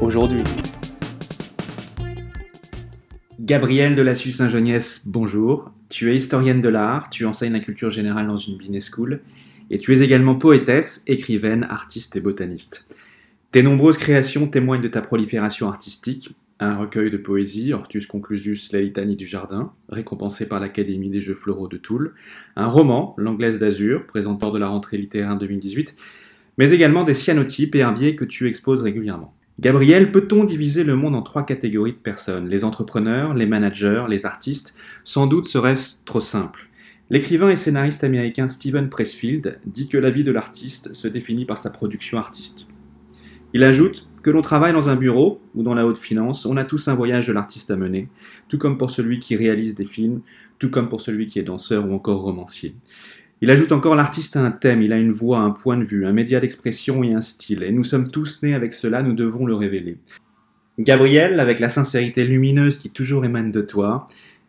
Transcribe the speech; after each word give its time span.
aujourd'hui. 0.00 0.42
Gabrielle 3.40 3.94
de 3.94 4.02
la 4.02 4.14
Saint-Geniès, 4.14 5.06
bonjour. 5.06 5.70
Tu 5.88 6.10
es 6.10 6.16
historienne 6.16 6.60
de 6.60 6.68
l'art, 6.68 7.10
tu 7.10 7.24
enseignes 7.26 7.52
la 7.52 7.60
culture 7.60 7.90
générale 7.90 8.26
dans 8.26 8.36
une 8.36 8.58
business 8.58 8.90
school 8.90 9.20
et 9.70 9.78
tu 9.78 9.94
es 9.94 10.00
également 10.02 10.34
poétesse, 10.34 11.04
écrivaine, 11.06 11.64
artiste 11.70 12.16
et 12.16 12.20
botaniste. 12.20 12.86
Tes 13.52 13.62
nombreuses 13.62 13.98
créations 13.98 14.48
témoignent 14.48 14.82
de 14.82 14.88
ta 14.88 15.00
prolifération 15.00 15.68
artistique. 15.68 16.34
Un 16.58 16.76
recueil 16.76 17.10
de 17.10 17.18
poésie, 17.18 17.72
Hortus 17.72 18.06
Conclusius, 18.06 18.72
La 18.72 18.80
litanie 18.80 19.16
du 19.16 19.26
jardin, 19.26 19.72
récompensé 19.88 20.48
par 20.48 20.58
l'Académie 20.58 21.10
des 21.10 21.20
Jeux 21.20 21.34
floraux 21.34 21.68
de 21.68 21.76
Toul. 21.76 22.14
Un 22.56 22.66
roman, 22.66 23.14
L'Anglaise 23.18 23.58
d'Azur, 23.58 24.06
présenteur 24.06 24.52
de 24.52 24.58
la 24.58 24.68
rentrée 24.68 24.96
littéraire 24.96 25.36
2018. 25.36 25.94
Mais 26.58 26.70
également 26.70 27.04
des 27.04 27.14
cyanotypes 27.14 27.74
et 27.74 27.80
herbiers 27.80 28.16
que 28.16 28.24
tu 28.24 28.48
exposes 28.48 28.82
régulièrement. 28.82 29.35
Gabriel, 29.58 30.12
peut-on 30.12 30.44
diviser 30.44 30.84
le 30.84 30.96
monde 30.96 31.14
en 31.14 31.22
trois 31.22 31.46
catégories 31.46 31.94
de 31.94 31.98
personnes? 31.98 32.46
Les 32.46 32.62
entrepreneurs, 32.62 33.32
les 33.32 33.46
managers, 33.46 34.04
les 34.06 34.26
artistes? 34.26 34.76
Sans 35.02 35.26
doute 35.26 35.46
serait-ce 35.46 36.04
trop 36.04 36.20
simple. 36.20 36.68
L'écrivain 37.08 37.48
et 37.48 37.56
scénariste 37.56 38.04
américain 38.04 38.48
Steven 38.48 38.90
Pressfield 38.90 39.58
dit 39.64 39.88
que 39.88 39.96
la 39.96 40.10
vie 40.10 40.24
de 40.24 40.30
l'artiste 40.30 40.92
se 40.92 41.08
définit 41.08 41.46
par 41.46 41.56
sa 41.56 41.70
production 41.70 42.18
artistique. 42.18 42.68
Il 43.54 43.64
ajoute 43.64 44.10
que 44.22 44.28
l'on 44.28 44.42
travaille 44.42 44.74
dans 44.74 44.90
un 44.90 44.96
bureau 44.96 45.40
ou 45.54 45.62
dans 45.62 45.74
la 45.74 45.86
haute 45.86 45.96
finance, 45.96 46.44
on 46.44 46.58
a 46.58 46.64
tous 46.64 46.88
un 46.88 46.94
voyage 46.94 47.28
de 47.28 47.32
l'artiste 47.32 47.70
à 47.70 47.76
mener, 47.76 48.10
tout 48.48 48.58
comme 48.58 48.76
pour 48.76 48.90
celui 48.90 49.20
qui 49.20 49.36
réalise 49.36 49.74
des 49.74 49.86
films, 49.86 50.20
tout 50.58 50.68
comme 50.68 50.90
pour 50.90 51.00
celui 51.00 51.28
qui 51.28 51.38
est 51.38 51.44
danseur 51.44 51.88
ou 51.88 51.94
encore 51.94 52.20
romancier. 52.20 52.74
Il 53.42 53.50
ajoute 53.50 53.72
encore 53.72 53.96
l'artiste 53.96 54.36
a 54.36 54.40
un 54.40 54.50
thème, 54.50 54.80
il 54.80 54.94
a 54.94 54.98
une 54.98 55.12
voix, 55.12 55.40
un 55.40 55.50
point 55.50 55.76
de 55.76 55.84
vue, 55.84 56.06
un 56.06 56.12
média 56.12 56.40
d'expression 56.40 57.02
et 57.04 57.12
un 57.12 57.20
style, 57.20 57.62
et 57.62 57.70
nous 57.70 57.84
sommes 57.84 58.10
tous 58.10 58.42
nés 58.42 58.54
avec 58.54 58.72
cela, 58.72 59.02
nous 59.02 59.12
devons 59.12 59.44
le 59.44 59.54
révéler. 59.54 59.98
Gabriel, 60.78 61.38
avec 61.38 61.60
la 61.60 61.68
sincérité 61.68 62.24
lumineuse 62.24 62.78
qui 62.78 62.90
toujours 62.90 63.26
émane 63.26 63.50
de 63.50 63.60
toi, 63.60 64.06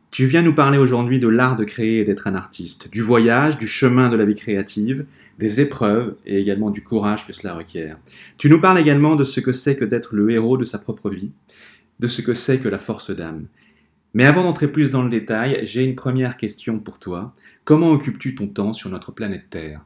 tu 0.10 0.26
viens 0.26 0.42
nous 0.42 0.54
parler 0.54 0.78
aujourd'hui 0.78 1.20
de 1.20 1.28
l'art 1.28 1.58
de 1.58 1.66
créer 1.66 2.00
et 2.00 2.04
d'être 2.06 2.28
un 2.28 2.36
artiste, 2.36 2.90
du 2.92 3.02
voyage, 3.02 3.58
du 3.58 3.68
chemin 3.68 4.08
de 4.08 4.16
la 4.16 4.26
vie 4.26 4.36
créative, 4.36 5.06
des 5.38 5.60
épreuves 5.60 6.16
et 6.26 6.40
également 6.40 6.70
du 6.70 6.82
courage 6.82 7.28
que 7.28 7.34
cela 7.34 7.54
requiert. 7.54 7.98
Tu 8.38 8.50
nous 8.50 8.62
parles 8.62 8.80
également 8.80 9.16
de 9.16 9.26
ce 9.26 9.42
que 9.42 9.52
c'est 9.52 9.76
que 9.76 9.86
d'être 9.86 10.16
le 10.16 10.30
héros 10.32 10.58
de 10.58 10.64
sa 10.64 10.80
propre 10.80 11.10
vie, 11.10 11.32
de 12.00 12.08
ce 12.08 12.22
que 12.22 12.34
c'est 12.34 12.60
que 12.60 12.70
la 12.70 12.80
force 12.80 13.12
d'âme. 13.12 13.48
Mais 14.14 14.26
avant 14.26 14.44
d'entrer 14.44 14.68
plus 14.68 14.90
dans 14.90 15.04
le 15.04 15.10
détail, 15.10 15.60
j'ai 15.64 15.84
une 15.84 15.96
première 15.96 16.38
question 16.38 16.80
pour 16.80 17.00
toi. 17.00 17.34
Comment 17.68 17.92
occupes-tu 17.92 18.34
ton 18.34 18.48
temps 18.48 18.72
sur 18.72 18.90
notre 18.90 19.12
planète 19.12 19.50
Terre? 19.50 19.86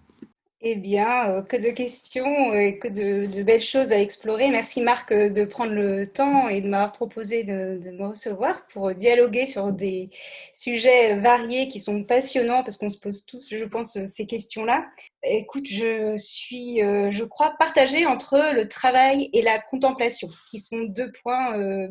Eh 0.61 0.75
bien, 0.75 1.31
euh, 1.31 1.41
que 1.41 1.57
de 1.57 1.71
questions 1.71 2.53
et 2.53 2.77
que 2.77 2.87
de, 2.87 3.41
belles 3.41 3.59
choses 3.59 3.91
à 3.91 3.99
explorer. 3.99 4.51
Merci 4.51 4.81
Marc 4.81 5.11
euh, 5.11 5.31
de 5.31 5.45
prendre 5.45 5.73
le 5.73 6.05
temps 6.05 6.47
et 6.47 6.61
de 6.61 6.67
m'avoir 6.67 6.91
proposé 6.91 7.43
de, 7.43 7.79
me 7.89 8.05
recevoir 8.05 8.67
pour 8.67 8.93
dialoguer 8.93 9.47
sur 9.47 9.73
des 9.73 10.11
sujets 10.53 11.15
variés 11.15 11.69
qui 11.69 11.79
sont 11.79 12.03
passionnants 12.03 12.61
parce 12.61 12.77
qu'on 12.77 12.91
se 12.91 12.99
pose 12.99 13.25
tous, 13.25 13.49
je 13.49 13.65
pense, 13.65 13.97
ces 14.05 14.27
questions-là. 14.27 14.85
Écoute, 15.23 15.65
je 15.65 16.15
suis, 16.17 16.83
euh, 16.83 17.09
je 17.09 17.23
crois, 17.23 17.55
partagée 17.57 18.05
entre 18.05 18.53
le 18.53 18.67
travail 18.67 19.31
et 19.33 19.41
la 19.41 19.57
contemplation, 19.57 20.29
qui 20.51 20.59
sont 20.59 20.81
deux 20.81 21.11
points 21.23 21.89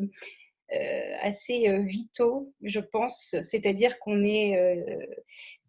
assez 1.21 1.67
vitaux, 1.79 2.53
je 2.63 2.79
pense. 2.79 3.35
C'est-à-dire 3.41 3.99
qu'on 3.99 4.23
est, 4.23 4.55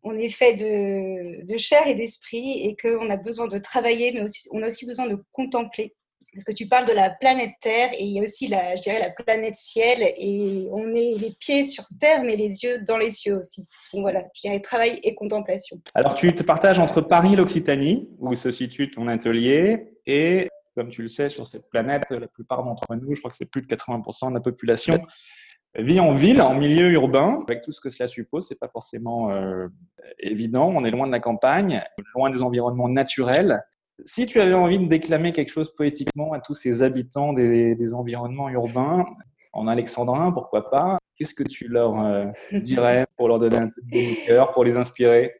on 0.02 0.16
est 0.16 0.30
fait 0.30 0.54
de, 0.54 1.58
chair 1.58 1.86
et 1.86 1.94
d'esprit 1.94 2.66
et 2.66 2.76
qu'on 2.76 3.08
a 3.08 3.16
besoin 3.16 3.48
de 3.48 3.58
travailler, 3.58 4.12
mais 4.12 4.22
aussi, 4.22 4.48
on 4.52 4.62
a 4.62 4.68
aussi 4.68 4.86
besoin 4.86 5.06
de 5.06 5.18
contempler. 5.32 5.94
Parce 6.34 6.44
que 6.44 6.52
tu 6.52 6.66
parles 6.66 6.86
de 6.86 6.94
la 6.94 7.10
planète 7.10 7.52
Terre 7.60 7.90
et 7.92 8.04
il 8.04 8.14
y 8.14 8.18
a 8.18 8.22
aussi 8.22 8.48
la, 8.48 8.74
je 8.76 8.80
dirais, 8.80 8.98
la 8.98 9.10
planète 9.10 9.54
Ciel 9.56 10.02
et 10.16 10.66
on 10.70 10.94
est 10.94 11.14
les 11.18 11.36
pieds 11.38 11.62
sur 11.64 11.84
Terre 12.00 12.24
mais 12.24 12.36
les 12.36 12.64
yeux 12.64 12.82
dans 12.88 12.96
les 12.96 13.10
cieux 13.10 13.36
aussi. 13.36 13.68
Donc 13.92 14.00
voilà, 14.00 14.24
je 14.34 14.40
dirais 14.40 14.60
travail 14.60 14.98
et 15.02 15.14
contemplation. 15.14 15.76
Alors 15.94 16.14
tu 16.14 16.34
te 16.34 16.42
partages 16.42 16.78
entre 16.78 17.02
Paris 17.02 17.34
et 17.34 17.36
l'Occitanie 17.36 18.08
où 18.18 18.34
se 18.34 18.50
situe 18.50 18.90
ton 18.90 19.08
atelier 19.08 19.88
et 20.06 20.48
comme 20.74 20.88
tu 20.88 21.02
le 21.02 21.08
sais, 21.08 21.28
sur 21.28 21.46
cette 21.46 21.68
planète, 21.68 22.10
la 22.10 22.26
plupart 22.26 22.64
d'entre 22.64 22.94
nous, 22.94 23.14
je 23.14 23.20
crois 23.20 23.30
que 23.30 23.36
c'est 23.36 23.50
plus 23.50 23.60
de 23.60 23.66
80% 23.66 24.30
de 24.30 24.34
la 24.34 24.40
population, 24.40 24.98
vit 25.76 26.00
en 26.00 26.12
ville, 26.12 26.42
en 26.42 26.54
milieu 26.54 26.90
urbain, 26.90 27.40
avec 27.48 27.62
tout 27.62 27.72
ce 27.72 27.80
que 27.80 27.90
cela 27.90 28.06
suppose. 28.06 28.46
C'est 28.46 28.58
pas 28.58 28.68
forcément 28.68 29.30
euh, 29.30 29.68
évident. 30.18 30.72
On 30.74 30.84
est 30.84 30.90
loin 30.90 31.06
de 31.06 31.12
la 31.12 31.20
campagne, 31.20 31.82
loin 32.14 32.30
des 32.30 32.42
environnements 32.42 32.88
naturels. 32.88 33.62
Si 34.04 34.26
tu 34.26 34.40
avais 34.40 34.54
envie 34.54 34.78
de 34.78 34.86
déclamer 34.86 35.32
quelque 35.32 35.50
chose 35.50 35.74
poétiquement 35.74 36.32
à 36.32 36.40
tous 36.40 36.54
ces 36.54 36.82
habitants 36.82 37.32
des, 37.32 37.94
environnements 37.94 38.48
urbains, 38.48 39.06
en 39.52 39.68
alexandrin, 39.68 40.32
pourquoi 40.32 40.70
pas, 40.70 40.98
qu'est-ce 41.16 41.34
que 41.34 41.42
tu 41.42 41.68
leur 41.68 42.00
euh, 42.00 42.24
dirais 42.52 43.06
pour 43.16 43.28
leur 43.28 43.38
donner 43.38 43.58
un 43.58 43.68
peu 43.68 43.82
de 43.82 44.26
cœur, 44.26 44.52
pour 44.52 44.64
les 44.64 44.76
inspirer? 44.76 45.34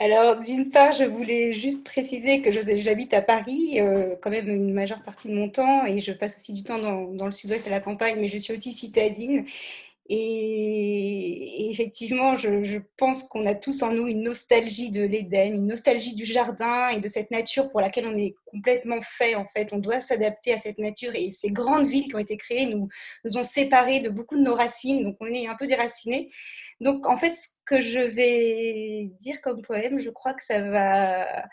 Alors, 0.00 0.40
d'une 0.40 0.70
part, 0.70 0.92
je 0.92 1.04
voulais 1.04 1.52
juste 1.52 1.84
préciser 1.84 2.40
que 2.40 2.50
j'habite 2.50 3.12
à 3.12 3.20
Paris, 3.20 3.80
euh, 3.80 4.16
quand 4.22 4.30
même 4.30 4.48
une 4.48 4.72
majeure 4.72 5.02
partie 5.02 5.28
de 5.28 5.34
mon 5.34 5.50
temps, 5.50 5.84
et 5.84 6.00
je 6.00 6.12
passe 6.12 6.36
aussi 6.36 6.54
du 6.54 6.62
temps 6.62 6.78
dans, 6.78 7.12
dans 7.12 7.26
le 7.26 7.32
sud-ouest 7.32 7.66
à 7.66 7.70
la 7.70 7.80
campagne, 7.80 8.16
mais 8.18 8.28
je 8.28 8.38
suis 8.38 8.54
aussi 8.54 8.72
citadine. 8.72 9.44
Et, 10.12 11.70
effectivement, 11.70 12.36
je, 12.36 12.78
pense 12.96 13.22
qu'on 13.28 13.46
a 13.46 13.54
tous 13.54 13.84
en 13.84 13.92
nous 13.92 14.08
une 14.08 14.24
nostalgie 14.24 14.90
de 14.90 15.02
l'Éden, 15.02 15.54
une 15.54 15.68
nostalgie 15.68 16.16
du 16.16 16.24
jardin 16.24 16.88
et 16.88 16.98
de 16.98 17.06
cette 17.06 17.30
nature 17.30 17.70
pour 17.70 17.80
laquelle 17.80 18.06
on 18.06 18.14
est 18.14 18.34
complètement 18.46 19.00
fait. 19.02 19.36
En 19.36 19.46
fait, 19.46 19.72
on 19.72 19.78
doit 19.78 20.00
s'adapter 20.00 20.52
à 20.52 20.58
cette 20.58 20.78
nature. 20.78 21.12
Et 21.14 21.30
ces 21.30 21.52
grandes 21.52 21.86
villes 21.86 22.08
qui 22.08 22.16
ont 22.16 22.18
été 22.18 22.36
créées 22.36 22.66
nous, 22.66 22.88
nous 23.24 23.38
ont 23.38 23.44
séparés 23.44 24.00
de 24.00 24.08
beaucoup 24.08 24.36
de 24.36 24.42
nos 24.42 24.56
racines, 24.56 25.04
donc 25.04 25.16
on 25.20 25.26
est 25.26 25.46
un 25.46 25.54
peu 25.54 25.68
déracinés. 25.68 26.28
Donc, 26.80 27.06
en 27.06 27.16
fait, 27.16 27.36
ce 27.36 27.46
que 27.64 27.80
je 27.80 28.00
vais 28.00 29.12
dire 29.20 29.40
comme 29.42 29.62
poème, 29.62 30.00
je 30.00 30.10
crois 30.10 30.34
que 30.34 30.42
ça 30.42 30.60
va 30.60 31.44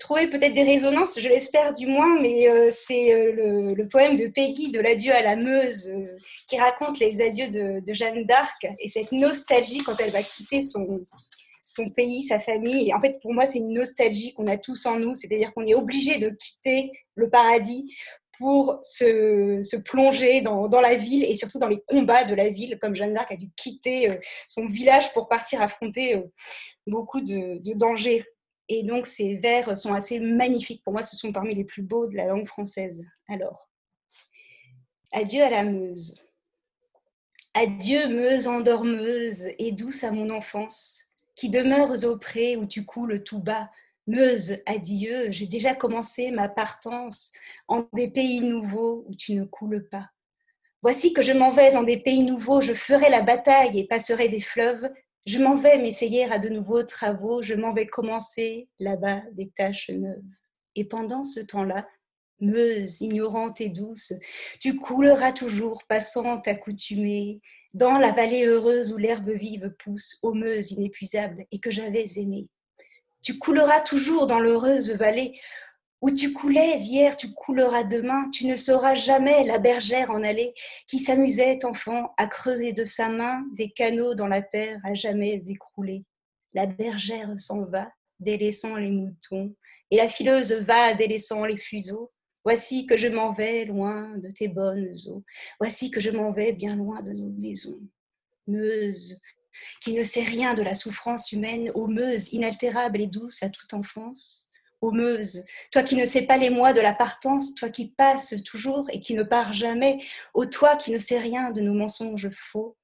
trouver 0.00 0.28
peut-être 0.28 0.54
des 0.54 0.62
résonances, 0.62 1.18
je 1.20 1.28
l'espère 1.28 1.74
du 1.74 1.86
moins, 1.86 2.18
mais 2.20 2.48
euh, 2.48 2.70
c'est 2.70 3.12
euh, 3.12 3.74
le, 3.74 3.88
poème 3.88 4.16
de 4.16 4.28
Peggy 4.28 4.70
de 4.70 4.80
l'adieu 4.80 5.12
à 5.12 5.22
la 5.22 5.36
Meuse 5.36 5.92
qui 6.48 6.58
raconte 6.58 6.98
les 6.98 7.20
adieux 7.20 7.48
de, 7.50 7.92
Jeanne 7.92 8.24
d'Arc 8.24 8.66
et 8.80 8.88
cette 8.88 9.12
nostalgie 9.12 9.78
quand 9.78 10.00
elle 10.00 10.10
va 10.10 10.22
quitter 10.22 10.62
son, 10.62 11.04
son 11.62 11.90
pays, 11.90 12.22
sa 12.22 12.40
famille. 12.40 12.88
Et 12.88 12.94
en 12.94 12.98
fait, 12.98 13.20
pour 13.20 13.34
moi, 13.34 13.46
c'est 13.46 13.58
une 13.58 13.74
nostalgie 13.74 14.32
qu'on 14.32 14.46
a 14.46 14.56
tous 14.56 14.86
en 14.86 14.98
nous, 14.98 15.14
c'est-à-dire 15.14 15.52
qu'on 15.52 15.66
est 15.66 15.74
obligé 15.74 16.18
de 16.18 16.30
quitter 16.30 16.90
le 17.14 17.28
paradis 17.28 17.94
pour 18.38 18.78
se, 18.82 19.60
se 19.62 19.76
plonger 19.76 20.40
dans, 20.40 20.66
dans, 20.66 20.80
la 20.80 20.96
ville 20.96 21.24
et 21.24 21.36
surtout 21.36 21.58
dans 21.58 21.68
les 21.68 21.80
combats 21.86 22.24
de 22.24 22.34
la 22.34 22.48
ville, 22.48 22.78
comme 22.80 22.96
Jeanne 22.96 23.14
d'Arc 23.14 23.30
a 23.30 23.36
dû 23.36 23.48
quitter 23.54 24.18
son 24.48 24.66
village 24.66 25.12
pour 25.12 25.28
partir 25.28 25.62
affronter 25.62 26.20
beaucoup 26.86 27.20
de 27.20 27.74
dangers. 27.74 28.24
Et 28.68 28.82
donc, 28.82 29.06
ces 29.06 29.36
vers 29.36 29.76
sont 29.76 29.92
assez 29.92 30.18
magnifiques. 30.18 30.82
Pour 30.82 30.92
moi, 30.92 31.02
ce 31.02 31.16
sont 31.16 31.32
parmi 31.32 31.54
les 31.54 31.64
plus 31.64 31.82
beaux 31.82 32.06
de 32.06 32.16
la 32.16 32.26
langue 32.26 32.46
française. 32.46 33.04
Alors, 33.28 33.68
adieu 35.12 35.42
à 35.42 35.50
la 35.50 35.64
Meuse. 35.64 36.20
Adieu, 37.52 38.08
Meuse 38.08 38.48
endormeuse 38.48 39.46
et 39.58 39.72
douce 39.72 40.02
à 40.02 40.10
mon 40.10 40.30
enfance, 40.30 40.98
qui 41.36 41.50
demeures 41.50 42.04
au 42.04 42.18
où 42.58 42.66
tu 42.66 42.84
coules 42.84 43.22
tout 43.22 43.38
bas. 43.38 43.70
Meuse, 44.06 44.60
adieu, 44.66 45.30
j'ai 45.30 45.46
déjà 45.46 45.74
commencé 45.74 46.30
ma 46.30 46.48
partance 46.48 47.32
en 47.68 47.86
des 47.92 48.08
pays 48.08 48.40
nouveaux 48.40 49.04
où 49.08 49.14
tu 49.14 49.34
ne 49.34 49.44
coules 49.44 49.88
pas. 49.88 50.10
Voici 50.82 51.14
que 51.14 51.22
je 51.22 51.32
m'en 51.32 51.50
vais 51.50 51.76
en 51.76 51.82
des 51.82 51.96
pays 51.96 52.22
nouveaux, 52.22 52.60
je 52.60 52.74
ferai 52.74 53.08
la 53.08 53.22
bataille 53.22 53.78
et 53.78 53.86
passerai 53.86 54.28
des 54.28 54.42
fleuves 54.42 54.90
je 55.26 55.38
m'en 55.38 55.54
vais 55.54 55.78
m'essayer 55.78 56.30
à 56.30 56.38
de 56.38 56.48
nouveaux 56.48 56.82
travaux, 56.82 57.42
je 57.42 57.54
m'en 57.54 57.72
vais 57.72 57.86
commencer 57.86 58.68
là-bas 58.78 59.22
des 59.32 59.50
tâches 59.56 59.90
neuves. 59.90 60.22
Et 60.74 60.84
pendant 60.84 61.24
ce 61.24 61.40
temps-là, 61.40 61.86
Meuse, 62.40 63.00
ignorante 63.00 63.60
et 63.60 63.68
douce, 63.68 64.12
tu 64.60 64.76
couleras 64.76 65.32
toujours, 65.32 65.82
passante, 65.88 66.46
accoutumée, 66.48 67.40
dans 67.72 67.98
la 67.98 68.12
vallée 68.12 68.44
heureuse 68.44 68.92
où 68.92 68.98
l'herbe 68.98 69.30
vive 69.30 69.72
pousse, 69.82 70.18
aux 70.22 70.34
Meuse 70.34 70.72
inépuisables 70.72 71.46
et 71.50 71.58
que 71.58 71.70
j'avais 71.70 72.06
aimée. 72.16 72.48
Tu 73.22 73.38
couleras 73.38 73.80
toujours 73.80 74.26
dans 74.26 74.40
l'heureuse 74.40 74.90
vallée 74.90 75.40
Où 76.04 76.10
tu 76.10 76.34
coulais 76.34 76.76
hier, 76.80 77.16
tu 77.16 77.32
couleras 77.32 77.82
demain, 77.82 78.28
tu 78.28 78.46
ne 78.46 78.56
sauras 78.56 78.94
jamais 78.94 79.42
la 79.44 79.58
bergère 79.58 80.10
en 80.10 80.22
allée 80.22 80.52
qui 80.86 80.98
s'amusait, 80.98 81.64
enfant, 81.64 82.12
à 82.18 82.26
creuser 82.26 82.74
de 82.74 82.84
sa 82.84 83.08
main 83.08 83.42
des 83.56 83.70
canaux 83.70 84.14
dans 84.14 84.26
la 84.26 84.42
terre 84.42 84.78
à 84.84 84.92
jamais 84.92 85.40
écroulés. 85.48 86.04
La 86.52 86.66
bergère 86.66 87.32
s'en 87.40 87.64
va, 87.70 87.90
délaissant 88.20 88.76
les 88.76 88.90
moutons, 88.90 89.56
et 89.90 89.96
la 89.96 90.06
fileuse 90.08 90.52
va, 90.52 90.92
délaissant 90.92 91.46
les 91.46 91.56
fuseaux. 91.56 92.12
Voici 92.44 92.84
que 92.84 92.98
je 92.98 93.08
m'en 93.08 93.32
vais 93.32 93.64
loin 93.64 94.18
de 94.18 94.30
tes 94.30 94.48
bonnes 94.48 94.92
eaux, 95.08 95.24
voici 95.58 95.90
que 95.90 96.00
je 96.00 96.10
m'en 96.10 96.32
vais 96.32 96.52
bien 96.52 96.76
loin 96.76 97.00
de 97.00 97.14
nos 97.14 97.30
maisons. 97.30 97.80
Meuse, 98.46 99.22
qui 99.80 99.94
ne 99.94 100.02
sait 100.02 100.24
rien 100.24 100.52
de 100.52 100.62
la 100.62 100.74
souffrance 100.74 101.32
humaine, 101.32 101.70
ô 101.74 101.86
Meuse 101.86 102.34
inaltérable 102.34 103.00
et 103.00 103.06
douce 103.06 103.42
à 103.42 103.48
toute 103.48 103.72
enfance, 103.72 104.50
Meuse, 104.92 105.44
toi 105.70 105.82
qui 105.82 105.96
ne 105.96 106.04
sais 106.04 106.22
pas 106.22 106.36
les 106.36 106.50
mois 106.50 106.72
de 106.72 106.80
la 106.80 106.92
partance, 106.92 107.54
toi 107.54 107.68
qui 107.68 107.90
passes 107.90 108.42
toujours 108.44 108.88
et 108.90 109.00
qui 109.00 109.14
ne 109.14 109.22
pars 109.22 109.52
jamais, 109.52 109.98
ô 110.34 110.46
toi 110.46 110.76
qui 110.76 110.90
ne 110.90 110.98
sais 110.98 111.18
rien 111.18 111.50
de 111.50 111.60
nos 111.60 111.74
mensonges 111.74 112.30
faux, 112.32 112.76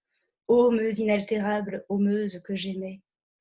ô 0.49 0.71
Meuse 0.71 0.99
inaltérable, 0.99 1.85
ô 1.89 1.99
Meuse 1.99 2.43
que 2.43 2.57
j'aimais. 2.57 3.01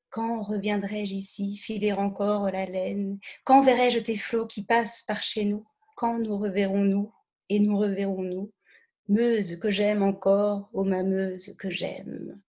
Quand 0.09 0.41
reviendrai-je 0.41 1.13
ici 1.13 1.57
filer 1.57 1.93
encore 1.93 2.49
la 2.51 2.65
laine? 2.65 3.19
Quand 3.43 3.61
verrai-je 3.61 3.99
tes 3.99 4.17
flots 4.17 4.47
qui 4.47 4.63
passent 4.63 5.03
par 5.03 5.21
chez 5.21 5.45
nous? 5.45 5.65
Quand 5.95 6.17
nous 6.17 6.37
reverrons-nous 6.37 7.13
et 7.49 7.59
nous 7.59 7.77
reverrons-nous? 7.77 8.51
Meuse 9.07 9.59
que 9.59 9.71
j'aime 9.71 10.03
encore, 10.03 10.69
ô 10.73 10.83
ma 10.83 11.03
Meuse 11.03 11.55
que 11.57 11.69
j'aime 11.69 12.39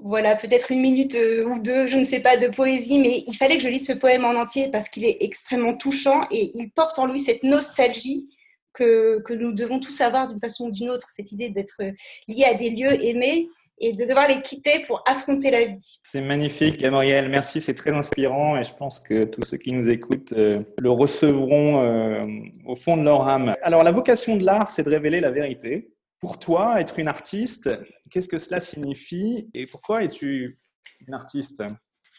voilà, 0.00 0.36
peut-être 0.36 0.70
une 0.70 0.80
minute 0.80 1.14
euh, 1.16 1.44
ou 1.44 1.58
deux, 1.58 1.86
je 1.86 1.98
ne 1.98 2.04
sais 2.04 2.20
pas, 2.20 2.36
de 2.36 2.48
poésie, 2.48 2.98
mais 2.98 3.24
il 3.26 3.34
fallait 3.34 3.56
que 3.56 3.62
je 3.62 3.68
lise 3.68 3.86
ce 3.86 3.92
poème 3.92 4.24
en 4.24 4.40
entier 4.40 4.68
parce 4.70 4.88
qu'il 4.88 5.04
est 5.04 5.18
extrêmement 5.20 5.74
touchant 5.74 6.22
et 6.30 6.52
il 6.54 6.70
porte 6.70 6.98
en 6.98 7.06
lui 7.06 7.20
cette 7.20 7.42
nostalgie 7.42 8.28
que, 8.72 9.20
que 9.22 9.34
nous 9.34 9.52
devons 9.52 9.80
tous 9.80 10.00
avoir 10.00 10.28
d'une 10.28 10.40
façon 10.40 10.66
ou 10.66 10.70
d'une 10.70 10.90
autre, 10.90 11.08
cette 11.12 11.32
idée 11.32 11.48
d'être 11.48 11.82
lié 12.28 12.44
à 12.44 12.54
des 12.54 12.70
lieux 12.70 13.04
aimés 13.04 13.48
et 13.80 13.92
de 13.92 14.04
devoir 14.04 14.28
les 14.28 14.40
quitter 14.42 14.84
pour 14.86 15.02
affronter 15.06 15.50
la 15.50 15.66
vie. 15.66 16.00
C'est 16.02 16.20
magnifique, 16.20 16.78
Gabriel. 16.78 17.28
Merci, 17.28 17.60
c'est 17.60 17.74
très 17.74 17.92
inspirant 17.92 18.56
et 18.56 18.64
je 18.64 18.72
pense 18.74 19.00
que 19.00 19.24
tous 19.24 19.42
ceux 19.42 19.56
qui 19.56 19.72
nous 19.72 19.88
écoutent 19.88 20.32
euh, 20.32 20.62
le 20.78 20.90
recevront 20.90 21.82
euh, 21.82 22.22
au 22.66 22.74
fond 22.74 22.96
de 22.96 23.02
leur 23.02 23.28
âme. 23.28 23.54
Alors, 23.62 23.82
la 23.82 23.92
vocation 23.92 24.36
de 24.36 24.44
l'art, 24.44 24.70
c'est 24.70 24.82
de 24.82 24.90
révéler 24.90 25.20
la 25.20 25.30
vérité. 25.30 25.90
Pour 26.20 26.38
toi, 26.38 26.80
être 26.80 26.98
une 26.98 27.08
artiste, 27.08 27.68
qu'est-ce 28.10 28.28
que 28.28 28.38
cela 28.38 28.60
signifie 28.60 29.48
et 29.54 29.66
pourquoi 29.66 30.02
es-tu 30.02 30.58
une 31.06 31.14
artiste? 31.14 31.62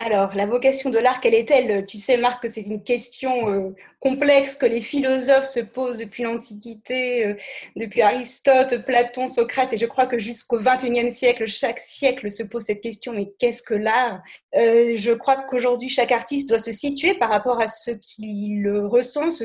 Alors, 0.01 0.33
la 0.33 0.45
vocation 0.45 0.89
de 0.89 0.97
l'art, 0.97 1.19
quelle 1.19 1.33
est-elle? 1.33 1.85
Tu 1.85 1.97
sais, 1.97 2.15
Marc, 2.15 2.41
que 2.41 2.47
c'est 2.47 2.61
une 2.61 2.81
question 2.81 3.49
euh, 3.49 3.75
complexe 3.99 4.55
que 4.55 4.65
les 4.65 4.79
philosophes 4.79 5.43
se 5.49 5.59
posent 5.59 5.97
depuis 5.97 6.23
l'Antiquité, 6.23 7.25
euh, 7.25 7.35
depuis 7.75 8.01
Aristote, 8.01 8.85
Platon, 8.85 9.27
Socrate, 9.27 9.73
et 9.73 9.77
je 9.77 9.85
crois 9.85 10.05
que 10.07 10.17
jusqu'au 10.17 10.61
XXIe 10.61 11.11
siècle, 11.11 11.47
chaque 11.47 11.81
siècle 11.81 12.31
se 12.31 12.43
pose 12.43 12.63
cette 12.63 12.79
question, 12.79 13.11
mais 13.11 13.33
qu'est-ce 13.39 13.61
que 13.61 13.73
l'art? 13.73 14.21
Euh, 14.55 14.95
Je 14.95 15.11
crois 15.11 15.43
qu'aujourd'hui, 15.49 15.89
chaque 15.89 16.13
artiste 16.13 16.47
doit 16.47 16.59
se 16.59 16.71
situer 16.71 17.15
par 17.15 17.29
rapport 17.29 17.59
à 17.59 17.67
ce 17.67 17.91
qu'il 17.91 18.69
ressent, 18.69 19.31
ce, 19.31 19.43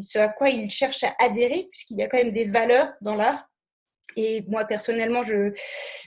ce 0.00 0.18
à 0.18 0.28
quoi 0.28 0.48
il 0.48 0.68
cherche 0.70 1.04
à 1.04 1.14
adhérer, 1.20 1.68
puisqu'il 1.70 1.98
y 1.98 2.02
a 2.02 2.08
quand 2.08 2.18
même 2.18 2.32
des 2.32 2.46
valeurs 2.46 2.88
dans 3.00 3.14
l'art 3.14 3.48
et 4.16 4.42
moi, 4.48 4.64
personnellement, 4.64 5.24
je, 5.24 5.52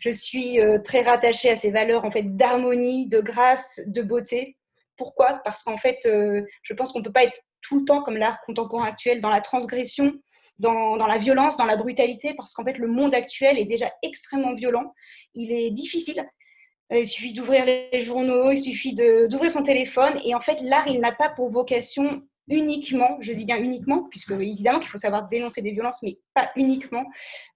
je 0.02 0.10
suis 0.10 0.60
euh, 0.60 0.80
très 0.80 1.02
rattachée 1.02 1.50
à 1.50 1.56
ces 1.56 1.72
valeurs 1.72 2.06
en 2.06 2.12
fait, 2.12 2.36
d'harmonie, 2.36 3.08
de 3.08 3.20
grâce, 3.20 3.82
de 3.88 4.02
beauté. 4.02 4.58
Pourquoi? 4.98 5.42
Parce 5.44 5.64
qu'en 5.64 5.78
fait, 5.78 6.06
euh, 6.06 6.42
je 6.64 6.74
pense 6.74 6.92
qu'on 6.92 7.00
ne 7.00 7.04
peut 7.04 7.12
pas 7.12 7.24
être 7.24 7.38
tout 7.62 7.80
le 7.80 7.86
temps 7.86 8.02
comme 8.02 8.18
l'art 8.18 8.40
contemporain 8.46 8.88
actuel, 8.88 9.22
dans 9.22 9.30
la 9.30 9.42
transgression, 9.42 10.14
dans, 10.60 10.98
dans 10.98 11.08
la 11.08 11.18
violence, 11.18 11.58
dans 11.58 11.66
la 11.66 11.76
brutalité, 11.76 12.34
parce 12.36 12.54
qu'en 12.54 12.64
fait, 12.64 12.78
le 12.78 12.88
monde 12.88 13.14
actuel 13.14 13.60
est 13.60 13.66
déjà 13.66 13.92
extrêmement 14.04 14.54
violent. 14.54 14.94
Il 15.34 15.52
est 15.52 15.72
difficile. 15.72 16.26
Il 16.90 17.06
suffit 17.06 17.34
d'ouvrir 17.34 17.66
les 17.66 18.00
journaux, 18.00 18.52
il 18.52 18.62
suffit 18.62 18.94
d'ouvrir 18.94 19.52
son 19.52 19.64
téléphone. 19.64 20.14
Et 20.26 20.34
en 20.34 20.40
fait, 20.40 20.62
l'art, 20.62 20.88
il 20.88 21.02
n'a 21.02 21.12
pas 21.12 21.30
pour 21.30 21.50
vocation 21.50 22.24
uniquement, 22.50 23.18
je 23.20 23.34
dis 23.34 23.46
bien 23.46 23.58
uniquement, 23.58 24.04
puisque 24.04 24.32
évidemment 24.32 24.80
qu'il 24.80 24.90
faut 24.90 24.98
savoir 24.98 25.28
dénoncer 25.28 25.62
des 25.62 25.72
violences, 25.72 26.02
mais 26.02 26.18
pas 26.34 26.50
uniquement, 26.56 27.06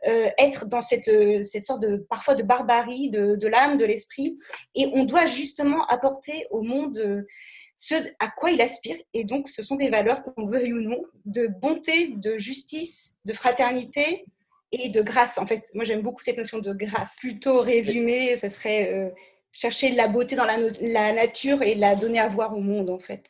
euh, 0.07 0.29
être 0.37 0.67
dans 0.67 0.81
cette, 0.81 1.07
euh, 1.07 1.43
cette 1.43 1.63
sorte 1.63 1.81
de 1.81 1.97
parfois 2.09 2.35
de 2.35 2.43
barbarie 2.43 3.09
de, 3.09 3.47
l'âme, 3.47 3.77
de 3.77 3.85
l'esprit. 3.85 4.37
Et 4.75 4.87
on 4.93 5.05
doit 5.05 5.25
justement 5.25 5.85
apporter 5.87 6.45
au 6.51 6.61
monde 6.61 6.97
euh, 6.99 7.21
ce 7.75 7.95
à 8.19 8.29
quoi 8.29 8.51
il 8.51 8.61
aspire. 8.61 8.97
Et 9.13 9.23
donc, 9.23 9.47
ce 9.47 9.63
sont 9.63 9.75
des 9.75 9.89
valeurs, 9.89 10.23
qu'on 10.23 10.45
veuille 10.45 10.73
ou 10.73 10.81
non, 10.81 11.01
de 11.25 11.47
bonté, 11.47 12.09
de 12.09 12.37
justice, 12.37 13.17
de 13.25 13.33
fraternité 13.33 14.25
et 14.73 14.89
de 14.89 15.01
grâce. 15.01 15.37
En 15.37 15.47
fait, 15.47 15.69
moi, 15.73 15.85
j'aime 15.85 16.01
beaucoup 16.01 16.21
cette 16.21 16.37
notion 16.37 16.59
de 16.59 16.73
grâce. 16.73 17.15
Plutôt 17.17 17.61
résumé, 17.61 18.35
ce 18.37 18.49
serait 18.49 19.13
chercher 19.51 19.91
la 19.91 20.07
beauté 20.07 20.35
dans 20.35 20.45
la 20.45 21.13
nature 21.13 21.61
et 21.61 21.75
la 21.75 21.95
donner 21.95 22.19
à 22.19 22.27
voir 22.27 22.55
au 22.55 22.61
monde, 22.61 22.89
en 22.89 22.99
fait. 22.99 23.29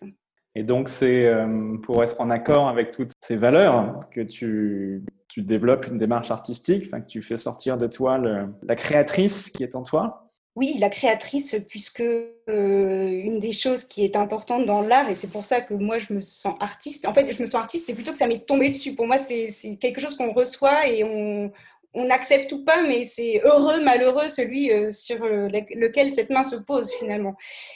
Et 0.55 0.63
donc, 0.63 0.89
c'est 0.89 1.25
euh, 1.25 1.77
pour 1.77 2.03
être 2.03 2.19
en 2.19 2.29
accord 2.29 2.67
avec 2.67 2.91
toutes 2.91 3.11
ces 3.21 3.35
valeurs 3.35 3.99
que 4.11 4.21
tu, 4.21 5.03
tu 5.27 5.41
développes 5.41 5.87
une 5.87 5.97
démarche 5.97 6.29
artistique, 6.31 6.91
que 6.91 7.07
tu 7.07 7.21
fais 7.21 7.37
sortir 7.37 7.77
de 7.77 7.87
toi 7.87 8.17
la 8.17 8.75
créatrice 8.75 9.49
qui 9.49 9.63
est 9.63 9.75
en 9.75 9.83
toi. 9.83 10.31
Oui, 10.57 10.75
la 10.79 10.89
créatrice, 10.89 11.55
puisque 11.69 12.01
euh, 12.01 13.07
une 13.07 13.39
des 13.39 13.53
choses 13.53 13.85
qui 13.85 14.03
est 14.03 14.17
importante 14.17 14.65
dans 14.65 14.81
l'art, 14.81 15.09
et 15.09 15.15
c'est 15.15 15.31
pour 15.31 15.45
ça 15.45 15.61
que 15.61 15.73
moi 15.73 15.97
je 15.97 16.11
me 16.11 16.19
sens 16.19 16.57
artiste, 16.59 17.07
en 17.07 17.13
fait 17.13 17.31
je 17.31 17.41
me 17.41 17.45
sens 17.47 17.61
artiste, 17.61 17.85
c'est 17.85 17.93
plutôt 17.93 18.11
que 18.11 18.17
ça 18.17 18.27
m'est 18.27 18.45
tombé 18.45 18.67
dessus. 18.67 18.93
Pour 18.93 19.07
moi, 19.07 19.17
c'est 19.17 19.47
quelque 19.79 20.01
chose 20.01 20.17
qu'on 20.17 20.33
reçoit 20.33 20.87
et 20.89 21.05
on, 21.05 21.53
on 21.93 22.09
accepte 22.09 22.51
ou 22.51 22.63
pas, 22.63 22.83
mais 22.83 23.03
c'est 23.03 23.41
heureux, 23.43 23.81
malheureux 23.81 24.29
celui 24.29 24.71
euh, 24.71 24.91
sur 24.91 25.23
euh, 25.23 25.47
lequel 25.49 26.13
cette 26.13 26.29
main 26.29 26.43
se 26.43 26.55
pose 26.55 26.91
finalement. 26.99 27.35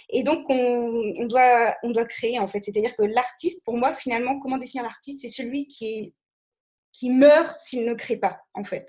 Et 0.09 0.23
donc 0.23 0.49
on, 0.49 1.25
doit, 1.25 1.75
on 1.83 1.91
doit 1.91 2.05
créer 2.05 2.39
en 2.39 2.47
fait, 2.47 2.63
c'est-à-dire 2.63 2.95
que 2.95 3.03
l'artiste, 3.03 3.63
pour 3.65 3.77
moi 3.77 3.93
finalement, 3.93 4.39
comment 4.39 4.57
définir 4.57 4.83
l'artiste? 4.83 5.21
C'est 5.21 5.29
celui 5.29 5.67
qui, 5.67 5.85
est, 5.87 6.13
qui 6.93 7.09
meurt 7.09 7.55
s'il 7.55 7.85
ne 7.85 7.93
crée 7.93 8.17
pas 8.17 8.39
en 8.53 8.63
fait. 8.63 8.87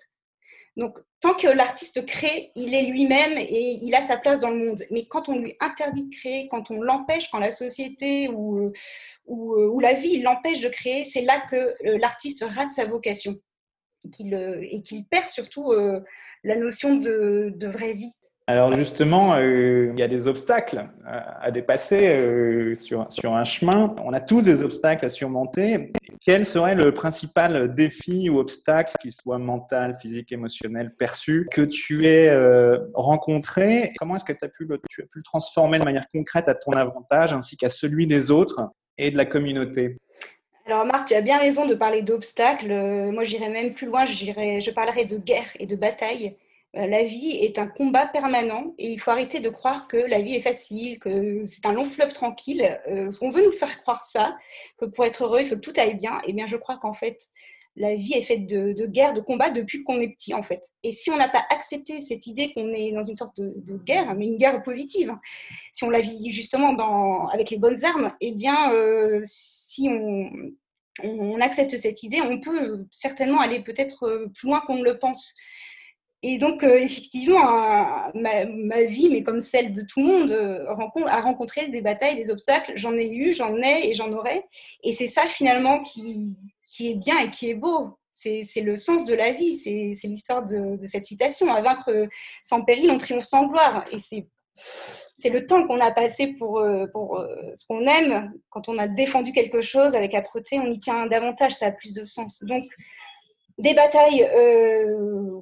Donc 0.76 0.98
tant 1.20 1.34
que 1.34 1.48
l'artiste 1.48 2.04
crée, 2.06 2.52
il 2.54 2.74
est 2.74 2.82
lui-même 2.82 3.38
et 3.38 3.78
il 3.82 3.94
a 3.94 4.02
sa 4.02 4.18
place 4.18 4.40
dans 4.40 4.50
le 4.50 4.64
monde. 4.64 4.84
Mais 4.90 5.06
quand 5.06 5.28
on 5.28 5.38
lui 5.38 5.56
interdit 5.58 6.04
de 6.04 6.14
créer, 6.14 6.48
quand 6.48 6.70
on 6.70 6.82
l'empêche, 6.82 7.30
quand 7.30 7.38
la 7.38 7.50
société 7.50 8.28
ou, 8.28 8.72
ou, 9.24 9.54
ou 9.56 9.80
la 9.80 9.94
vie 9.94 10.20
l'empêche 10.20 10.60
de 10.60 10.68
créer, 10.68 11.04
c'est 11.04 11.22
là 11.22 11.40
que 11.50 11.56
euh, 11.56 11.98
l'artiste 11.98 12.44
rate 12.46 12.72
sa 12.72 12.84
vocation 12.84 13.34
et 14.62 14.82
qu'il 14.82 15.04
perd 15.06 15.30
surtout 15.30 15.72
euh, 15.72 16.00
la 16.44 16.56
notion 16.56 16.96
de, 16.96 17.66
vraie 17.66 17.94
vie. 17.94 18.12
Alors 18.48 18.72
justement, 18.72 19.34
euh, 19.34 19.90
il 19.92 19.98
y 19.98 20.04
a 20.04 20.08
des 20.08 20.28
obstacles 20.28 20.88
à, 21.04 21.50
dépasser 21.50 22.06
euh, 22.06 22.76
sur, 22.76 23.34
un 23.34 23.44
chemin. 23.44 23.96
On 24.04 24.12
a 24.12 24.20
tous 24.20 24.44
des 24.44 24.62
obstacles 24.62 25.04
à 25.04 25.08
surmonter. 25.08 25.90
Quel 26.24 26.46
serait 26.46 26.76
le 26.76 26.92
principal 26.92 27.74
défi 27.74 28.30
ou 28.30 28.38
obstacle, 28.38 28.92
qu'il 29.00 29.10
soit 29.10 29.38
mental, 29.38 29.96
physique, 30.00 30.30
émotionnel, 30.30 30.94
perçu, 30.96 31.48
que 31.50 31.62
tu 31.62 32.06
aies 32.06 32.32
rencontré? 32.94 33.92
Comment 33.98 34.14
est-ce 34.14 34.24
que 34.24 34.32
tu 34.32 34.44
as 34.44 34.48
pu 34.48 34.66
le 34.68 35.22
transformer 35.24 35.80
de 35.80 35.84
manière 35.84 36.06
concrète 36.12 36.48
à 36.48 36.54
ton 36.54 36.72
avantage 36.72 37.32
ainsi 37.32 37.56
qu'à 37.56 37.70
celui 37.70 38.06
des 38.06 38.30
autres 38.30 38.70
et 38.96 39.10
de 39.10 39.16
la 39.16 39.26
communauté? 39.26 39.98
Alors 40.66 40.84
Marc, 40.84 41.08
tu 41.08 41.14
as 41.14 41.20
bien 41.20 41.38
raison 41.38 41.66
de 41.66 41.74
parler 41.74 42.02
d'obstacles. 42.02 42.72
Euh, 42.72 43.12
moi, 43.12 43.22
j'irai 43.22 43.48
même 43.48 43.72
plus 43.72 43.86
loin, 43.86 44.04
je 44.04 44.70
parlerai 44.72 45.04
de 45.04 45.16
guerre 45.16 45.48
et 45.60 45.66
de 45.66 45.76
bataille. 45.76 46.36
Euh, 46.76 46.86
la 46.86 47.04
vie 47.04 47.36
est 47.40 47.58
un 47.58 47.68
combat 47.68 48.06
permanent 48.06 48.74
et 48.76 48.90
il 48.90 49.00
faut 49.00 49.12
arrêter 49.12 49.38
de 49.38 49.48
croire 49.48 49.86
que 49.86 49.96
la 49.96 50.20
vie 50.20 50.34
est 50.34 50.40
facile, 50.40 50.98
que 50.98 51.44
c'est 51.44 51.66
un 51.66 51.72
long 51.72 51.84
fleuve 51.84 52.12
tranquille. 52.12 52.80
Euh, 52.88 53.10
on 53.20 53.30
veut 53.30 53.44
nous 53.44 53.52
faire 53.52 53.80
croire 53.82 54.04
ça, 54.04 54.36
que 54.76 54.86
pour 54.86 55.04
être 55.04 55.24
heureux, 55.24 55.40
il 55.40 55.46
faut 55.48 55.54
que 55.54 55.60
tout 55.60 55.72
aille 55.76 55.94
bien. 55.94 56.20
Eh 56.26 56.32
bien, 56.32 56.46
je 56.46 56.56
crois 56.56 56.78
qu'en 56.78 56.92
fait, 56.94 57.30
la 57.76 57.94
vie 57.94 58.14
est 58.14 58.22
faite 58.22 58.46
de, 58.46 58.72
de 58.72 58.86
guerre, 58.86 59.12
de 59.12 59.20
combat 59.20 59.50
depuis 59.50 59.84
qu'on 59.84 60.00
est 60.00 60.08
petit, 60.08 60.34
en 60.34 60.42
fait. 60.42 60.62
Et 60.82 60.92
si 60.92 61.10
on 61.10 61.16
n'a 61.16 61.28
pas 61.28 61.44
accepté 61.50 62.00
cette 62.00 62.26
idée 62.26 62.52
qu'on 62.52 62.70
est 62.70 62.92
dans 62.92 63.02
une 63.02 63.14
sorte 63.14 63.38
de, 63.38 63.76
guerre, 63.84 64.14
mais 64.14 64.26
une 64.26 64.38
guerre 64.38 64.62
positive, 64.62 65.14
si 65.72 65.84
on 65.84 65.90
la 65.90 66.00
vit 66.00 66.32
justement 66.32 67.28
avec 67.28 67.50
les 67.50 67.58
bonnes 67.58 67.84
armes, 67.84 68.12
eh 68.20 68.32
bien, 68.32 68.72
euh, 68.72 69.20
si 69.24 69.88
on, 69.88 71.38
accepte 71.40 71.76
cette 71.76 72.02
idée, 72.02 72.22
on 72.22 72.40
peut 72.40 72.86
certainement 72.90 73.40
aller 73.40 73.60
peut-être 73.60 74.04
euh, 74.04 74.28
plus 74.34 74.48
loin 74.48 74.62
qu'on 74.66 74.78
ne 74.78 74.84
le 74.84 74.98
pense. 74.98 75.34
Et 76.22 76.38
donc, 76.38 76.64
euh, 76.64 76.78
effectivement, 76.78 77.44
ma, 78.14 78.46
ma, 78.46 78.82
vie, 78.84 79.10
mais 79.10 79.22
comme 79.22 79.40
celle 79.40 79.74
de 79.74 79.82
tout 79.82 80.00
le 80.00 80.06
monde, 80.06 80.32
a 81.06 81.20
rencontré 81.20 81.68
des 81.68 81.82
batailles, 81.82 82.16
des 82.16 82.30
obstacles. 82.30 82.72
J'en 82.76 82.94
ai 82.94 83.10
eu, 83.10 83.34
j'en 83.34 83.54
ai 83.58 83.90
et 83.90 83.94
j'en 83.94 84.10
aurai. 84.10 84.42
Et 84.82 84.94
c'est 84.94 85.08
ça, 85.08 85.26
finalement, 85.28 85.82
qui, 85.82 86.34
qui 86.76 86.90
est 86.90 86.94
bien 86.94 87.18
et 87.18 87.30
qui 87.30 87.50
est 87.50 87.54
beau. 87.54 87.98
C'est 88.12 88.62
le 88.62 88.76
sens 88.76 89.04
de 89.04 89.14
la 89.14 89.32
vie, 89.32 89.56
c'est 89.56 90.08
l'histoire 90.08 90.44
de, 90.44 90.78
cette 90.84 91.04
citation. 91.04 91.52
À 91.52 91.60
vaincre 91.60 92.08
sans 92.42 92.64
péril, 92.64 92.90
on 92.90 92.98
triomphe 92.98 93.24
sans 93.24 93.46
gloire. 93.46 93.84
Et 93.92 93.98
c'est 93.98 95.28
le 95.28 95.46
temps 95.46 95.66
qu'on 95.66 95.78
a 95.80 95.90
passé 95.90 96.34
pour, 96.38 96.64
pour 96.92 97.22
ce 97.54 97.66
qu'on 97.66 97.82
aime. 97.82 98.32
Quand 98.48 98.68
on 98.68 98.76
a 98.78 98.88
défendu 98.88 99.32
quelque 99.32 99.60
chose 99.60 99.94
avec 99.94 100.14
âpreté, 100.14 100.58
on 100.58 100.66
y 100.66 100.78
tient 100.78 101.06
davantage, 101.06 101.52
ça 101.54 101.66
a 101.66 101.72
plus 101.72 101.92
de 101.92 102.04
sens. 102.04 102.42
Donc, 102.42 102.64
des 103.58 103.74
batailles, 103.74 104.28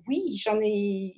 oui, 0.08 0.40
j'en 0.44 0.60
ai, 0.60 1.14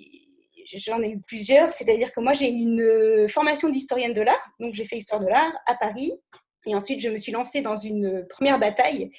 j'en 0.74 1.02
ai 1.02 1.08
eu 1.08 1.20
plusieurs. 1.20 1.68
C'est-à-dire 1.72 2.12
que 2.12 2.20
moi, 2.20 2.34
j'ai 2.34 2.50
une 2.50 3.28
formation 3.30 3.70
d'historienne 3.70 4.12
de 4.12 4.22
l'art. 4.22 4.50
Donc, 4.60 4.74
j'ai 4.74 4.84
fait 4.84 4.98
histoire 4.98 5.20
de 5.20 5.28
l'art 5.28 5.52
à 5.66 5.74
Paris. 5.74 6.12
Et 6.66 6.74
ensuite, 6.74 7.00
je 7.00 7.08
me 7.08 7.18
suis 7.18 7.32
lancée 7.32 7.62
dans 7.62 7.76
une 7.76 8.26
première 8.28 8.58
bataille 8.58 9.10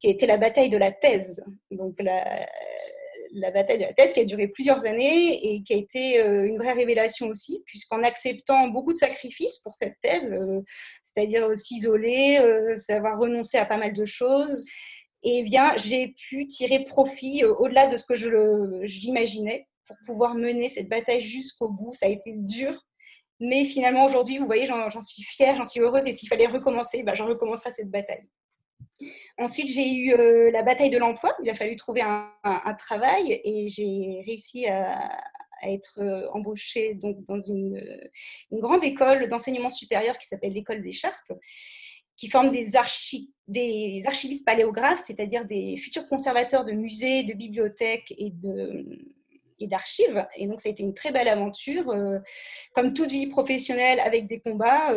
qui 0.00 0.08
a 0.08 0.10
été 0.10 0.26
la 0.26 0.38
bataille 0.38 0.70
de 0.70 0.78
la 0.78 0.90
thèse. 0.90 1.44
Donc, 1.70 2.00
la, 2.00 3.50
bataille 3.50 3.78
de 3.78 3.84
la 3.84 3.92
thèse 3.92 4.14
qui 4.14 4.20
a 4.20 4.24
duré 4.24 4.48
plusieurs 4.48 4.86
années 4.86 5.54
et 5.54 5.62
qui 5.62 5.74
a 5.74 5.76
été 5.76 6.20
euh, 6.20 6.46
une 6.46 6.56
vraie 6.56 6.72
révélation 6.72 7.26
aussi, 7.28 7.62
puisqu'en 7.66 8.02
acceptant 8.02 8.68
beaucoup 8.68 8.94
de 8.94 8.98
sacrifices 8.98 9.58
pour 9.58 9.74
cette 9.74 9.96
thèse, 10.00 10.32
euh, 10.32 10.62
c'est-à-dire 11.02 11.56
s'isoler, 11.56 12.38
euh, 12.40 12.74
savoir 12.76 13.18
renoncer 13.18 13.58
à 13.58 13.66
pas 13.66 13.76
mal 13.76 13.92
de 13.92 14.04
choses, 14.06 14.64
eh 15.24 15.42
bien, 15.42 15.74
j'ai 15.76 16.14
pu 16.28 16.46
tirer 16.46 16.84
profit 16.84 17.44
au-delà 17.44 17.86
de 17.86 17.96
ce 17.96 18.04
que 18.06 18.14
j'imaginais 18.86 19.66
pour 19.86 19.96
pouvoir 20.06 20.34
mener 20.34 20.68
cette 20.68 20.88
bataille 20.88 21.22
jusqu'au 21.22 21.68
bout. 21.68 21.92
Ça 21.94 22.06
a 22.06 22.10
été 22.10 22.32
dur, 22.32 22.83
mais 23.40 23.64
finalement, 23.64 24.04
aujourd'hui, 24.04 24.38
vous 24.38 24.46
voyez, 24.46 24.66
j'en 24.66 25.02
suis 25.02 25.22
fière, 25.22 25.56
j'en 25.56 25.64
suis 25.64 25.80
heureuse. 25.80 26.06
Et 26.06 26.12
s'il 26.12 26.28
fallait 26.28 26.46
recommencer, 26.46 27.02
bah, 27.02 27.14
j'en 27.14 27.26
recommencerai 27.26 27.72
cette 27.72 27.90
bataille. 27.90 28.26
Ensuite, 29.38 29.68
j'ai 29.68 29.92
eu 29.92 30.12
euh, 30.14 30.50
la 30.50 30.62
bataille 30.62 30.90
de 30.90 30.98
l'emploi. 30.98 31.34
Il 31.42 31.50
a 31.50 31.54
fallu 31.54 31.76
trouver 31.76 32.02
un, 32.02 32.74
travail 32.78 33.40
et 33.44 33.68
j'ai 33.68 34.22
réussi 34.26 34.66
à, 34.66 35.20
être 35.62 35.98
euh, 36.00 36.28
embauchée 36.32 36.94
donc, 36.94 37.24
dans 37.24 37.40
une, 37.40 37.82
grande 38.52 38.84
école 38.84 39.28
d'enseignement 39.28 39.70
supérieur 39.70 40.18
qui 40.18 40.28
s'appelle 40.28 40.52
l'école 40.52 40.82
des 40.82 40.92
chartes, 40.92 41.32
qui 42.16 42.28
forme 42.28 42.50
des 42.50 42.76
archivistes 42.76 44.44
paléographes, 44.44 45.02
c'est-à-dire 45.04 45.44
des 45.46 45.76
futurs 45.76 46.06
conservateurs 46.08 46.64
de 46.64 46.72
musées, 46.72 47.24
de 47.24 47.32
bibliothèques 47.32 48.14
et 48.16 48.30
de, 48.30 49.14
et 49.58 49.66
d'archives. 49.66 50.26
Et 50.36 50.46
donc, 50.46 50.60
ça 50.60 50.68
a 50.68 50.72
été 50.72 50.82
une 50.82 50.94
très 50.94 51.12
belle 51.12 51.28
aventure. 51.28 51.88
Euh, 51.90 52.18
comme 52.72 52.94
toute 52.94 53.10
vie 53.10 53.26
professionnelle, 53.26 54.00
avec 54.00 54.26
des 54.26 54.40
combats, 54.40 54.92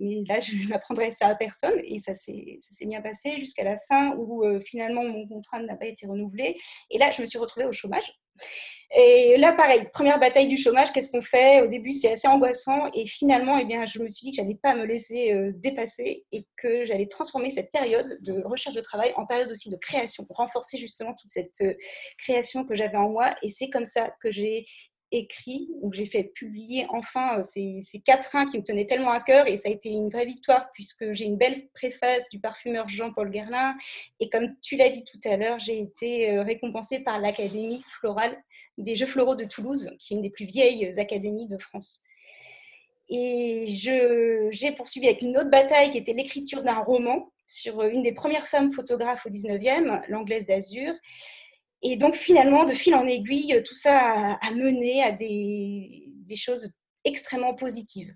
mais 0.00 0.24
là, 0.26 0.40
je 0.40 0.52
n'apprendrai 0.68 1.12
ça 1.12 1.28
à 1.28 1.34
personne. 1.34 1.78
Et 1.84 1.98
ça 1.98 2.14
s'est 2.14 2.58
bien 2.86 3.00
passé 3.00 3.36
jusqu'à 3.36 3.64
la 3.64 3.78
fin 3.88 4.12
où 4.16 4.44
euh, 4.44 4.60
finalement 4.60 5.04
mon 5.04 5.28
contrat 5.28 5.60
n'a 5.60 5.76
pas 5.76 5.86
été 5.86 6.06
renouvelé. 6.06 6.58
Et 6.90 6.98
là, 6.98 7.12
je 7.12 7.20
me 7.20 7.26
suis 7.26 7.38
retrouvée 7.38 7.66
au 7.66 7.72
chômage. 7.72 8.19
Et 8.92 9.36
là, 9.36 9.52
pareil, 9.52 9.88
première 9.92 10.18
bataille 10.18 10.48
du 10.48 10.56
chômage, 10.56 10.92
qu'est-ce 10.92 11.12
qu'on 11.12 11.22
fait? 11.22 11.62
Au 11.62 11.68
début, 11.68 11.92
c'est 11.92 12.12
assez 12.12 12.26
angoissant. 12.26 12.90
Et 12.92 13.06
finalement, 13.06 13.56
eh 13.56 13.64
bien, 13.64 13.86
je 13.86 14.00
me 14.00 14.10
suis 14.10 14.24
dit 14.24 14.32
que 14.32 14.38
je 14.38 14.42
n'allais 14.42 14.58
pas 14.60 14.74
me 14.74 14.84
laisser 14.84 15.32
euh, 15.32 15.52
dépasser 15.54 16.24
et 16.32 16.44
que 16.56 16.84
j'allais 16.84 17.06
transformer 17.06 17.50
cette 17.50 17.70
période 17.70 18.18
de 18.22 18.42
recherche 18.42 18.74
de 18.74 18.80
travail 18.80 19.12
en 19.16 19.26
période 19.26 19.48
aussi 19.48 19.70
de 19.70 19.76
création, 19.76 20.26
renforcer 20.30 20.76
justement 20.76 21.14
toute 21.14 21.30
cette 21.30 21.60
euh, 21.60 21.74
création 22.18 22.64
que 22.64 22.74
j'avais 22.74 22.96
en 22.96 23.10
moi. 23.10 23.36
Et 23.42 23.48
c'est 23.48 23.70
comme 23.70 23.84
ça 23.84 24.12
que 24.20 24.32
j'ai 24.32 24.64
écrit, 25.12 25.68
où 25.80 25.92
j'ai 25.92 26.06
fait 26.06 26.24
publier 26.24 26.86
enfin 26.90 27.38
euh, 27.38 27.42
ces, 27.42 27.80
ces 27.82 28.00
quatrains 28.00 28.46
qui 28.46 28.58
me 28.58 28.62
tenaient 28.62 28.86
tellement 28.86 29.10
à 29.10 29.20
cœur 29.20 29.46
et 29.46 29.56
ça 29.56 29.68
a 29.68 29.72
été 29.72 29.88
une 29.90 30.08
vraie 30.08 30.26
victoire 30.26 30.70
puisque 30.72 31.12
j'ai 31.12 31.24
une 31.24 31.36
belle 31.36 31.68
préface 31.74 32.28
du 32.30 32.40
parfumeur 32.40 32.88
Jean-Paul 32.88 33.30
Guerlain 33.30 33.76
et 34.20 34.30
comme 34.30 34.54
tu 34.60 34.76
l'as 34.76 34.90
dit 34.90 35.04
tout 35.04 35.20
à 35.28 35.36
l'heure, 35.36 35.58
j'ai 35.58 35.80
été 35.80 36.30
euh, 36.30 36.42
récompensée 36.42 37.00
par 37.00 37.18
l'Académie 37.18 37.82
florale 37.98 38.36
des 38.78 38.94
Jeux 38.94 39.06
floraux 39.06 39.36
de 39.36 39.44
Toulouse, 39.44 39.90
qui 39.98 40.14
est 40.14 40.16
une 40.16 40.22
des 40.22 40.30
plus 40.30 40.46
vieilles 40.46 40.98
académies 40.98 41.48
de 41.48 41.58
France. 41.58 42.02
Et 43.10 43.64
j'ai 43.68 44.70
poursuivi 44.72 45.08
avec 45.08 45.20
une 45.20 45.36
autre 45.36 45.50
bataille 45.50 45.90
qui 45.90 45.98
était 45.98 46.12
l'écriture 46.12 46.62
d'un 46.62 46.78
roman 46.78 47.32
sur 47.46 47.82
une 47.82 48.04
des 48.04 48.12
premières 48.12 48.46
femmes 48.46 48.72
photographes 48.72 49.26
au 49.26 49.30
19e, 49.30 50.02
l'anglaise 50.08 50.46
d'Azur. 50.46 50.94
Et 51.82 51.96
donc 51.96 52.14
finalement, 52.14 52.64
de 52.64 52.74
fil 52.74 52.94
en 52.94 53.06
aiguille, 53.06 53.62
tout 53.64 53.74
ça 53.74 54.36
a, 54.40 54.50
mené 54.52 55.02
à 55.02 55.12
des, 55.12 56.06
choses 56.36 56.78
extrêmement 57.04 57.54
positives. 57.54 58.14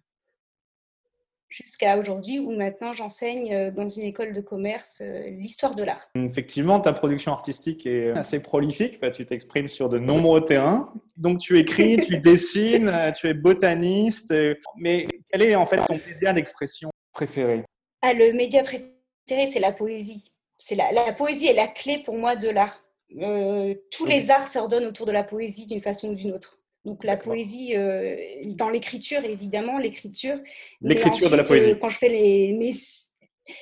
Jusqu'à 1.48 1.98
aujourd'hui 1.98 2.40
où 2.40 2.50
maintenant 2.50 2.94
j'enseigne 2.94 3.54
euh, 3.54 3.70
dans 3.70 3.88
une 3.88 4.02
école 4.02 4.32
de 4.32 4.40
commerce 4.40 5.00
euh, 5.00 5.30
l'histoire 5.30 5.76
de 5.76 5.84
l'art. 5.84 6.10
Effectivement, 6.16 6.80
ta 6.80 6.92
production 6.92 7.32
artistique 7.32 7.86
est 7.86 8.10
assez 8.10 8.42
prolifique. 8.42 8.98
tu 9.12 9.24
t'exprimes 9.24 9.68
sur 9.68 9.88
de 9.88 9.98
nombreux 9.98 10.44
terrains. 10.44 10.92
Donc 11.16 11.38
tu 11.38 11.58
écris, 11.58 11.96
tu 12.06 12.18
dessines, 12.18 12.88
euh, 12.88 13.12
tu 13.12 13.28
es 13.28 13.34
botaniste. 13.34 14.34
Mais 14.76 15.06
quel 15.30 15.42
est 15.42 15.54
en 15.54 15.64
fait 15.64 15.84
ton 15.86 16.00
média 16.08 16.32
d'expression 16.32 16.90
préféré? 17.12 17.64
Ah, 18.02 18.12
Le 18.12 18.32
média 18.32 18.64
préféré, 18.64 19.46
c'est 19.52 19.60
la 19.60 19.72
poésie. 19.72 20.32
C'est 20.58 20.74
la, 20.74 20.90
la 20.92 21.12
poésie 21.12 21.46
est 21.46 21.54
la 21.54 21.68
clé 21.68 22.02
pour 22.04 22.16
moi 22.16 22.34
de 22.34 22.48
l'art. 22.48 22.83
Euh, 23.18 23.74
tous 23.90 24.06
les 24.06 24.30
arts 24.30 24.48
s'ordonnent 24.48 24.86
autour 24.86 25.06
de 25.06 25.12
la 25.12 25.24
poésie 25.24 25.66
d'une 25.66 25.82
façon 25.82 26.10
ou 26.10 26.14
d'une 26.14 26.32
autre. 26.32 26.60
Donc 26.84 27.04
la 27.04 27.16
poésie, 27.16 27.76
euh, 27.76 28.16
dans 28.56 28.68
l'écriture, 28.68 29.24
évidemment, 29.24 29.78
l'écriture. 29.78 30.38
L'écriture 30.80 31.30
de 31.30 31.36
la 31.36 31.44
poésie. 31.44 31.72
Euh, 31.72 31.76
quand 31.76 31.90
je 31.90 31.98
fais 31.98 32.08
les... 32.08 32.74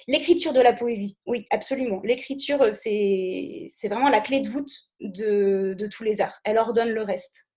L'écriture 0.06 0.52
de 0.52 0.60
la 0.60 0.72
poésie, 0.72 1.16
oui, 1.26 1.44
absolument. 1.50 2.00
L'écriture, 2.04 2.72
c'est 2.72 3.68
vraiment 3.84 4.10
la 4.10 4.20
clé 4.20 4.40
de 4.40 4.48
voûte 4.48 4.72
de, 5.00 5.74
de 5.76 5.86
tous 5.88 6.04
les 6.04 6.20
arts. 6.20 6.40
Elle 6.44 6.56
ordonne 6.56 6.90
le 6.90 7.02
reste. 7.02 7.48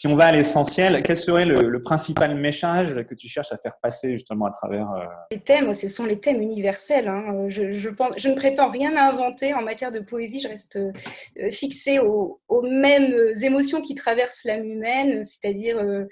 Si 0.00 0.06
on 0.06 0.16
va 0.16 0.28
à 0.28 0.32
l'essentiel, 0.32 1.02
quel 1.02 1.14
serait 1.14 1.44
le, 1.44 1.82
principal 1.82 2.34
message 2.34 3.04
que 3.04 3.14
tu 3.14 3.28
cherches 3.28 3.52
à 3.52 3.58
faire 3.58 3.76
passer 3.82 4.12
justement 4.12 4.46
à 4.46 4.50
travers 4.50 4.90
euh, 4.92 5.04
Les 5.30 5.40
thèmes, 5.40 5.74
ce 5.74 5.90
sont 5.90 6.06
les 6.06 6.18
thèmes 6.18 6.40
universels. 6.40 7.06
Hein. 7.06 7.50
Je, 7.50 7.88
pense, 7.90 8.14
je, 8.16 8.30
ne 8.30 8.34
prétends 8.34 8.70
rien 8.70 8.96
à 8.96 9.10
inventer 9.10 9.52
en 9.52 9.60
matière 9.60 9.92
de 9.92 10.00
poésie. 10.00 10.40
Je 10.40 10.48
reste 10.48 10.76
euh, 10.76 11.50
fixée 11.50 11.98
aux, 11.98 12.40
mêmes 12.62 13.14
émotions 13.42 13.82
qui 13.82 13.94
traversent 13.94 14.44
l'âme 14.44 14.64
humaine, 14.64 15.22
c'est-à-dire 15.22 15.76
euh, 15.78 16.06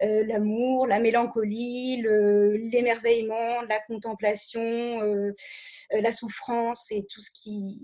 l'amour, 0.00 0.86
la 0.86 0.98
mélancolie, 0.98 2.06
l'émerveillement, 2.72 3.60
la 3.68 3.80
contemplation, 3.80 5.02
la 5.90 6.12
souffrance 6.12 6.90
et 6.90 7.04
tout 7.04 7.20
ce 7.20 7.30
qui, 7.30 7.82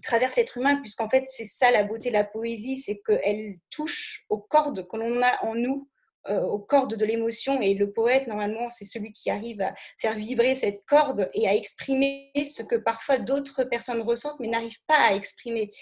traverse 0.00 0.36
l'être 0.36 0.56
humain, 0.58 0.76
puisqu'en 0.76 1.08
fait, 1.08 1.24
c'est 1.28 1.44
ça 1.44 1.70
la 1.70 1.84
beauté 1.84 2.08
de 2.08 2.14
la 2.14 2.24
poésie, 2.24 2.76
c'est 2.78 3.00
qu'elle 3.06 3.56
touche 3.70 4.24
aux 4.28 4.38
cordes 4.38 4.86
que 4.88 4.96
l'on 4.96 5.20
a 5.22 5.44
en 5.44 5.54
nous, 5.54 5.88
euh, 6.28 6.40
aux 6.40 6.58
cordes 6.58 6.96
de 6.96 7.04
l'émotion. 7.04 7.60
Et 7.60 7.74
le 7.74 7.92
poète, 7.92 8.26
normalement, 8.26 8.70
c'est 8.70 8.84
celui 8.84 9.12
qui 9.12 9.30
arrive 9.30 9.60
à 9.60 9.74
faire 9.98 10.16
vibrer 10.16 10.54
cette 10.54 10.84
corde 10.86 11.28
et 11.34 11.46
à 11.48 11.54
exprimer 11.54 12.30
ce 12.34 12.62
que 12.62 12.76
parfois 12.76 13.18
d'autres 13.18 13.64
personnes 13.64 14.00
ressentent, 14.00 14.40
mais 14.40 14.48
n'arrivent 14.48 14.84
pas 14.86 14.98
à 14.98 15.14
exprimer. 15.14 15.72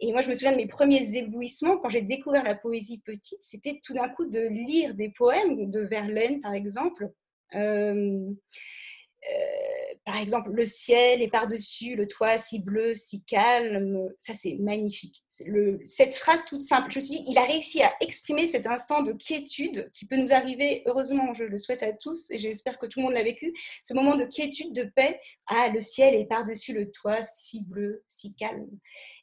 Et 0.00 0.12
moi, 0.12 0.20
je 0.20 0.28
me 0.28 0.34
souviens 0.34 0.52
de 0.52 0.58
mes 0.58 0.66
premiers 0.66 1.16
éblouissements 1.16 1.78
quand 1.78 1.88
j'ai 1.88 2.02
découvert 2.02 2.44
la 2.44 2.54
poésie 2.54 2.98
petite, 2.98 3.38
c'était 3.42 3.80
tout 3.82 3.94
d'un 3.94 4.08
coup 4.10 4.26
de 4.26 4.40
lire 4.40 4.94
des 4.94 5.08
poèmes 5.08 5.70
de 5.70 5.80
Verlaine, 5.80 6.40
par 6.42 6.52
exemple. 6.52 7.10
Euh, 7.54 8.30
euh, 9.30 9.85
par 10.06 10.18
exemple, 10.18 10.52
le 10.52 10.64
ciel 10.66 11.20
est 11.20 11.28
par-dessus, 11.28 11.96
le 11.96 12.06
toit 12.06 12.38
si 12.38 12.60
bleu, 12.60 12.94
si 12.94 13.24
calme, 13.24 14.08
ça 14.20 14.34
c'est 14.36 14.54
magnifique. 14.54 15.24
Cette 15.84 16.14
phrase 16.14 16.44
toute 16.46 16.62
simple, 16.62 16.92
je 16.92 17.00
me 17.00 17.04
suis 17.04 17.16
dit, 17.16 17.24
il 17.28 17.36
a 17.36 17.42
réussi 17.42 17.82
à 17.82 17.92
exprimer 18.00 18.46
cet 18.46 18.68
instant 18.68 19.02
de 19.02 19.12
quiétude 19.12 19.90
qui 19.92 20.06
peut 20.06 20.14
nous 20.14 20.32
arriver, 20.32 20.84
heureusement, 20.86 21.34
je 21.34 21.42
le 21.42 21.58
souhaite 21.58 21.82
à 21.82 21.92
tous 21.92 22.30
et 22.30 22.38
j'espère 22.38 22.78
que 22.78 22.86
tout 22.86 23.00
le 23.00 23.06
monde 23.06 23.14
l'a 23.14 23.24
vécu, 23.24 23.52
ce 23.82 23.94
moment 23.94 24.14
de 24.14 24.24
quiétude, 24.24 24.72
de 24.72 24.84
paix. 24.84 25.20
Ah, 25.48 25.70
le 25.74 25.80
ciel 25.80 26.14
est 26.14 26.26
par-dessus 26.26 26.72
le 26.72 26.88
toit 26.92 27.24
si 27.24 27.64
bleu, 27.64 28.04
si 28.06 28.32
calme. 28.36 28.70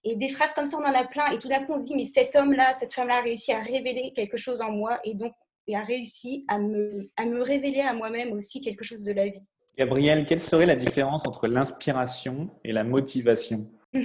Et 0.03 0.17
des 0.17 0.27
phrases 0.27 0.53
comme 0.53 0.65
ça, 0.65 0.77
on 0.79 0.83
en 0.83 0.93
a 0.93 1.05
plein. 1.05 1.31
Et 1.31 1.37
tout 1.37 1.47
d'un 1.47 1.63
coup, 1.63 1.71
on 1.71 1.77
se 1.77 1.85
dit, 1.85 1.95
mais 1.95 2.07
cet 2.07 2.35
homme-là, 2.35 2.73
cette 2.73 2.93
femme-là 2.93 3.19
a 3.19 3.21
réussi 3.21 3.53
à 3.53 3.61
révéler 3.61 4.11
quelque 4.13 4.35
chose 4.35 4.59
en 4.59 4.73
moi 4.73 4.99
et 5.05 5.13
donc 5.13 5.33
et 5.65 5.77
a 5.77 5.83
réussi 5.85 6.43
à 6.49 6.59
me 6.59 7.41
révéler 7.41 7.79
à 7.79 7.93
moi-même 7.93 8.33
aussi 8.33 8.59
quelque 8.59 8.83
chose 8.83 9.05
de 9.05 9.13
la 9.13 9.29
vie. 9.29 9.39
Gabriel, 9.77 10.25
quelle 10.25 10.39
serait 10.39 10.65
la 10.65 10.75
différence 10.75 11.25
entre 11.25 11.47
l'inspiration 11.47 12.49
et 12.63 12.71
la 12.71 12.83
motivation 12.83 13.67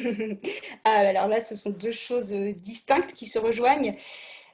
ah, 0.84 0.90
Alors 0.90 1.28
là, 1.28 1.40
ce 1.42 1.54
sont 1.54 1.70
deux 1.70 1.92
choses 1.92 2.32
euh, 2.32 2.52
distinctes 2.54 3.12
qui 3.12 3.26
se 3.26 3.38
rejoignent. 3.38 3.94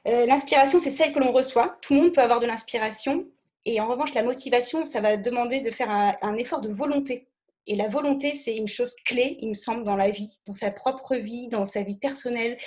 Euh, 0.07 0.25
l'inspiration, 0.25 0.79
c'est 0.79 0.91
celle 0.91 1.13
que 1.13 1.19
l'on 1.19 1.31
reçoit. 1.31 1.77
Tout 1.81 1.93
le 1.93 2.01
monde 2.01 2.13
peut 2.13 2.21
avoir 2.21 2.41
de 2.41 2.47
l'inspiration. 2.47 3.25
Et 3.63 3.79
en 3.79 3.87
revanche, 3.87 4.13
la 4.13 4.23
motivation, 4.23 4.85
ça 4.85 4.99
va 4.99 5.15
demander 5.15 5.61
de 5.61 5.71
faire 5.71 5.89
un, 5.89 6.35
effort 6.35 6.61
de 6.61 6.69
volonté. 6.69 7.27
Et 7.65 7.75
la 7.75 7.87
volonté, 7.87 8.33
c'est 8.33 8.55
une 8.55 8.67
chose 8.67 8.93
clé, 9.05 9.37
il 9.39 9.49
me 9.49 9.53
semble, 9.55 9.83
dans 9.85 9.95
la 9.95 10.11
vie, 10.11 10.39
dans 10.45 10.53
sa 10.53 10.69
propre 10.69 11.15
vie, 11.15 11.47
dans 11.47 11.65
sa 11.65 11.81
vie 11.81 11.95
personnelle, 11.95 12.59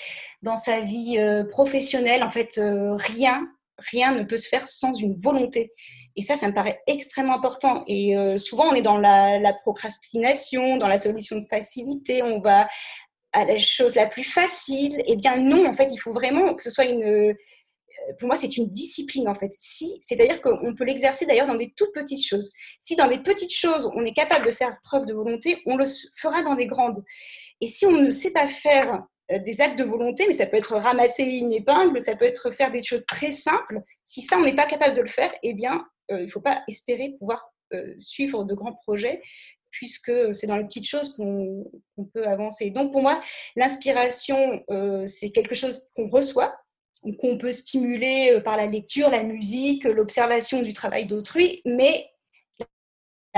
dans 0.42 0.56
sa 0.56 0.80
vie 0.80 1.18
euh, 1.18 1.44
professionnelle. 1.44 2.24
En 2.24 2.30
fait, 2.30 2.58
rien, 2.58 3.46
rien 3.78 4.12
ne 4.12 4.24
peut 4.24 4.38
se 4.38 4.48
faire 4.48 4.66
sans 4.66 4.94
une 4.94 5.14
volonté. 5.14 5.72
Et 6.18 6.22
ça, 6.22 6.36
ça 6.36 6.48
me 6.48 6.52
paraît 6.52 6.82
extrêmement 6.88 7.36
important. 7.36 7.84
Et 7.86 8.16
euh, 8.16 8.38
souvent, 8.38 8.64
on 8.70 8.74
est 8.74 8.82
dans 8.82 8.98
la, 8.98 9.52
procrastination, 9.62 10.76
dans 10.76 10.88
la 10.88 10.98
solution 10.98 11.36
de 11.36 11.46
facilité. 11.46 12.24
On 12.24 12.40
va 12.40 12.68
à 13.32 13.44
la 13.44 13.56
chose 13.56 13.94
la 13.94 14.06
plus 14.06 14.24
facile. 14.24 15.00
Eh 15.06 15.14
bien, 15.14 15.36
non, 15.36 15.64
en 15.68 15.74
fait, 15.74 15.88
il 15.92 15.98
faut 15.98 16.12
vraiment 16.12 16.54
que 16.54 16.62
ce 16.64 16.70
soit 16.70 16.86
une, 16.86 17.36
pour 18.18 18.26
moi, 18.26 18.36
c'est 18.36 18.56
une 18.56 18.68
discipline 18.68 19.28
en 19.28 19.34
fait. 19.36 19.52
Si, 19.58 20.00
c'est-à-dire 20.02 20.40
qu'on 20.40 20.74
peut 20.74 20.84
l'exercer 20.84 21.24
d'ailleurs 21.24 21.46
dans 21.46 21.54
des 21.54 21.72
toutes 21.76 21.92
petites 21.92 22.26
choses. 22.26 22.50
Si 22.80 22.96
dans 22.96 23.08
des 23.08 23.18
petites 23.18 23.54
choses, 23.54 23.88
on 23.94 24.04
est 24.04 24.12
capable 24.12 24.46
de 24.46 24.52
faire 24.52 24.76
preuve 24.82 25.06
de 25.06 25.14
volonté, 25.14 25.62
on 25.66 25.76
le 25.76 25.84
fera 26.16 26.42
dans 26.42 26.56
des 26.56 26.66
grandes. 26.66 27.04
Et 27.60 27.68
si 27.68 27.86
on 27.86 27.92
ne 27.92 28.10
sait 28.10 28.32
pas 28.32 28.48
faire 28.48 28.94
euh, 28.94 28.98
des 29.30 29.60
actes 29.60 29.78
de 29.78 29.84
volonté, 29.84 30.24
mais 30.26 30.34
ça 30.34 30.46
peut 30.46 30.56
être 30.56 30.76
ramasser 30.76 31.24
une 31.24 31.52
épingle, 31.52 32.00
ça 32.00 32.16
peut 32.16 32.24
être 32.24 32.50
faire 32.50 32.70
des 32.70 32.82
choses 32.82 33.04
très 33.06 33.30
simples. 33.30 33.80
Si 34.04 34.22
ça, 34.22 34.38
on 34.38 34.44
n'est 34.44 34.56
pas 34.56 34.66
capable 34.66 34.96
de 34.96 35.02
le 35.02 35.08
faire, 35.08 35.32
eh 35.42 35.54
bien, 35.54 35.84
euh, 36.10 36.20
il 36.20 36.26
ne 36.26 36.30
faut 36.30 36.40
pas 36.40 36.62
espérer 36.68 37.14
pouvoir 37.18 37.52
euh, 37.74 37.94
suivre 37.98 38.44
de 38.44 38.54
grands 38.54 38.74
projets, 38.74 39.20
puisque 39.70 40.12
c'est 40.34 40.46
dans 40.46 40.56
les 40.56 40.64
petites 40.64 40.88
choses 40.88 41.14
qu'on 41.14 41.64
peut 42.14 42.26
avancer. 42.26 42.70
Donc, 42.70 42.90
pour 42.90 43.02
moi, 43.02 43.20
l'inspiration, 43.54 44.64
c'est 45.06 45.30
quelque 45.30 45.54
chose 45.54 45.90
qu'on 45.94 46.08
reçoit, 46.08 46.56
qu'on 47.20 47.36
peut 47.36 47.52
stimuler 47.52 48.40
par 48.42 48.56
la 48.56 48.64
lecture, 48.64 49.10
la 49.10 49.22
musique, 49.22 49.84
l'observation 49.84 50.62
du 50.62 50.72
travail 50.72 51.04
d'autrui, 51.04 51.60
mais 51.66 52.06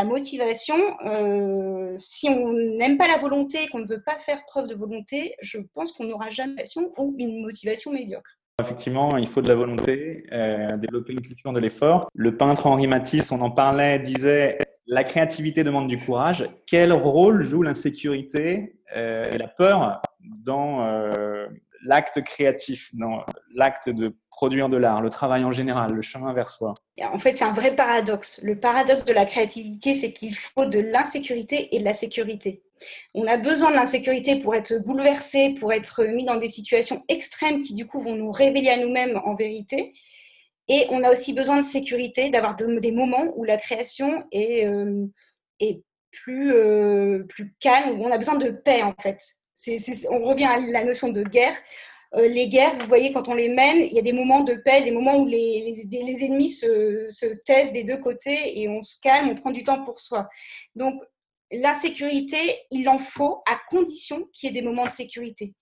la 0.01 0.07
motivation, 0.07 0.77
euh, 1.05 1.95
si 1.99 2.29
on 2.29 2.53
n'aime 2.53 2.97
pas 2.97 3.07
la 3.07 3.19
volonté, 3.19 3.67
qu'on 3.69 3.81
ne 3.81 3.87
veut 3.87 4.03
pas 4.03 4.19
faire 4.19 4.43
preuve 4.47 4.67
de 4.67 4.75
volonté, 4.75 5.35
je 5.43 5.59
pense 5.75 5.93
qu'on 5.93 6.05
n'aura 6.05 6.31
jamais 6.31 6.65
ou 6.77 7.15
une 7.19 7.43
motivation 7.43 7.93
médiocre. 7.93 8.39
Effectivement, 8.63 9.17
il 9.19 9.27
faut 9.27 9.43
de 9.43 9.49
la 9.49 9.55
volonté, 9.55 10.25
euh, 10.33 10.77
développer 10.79 11.13
une 11.13 11.21
culture 11.21 11.53
de 11.53 11.61
l'effort. 11.61 12.09
Le 12.15 12.35
peintre 12.37 12.67
Henri 12.67 12.87
Matisse, 12.87 13.31
on 13.31 13.41
en 13.43 13.51
parlait, 13.51 13.99
disait 13.99 14.59
la 14.87 15.05
créativité 15.05 15.65
demande 15.65 15.89
du 15.89 15.99
courage. 15.99 16.49
Quel 16.67 16.93
rôle 16.93 17.43
joue 17.43 17.63
l'insécurité 17.63 18.81
euh, 18.97 19.31
et 19.31 19.37
la 19.37 19.49
peur 19.49 20.01
dans 20.45 20.87
l'acte 21.85 22.23
créatif, 22.23 22.91
dans 22.95 23.25
l'acte 23.55 23.89
de 23.89 24.15
produire 24.41 24.71
de 24.71 24.79
l'art, 24.79 25.03
le 25.03 25.11
travail 25.11 25.45
en 25.45 25.53
général, 25.53 25.93
le 25.93 26.01
chemin 26.01 26.33
vers 26.33 26.49
soi 26.49 26.73
En 27.03 27.19
fait, 27.19 27.37
c'est 27.37 27.45
un 27.45 27.53
vrai 27.53 27.77
paradoxe. 27.77 28.41
Le 28.43 28.59
paradoxe 28.59 29.05
de 29.05 29.13
la 29.13 29.27
créativité, 29.27 29.95
c'est 29.95 30.15
qu'il 30.15 30.35
faut 30.35 30.65
de 30.65 30.79
l'insécurité 30.79 31.77
et 31.77 31.81
de 31.81 31.85
la 31.85 31.93
sécurité. 31.93 32.63
On 33.13 33.27
a 33.27 33.37
besoin 33.37 33.71
de 33.71 33.77
l'insécurité 33.77 34.37
pour 34.37 34.55
être 34.55 34.79
bouleversé, 34.79 35.55
pour 35.61 35.75
être 35.75 36.05
mis 36.05 36.25
dans 36.25 36.37
des 36.37 36.49
situations 36.49 37.05
extrêmes 37.09 37.61
qui, 37.61 37.75
du 37.75 37.87
coup, 37.87 38.01
vont 38.01 38.15
nous 38.15 38.33
révéler 38.33 38.71
à 38.71 38.79
nous-mêmes 38.79 39.21
en 39.27 39.35
vérité. 39.35 39.93
Et 40.69 40.87
on 40.89 41.05
a 41.05 41.11
aussi 41.11 41.35
besoin 41.35 41.59
de 41.59 41.67
sécurité, 41.77 42.31
d'avoir 42.31 42.57
des 42.57 42.93
moments 42.93 43.27
où 43.37 43.45
la 43.45 43.59
création 43.59 44.25
est, 44.33 44.67
euh, 44.67 45.05
euh, 46.29 47.25
plus 47.29 47.55
calme, 47.61 48.01
où 48.01 48.07
on 48.07 48.11
a 48.11 48.17
besoin 48.17 48.37
de 48.37 48.49
paix, 48.49 48.83
en 48.83 48.95
fait 49.03 49.21
on 50.11 50.25
revient 50.25 50.45
à 50.45 50.59
la 50.59 50.85
notion 50.85 51.09
de 51.09 51.23
guerre. 51.23 51.55
Euh, 52.17 52.27
les 52.27 52.49
guerres, 52.49 52.77
vous 52.79 52.89
voyez, 52.89 53.13
quand 53.13 53.29
on 53.29 53.35
les 53.35 53.49
mène, 53.49 53.79
il 53.79 53.93
y 53.93 53.99
a 53.99 54.03
des 54.03 54.13
moments 54.13 54.43
de 54.43 54.55
paix, 54.55 54.83
des 54.83 54.91
moments 54.91 55.17
où 55.17 55.27
les, 55.27 55.87
les, 55.89 56.25
ennemis 56.25 56.51
se, 56.51 57.07
se, 57.09 57.27
taisent 57.45 57.73
des 57.73 57.85
deux 57.85 57.99
côtés 57.99 58.61
et 58.61 58.69
on 58.69 58.83
se 58.83 59.01
calme, 59.01 59.29
on 59.29 59.37
prend 59.37 59.53
du 59.53 59.63
temps 59.63 59.85
pour 59.85 60.01
soi. 60.01 60.29
Donc, 60.75 61.01
l'insécurité, 61.53 62.39
il 62.71 62.89
en 62.89 62.99
faut 62.99 63.43
à 63.47 63.61
condition 63.69 64.29
qu'il 64.33 64.49
y 64.49 64.51
ait 64.51 64.61
des 64.61 64.67
moments 64.67 64.87
de 64.87 64.91
sécurité. 64.91 65.55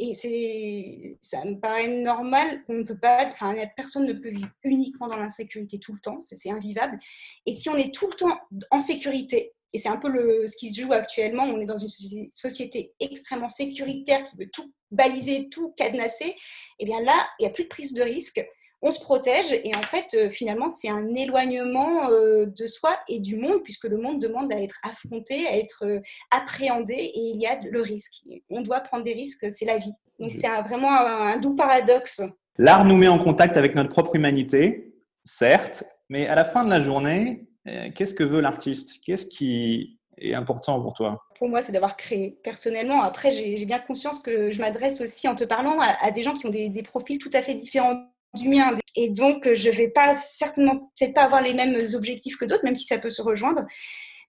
Et 0.00 0.14
c'est, 0.14 1.18
ça 1.22 1.44
me 1.44 1.60
paraît 1.60 1.86
normal 1.86 2.64
qu'on 2.64 2.74
ne 2.74 2.82
peut 2.82 2.98
pas, 2.98 3.26
enfin, 3.30 3.54
personne 3.76 4.06
ne 4.06 4.12
peut 4.12 4.30
vivre 4.30 4.50
uniquement 4.64 5.06
dans 5.06 5.16
l'insécurité 5.16 5.78
tout 5.78 5.92
le 5.92 6.00
temps, 6.00 6.18
c'est 6.20 6.50
invivable. 6.50 6.98
Et 7.46 7.54
si 7.54 7.68
on 7.68 7.76
est 7.76 7.94
tout 7.94 8.08
le 8.08 8.14
temps 8.14 8.36
en 8.72 8.80
sécurité, 8.80 9.54
et 9.74 9.78
c'est 9.78 9.88
un 9.88 9.96
peu 9.96 10.08
le, 10.08 10.46
ce 10.46 10.56
qui 10.56 10.72
se 10.72 10.80
joue 10.80 10.92
actuellement. 10.92 11.42
On 11.42 11.60
est 11.60 11.66
dans 11.66 11.76
une 11.76 12.28
société 12.32 12.94
extrêmement 13.00 13.48
sécuritaire 13.48 14.24
qui 14.24 14.36
veut 14.36 14.48
tout 14.50 14.72
baliser, 14.92 15.48
tout 15.50 15.74
cadenasser. 15.76 16.26
Et 16.26 16.36
eh 16.78 16.84
bien 16.86 17.02
là, 17.02 17.26
il 17.38 17.42
n'y 17.42 17.48
a 17.48 17.50
plus 17.50 17.64
de 17.64 17.68
prise 17.68 17.92
de 17.92 18.02
risque. 18.02 18.40
On 18.82 18.92
se 18.92 19.00
protège 19.00 19.50
et 19.50 19.74
en 19.74 19.82
fait, 19.82 20.14
euh, 20.14 20.30
finalement, 20.30 20.68
c'est 20.68 20.90
un 20.90 21.14
éloignement 21.14 22.10
euh, 22.10 22.46
de 22.46 22.66
soi 22.66 22.96
et 23.08 23.18
du 23.18 23.36
monde, 23.36 23.62
puisque 23.64 23.84
le 23.84 23.96
monde 23.96 24.20
demande 24.20 24.52
à 24.52 24.60
être 24.60 24.78
affronté, 24.84 25.46
à 25.48 25.56
être 25.56 25.84
euh, 25.86 26.00
appréhendé 26.30 26.94
et 26.94 27.30
il 27.34 27.40
y 27.40 27.46
a 27.46 27.58
le 27.58 27.80
risque. 27.80 28.22
On 28.50 28.60
doit 28.60 28.80
prendre 28.80 29.02
des 29.02 29.14
risques, 29.14 29.46
c'est 29.50 29.64
la 29.64 29.78
vie. 29.78 29.94
Donc 30.20 30.30
c'est 30.30 30.48
vraiment 30.68 30.92
un 30.92 31.38
doux 31.38 31.56
paradoxe. 31.56 32.22
L'art 32.58 32.84
nous 32.84 32.96
met 32.96 33.08
en 33.08 33.18
contact 33.18 33.56
avec 33.56 33.74
notre 33.74 33.88
propre 33.88 34.14
humanité, 34.14 34.94
certes, 35.24 35.82
mais 36.08 36.28
à 36.28 36.36
la 36.36 36.44
fin 36.44 36.62
de 36.62 36.70
la 36.70 36.78
journée, 36.78 37.48
qu'est-ce 37.64 38.14
que 38.14 38.24
veut 38.24 38.40
l'artiste? 38.40 39.00
Qu'est-ce 39.04 39.26
qui 39.26 39.98
est 40.18 40.34
important 40.34 40.80
pour 40.80 40.94
toi? 40.94 41.18
Pour 41.38 41.48
moi, 41.48 41.62
c'est 41.62 41.72
d'avoir 41.72 41.96
créé. 41.96 42.38
Personnellement, 42.42 43.02
après, 43.02 43.32
j'ai 43.32 43.64
bien 43.66 43.78
conscience 43.78 44.20
que 44.20 44.50
je 44.50 44.60
m'adresse 44.60 45.00
aussi 45.00 45.28
en 45.28 45.34
te 45.34 45.44
parlant 45.44 45.78
à, 45.80 46.10
des 46.10 46.22
gens 46.22 46.34
qui 46.34 46.46
ont 46.46 46.50
des, 46.50 46.82
profils 46.82 47.18
tout 47.18 47.30
à 47.32 47.42
fait 47.42 47.54
différents 47.54 48.06
du 48.34 48.48
mien. 48.48 48.76
Et 48.96 49.10
donc, 49.10 49.52
je 49.52 49.70
ne 49.70 49.74
vais 49.74 49.88
pas 49.88 50.14
certainement 50.14 50.92
peut-être 50.98 51.14
pas 51.14 51.24
avoir 51.24 51.42
les 51.42 51.54
mêmes 51.54 51.78
objectifs 51.94 52.36
que 52.36 52.44
d'autres, 52.44 52.64
même 52.64 52.76
si 52.76 52.86
ça 52.86 52.98
peut 52.98 53.10
se 53.10 53.22
rejoindre. 53.22 53.64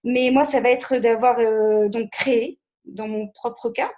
Mais 0.03 0.29
moi, 0.31 0.45
ça 0.45 0.61
va 0.61 0.69
être 0.69 0.97
d'avoir 0.97 1.39
euh, 1.39 1.89
donc 1.89 2.11
créé, 2.11 2.59
dans 2.85 3.07
mon 3.07 3.27
propre 3.27 3.69
cas, 3.69 3.91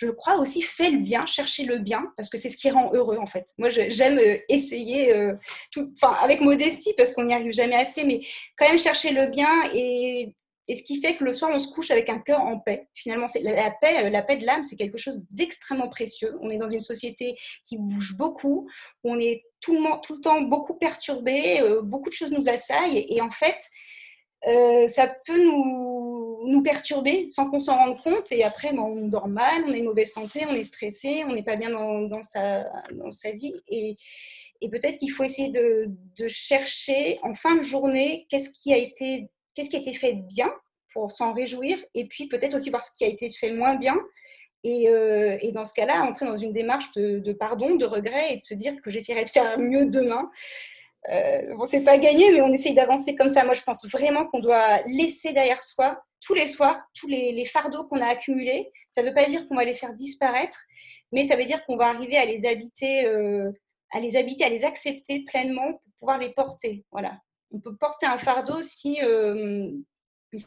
je 0.00 0.10
crois 0.10 0.36
aussi, 0.36 0.62
fait 0.62 0.90
le 0.90 0.98
bien, 0.98 1.26
chercher 1.26 1.64
le 1.64 1.78
bien, 1.78 2.10
parce 2.16 2.30
que 2.30 2.38
c'est 2.38 2.48
ce 2.48 2.56
qui 2.56 2.70
rend 2.70 2.90
heureux 2.94 3.18
en 3.18 3.26
fait. 3.26 3.52
Moi, 3.58 3.68
j'aime 3.68 4.18
euh, 4.18 4.38
essayer, 4.48 5.12
euh, 5.12 5.34
enfin, 5.76 6.16
avec 6.22 6.40
modestie, 6.40 6.94
parce 6.96 7.12
qu'on 7.12 7.24
n'y 7.24 7.34
arrive 7.34 7.52
jamais 7.52 7.76
assez, 7.76 8.04
mais 8.04 8.20
quand 8.56 8.66
même 8.66 8.78
chercher 8.78 9.12
le 9.12 9.26
bien 9.26 9.50
et, 9.74 10.34
ce 10.68 10.84
qui 10.84 11.00
fait 11.00 11.16
que 11.16 11.24
le 11.24 11.32
soir, 11.32 11.50
on 11.52 11.58
se 11.58 11.66
couche 11.66 11.90
avec 11.90 12.08
un 12.08 12.20
cœur 12.20 12.42
en 12.42 12.60
paix. 12.60 12.86
Finalement, 12.94 13.26
la, 13.42 13.72
paix, 13.72 14.04
euh, 14.04 14.08
la 14.08 14.22
paix 14.22 14.36
de 14.36 14.46
l'âme, 14.46 14.62
c'est 14.62 14.76
quelque 14.76 14.98
chose 14.98 15.26
d'extrêmement 15.32 15.88
précieux. 15.88 16.38
On 16.40 16.48
est 16.48 16.58
dans 16.58 16.68
une 16.68 16.78
société 16.80 17.36
qui 17.64 17.76
bouge 17.76 18.16
beaucoup, 18.16 18.70
on 19.02 19.18
est 19.18 19.42
tout 19.60 19.74
le 19.74 20.20
temps 20.20 20.40
beaucoup 20.42 20.74
perturbé, 20.74 21.60
beaucoup 21.82 22.08
de 22.08 22.14
choses 22.14 22.32
nous 22.32 22.48
assaillent, 22.48 23.04
et, 23.10 23.20
en 23.20 23.32
fait, 23.32 23.58
ça 24.88 25.12
peut 25.26 25.42
nous 25.42 26.09
nous 26.46 26.62
perturber 26.62 27.28
sans 27.28 27.50
qu'on 27.50 27.60
s'en 27.60 27.76
rende 27.76 28.00
compte. 28.02 28.32
Et 28.32 28.44
après, 28.44 28.72
on 28.76 29.06
dort 29.08 29.28
mal, 29.28 29.64
on 29.66 29.72
est 29.72 29.82
mauvaise 29.82 30.12
santé, 30.12 30.40
on 30.48 30.54
est 30.54 30.64
stressé, 30.64 31.24
on 31.26 31.32
n'est 31.32 31.42
pas 31.42 31.56
bien 31.56 31.70
dans, 31.70 32.22
sa, 32.22 32.64
dans 32.92 33.10
sa 33.10 33.32
vie. 33.32 33.54
Et, 33.68 33.96
et 34.60 34.68
peut-être 34.68 34.98
qu'il 34.98 35.10
faut 35.10 35.24
essayer 35.24 35.50
de, 35.50 35.86
de, 36.18 36.28
chercher 36.28 37.18
en 37.22 37.34
fin 37.34 37.56
de 37.56 37.62
journée 37.62 38.26
qu'est-ce 38.30 38.50
qui 38.50 38.72
a 38.72 38.76
été, 38.76 39.28
qu'est-ce 39.54 39.70
qui 39.70 39.76
a 39.76 39.80
été 39.80 39.94
fait 39.94 40.14
bien 40.14 40.52
pour 40.92 41.12
s'en 41.12 41.32
réjouir. 41.32 41.78
Et 41.94 42.06
puis 42.06 42.28
peut-être 42.28 42.54
aussi 42.54 42.70
voir 42.70 42.84
ce 42.84 42.90
qui 42.96 43.04
a 43.04 43.08
été 43.08 43.30
fait 43.30 43.52
moins 43.52 43.76
bien. 43.76 43.96
Et, 44.62 44.88
euh, 44.88 45.38
et 45.40 45.52
dans 45.52 45.64
ce 45.64 45.72
cas-là, 45.72 46.02
entrer 46.02 46.26
dans 46.26 46.36
une 46.36 46.52
démarche 46.52 46.92
de, 46.92 47.18
de, 47.18 47.32
pardon, 47.32 47.76
de 47.76 47.86
regret 47.86 48.34
et 48.34 48.36
de 48.36 48.42
se 48.42 48.54
dire 48.54 48.80
que 48.82 48.90
j'essaierai 48.90 49.24
de 49.24 49.30
faire 49.30 49.58
mieux 49.58 49.86
demain. 49.86 50.30
Euh, 51.08 51.54
bon, 51.56 51.64
c'est 51.64 51.84
pas 51.84 51.98
gagné, 51.98 52.30
mais 52.30 52.42
on 52.42 52.52
essaye 52.52 52.74
d'avancer 52.74 53.16
comme 53.16 53.30
ça. 53.30 53.44
Moi, 53.44 53.54
je 53.54 53.62
pense 53.62 53.88
vraiment 53.90 54.26
qu'on 54.26 54.40
doit 54.40 54.82
laisser 54.86 55.32
derrière 55.32 55.62
soi 55.62 56.02
tous 56.20 56.34
les 56.34 56.46
soirs, 56.46 56.80
tous 56.94 57.06
les, 57.08 57.44
fardeaux 57.46 57.84
qu'on 57.84 58.00
a 58.00 58.06
accumulés. 58.06 58.70
Ça 58.90 59.02
ne 59.02 59.08
veut 59.08 59.14
pas 59.14 59.24
dire 59.26 59.48
qu'on 59.48 59.56
va 59.56 59.64
les 59.64 59.74
faire 59.74 59.94
disparaître, 59.94 60.62
mais 61.12 61.24
ça 61.24 61.36
veut 61.36 61.46
dire 61.46 61.64
qu'on 61.64 61.76
va 61.76 61.88
arriver 61.88 62.18
à 62.18 62.26
les 62.26 62.46
habiter, 62.46 63.06
euh, 63.06 63.50
à 63.90 64.00
les 64.00 64.16
habiter, 64.16 64.44
à 64.44 64.50
les 64.50 64.64
accepter 64.64 65.24
pleinement 65.24 65.72
pour 65.72 65.92
pouvoir 65.98 66.18
les 66.18 66.30
porter. 66.30 66.84
Voilà. 66.92 67.18
On 67.52 67.60
peut 67.60 67.76
porter 67.76 68.06
un 68.06 68.18
fardeau 68.18 68.60
si, 68.60 69.02
euh, 69.02 69.70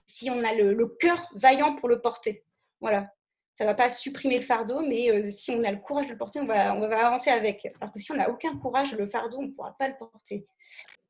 si 0.08 0.30
on 0.30 0.40
a 0.42 0.54
le, 0.54 0.88
cœur 1.00 1.28
vaillant 1.36 1.76
pour 1.76 1.90
le 1.90 2.00
porter. 2.00 2.46
Voilà. 2.80 3.12
Ça 3.56 3.66
ne 3.66 3.70
va 3.70 3.76
pas 3.76 3.90
supprimer 3.90 4.38
le 4.38 4.44
fardeau, 4.44 4.82
mais 4.88 5.10
euh, 5.10 5.30
si 5.30 5.52
on 5.52 5.64
a 5.64 5.72
le 5.72 5.78
courage 5.78 6.08
de 6.08 6.12
le 6.12 6.18
porter, 6.18 6.40
on 6.40 6.46
va, 6.46 6.76
on 6.76 6.80
va 6.88 7.08
avancer 7.08 7.30
avec. 7.30 7.68
Alors 7.80 7.94
que 7.94 8.00
si 8.00 8.12
on 8.12 8.16
n'a 8.16 8.30
aucun 8.30 8.56
courage, 8.58 8.94
le 8.94 9.08
fardeau, 9.08 9.38
on 9.40 9.44
ne 9.44 9.52
pourra 9.52 9.76
pas 9.78 9.88
le 9.88 9.96
porter. 9.98 10.46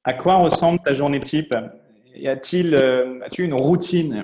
À 0.03 0.13
quoi 0.13 0.35
ressemble 0.35 0.79
ta 0.81 0.93
journée 0.93 1.19
type? 1.19 1.53
Y 2.15 2.27
a-t-il, 2.27 2.75
as-tu 3.25 3.43
une 3.43 3.53
routine? 3.53 4.21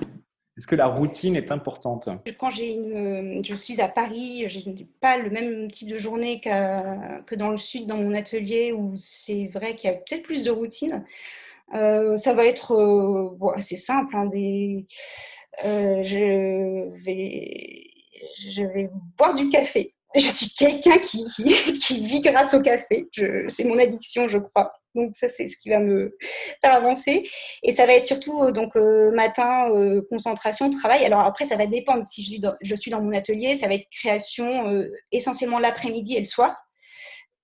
Est-ce 0.56 0.66
que 0.66 0.76
la 0.76 0.86
routine 0.86 1.36
est 1.36 1.50
importante? 1.50 2.10
Quand 2.38 2.50
une, 2.58 3.42
je 3.42 3.54
suis 3.54 3.80
à 3.80 3.88
Paris, 3.88 4.46
je 4.48 4.68
n'ai 4.68 4.86
pas 5.00 5.16
le 5.16 5.30
même 5.30 5.70
type 5.70 5.88
de 5.88 5.96
journée 5.96 6.40
que 6.42 7.34
dans 7.34 7.48
le 7.48 7.56
sud, 7.56 7.86
dans 7.86 7.96
mon 7.96 8.12
atelier, 8.12 8.72
où 8.72 8.92
c'est 8.96 9.46
vrai 9.54 9.74
qu'il 9.74 9.90
y 9.90 9.92
a 9.94 9.96
peut-être 9.96 10.22
plus 10.22 10.42
de 10.42 10.50
routine. 10.50 11.04
Euh, 11.74 12.16
ça 12.16 12.34
va 12.34 12.44
être 12.44 12.72
euh, 12.72 13.52
assez 13.54 13.76
simple. 13.76 14.16
Hein, 14.16 14.26
des, 14.26 14.86
euh, 15.64 16.02
je, 16.04 16.90
vais, 17.04 17.89
je 18.36 18.62
vais 18.62 18.90
boire 19.16 19.34
du 19.34 19.48
café. 19.48 19.90
Je 20.16 20.28
suis 20.28 20.50
quelqu'un 20.50 20.98
qui, 20.98 21.24
qui, 21.80 22.00
vit 22.00 22.20
grâce 22.20 22.52
au 22.54 22.60
café. 22.60 23.08
C'est 23.48 23.64
mon 23.64 23.78
addiction, 23.78 24.28
je 24.28 24.38
crois. 24.38 24.72
Donc 24.94 25.14
ça, 25.14 25.28
c'est 25.28 25.46
ce 25.46 25.56
qui 25.56 25.70
va 25.70 25.78
me 25.78 26.16
faire 26.60 26.74
avancer. 26.74 27.28
Et 27.62 27.72
ça 27.72 27.86
va 27.86 27.94
être 27.94 28.04
surtout 28.04 28.42
euh, 28.42 28.50
donc 28.50 28.74
euh, 28.76 29.12
matin, 29.12 29.70
euh, 29.70 30.02
concentration, 30.10 30.68
travail. 30.70 31.04
Alors 31.04 31.20
après, 31.20 31.46
ça 31.46 31.56
va 31.56 31.66
dépendre. 31.66 32.04
Si 32.04 32.24
je 32.24 32.28
suis 32.28 32.40
dans, 32.40 32.54
je 32.60 32.74
suis 32.74 32.90
dans 32.90 33.00
mon 33.00 33.12
atelier, 33.12 33.56
ça 33.56 33.68
va 33.68 33.74
être 33.74 33.88
création 33.90 34.84
essentiellement 35.12 35.60
l'après-midi 35.60 36.16
et 36.16 36.18
le 36.18 36.24
soir, 36.24 36.56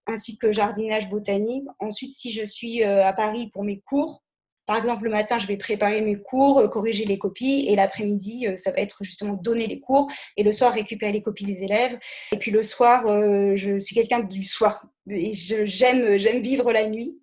ainsi 0.06 0.36
que 0.36 0.52
jardinage 0.52 1.08
botanique. 1.08 1.66
Ensuite, 1.78 2.16
si 2.16 2.32
je 2.32 2.44
suis 2.44 2.82
à 2.82 3.12
Paris 3.12 3.50
pour 3.52 3.62
mes 3.62 3.80
cours, 3.80 4.24
par 4.66 4.76
exemple, 4.76 5.04
le 5.04 5.10
matin, 5.10 5.38
je 5.38 5.46
vais 5.46 5.56
préparer 5.56 6.00
mes 6.00 6.20
cours, 6.20 6.68
corriger 6.70 7.04
les 7.04 7.18
copies, 7.18 7.66
et 7.68 7.76
l'après-midi, 7.76 8.46
ça 8.56 8.72
va 8.72 8.78
être 8.78 9.04
justement 9.04 9.34
donner 9.34 9.66
les 9.66 9.80
cours, 9.80 10.10
et 10.36 10.42
le 10.42 10.52
soir, 10.52 10.72
récupérer 10.72 11.12
les 11.12 11.22
copies 11.22 11.44
des 11.44 11.62
élèves. 11.62 11.98
Et 12.32 12.38
puis 12.38 12.50
le 12.50 12.62
soir, 12.62 13.04
je 13.06 13.78
suis 13.78 13.94
quelqu'un 13.94 14.20
du 14.20 14.44
soir. 14.44 14.86
et 15.08 15.32
j'aime 15.32 16.42
vivre 16.42 16.72
la 16.72 16.88
nuit. 16.88 17.18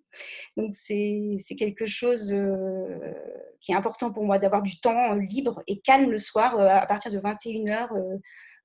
Donc 0.57 0.73
c'est 0.73 1.55
quelque 1.57 1.87
chose 1.87 2.31
euh, 2.31 2.99
qui 3.61 3.71
est 3.71 3.75
important 3.75 4.11
pour 4.11 4.23
moi 4.23 4.37
d'avoir 4.37 4.61
du 4.61 4.79
temps 4.79 5.15
libre 5.15 5.63
et 5.67 5.79
calme 5.79 6.11
le 6.11 6.19
soir 6.19 6.59
à 6.59 6.85
partir 6.85 7.11
de 7.11 7.17
21h 7.17 7.89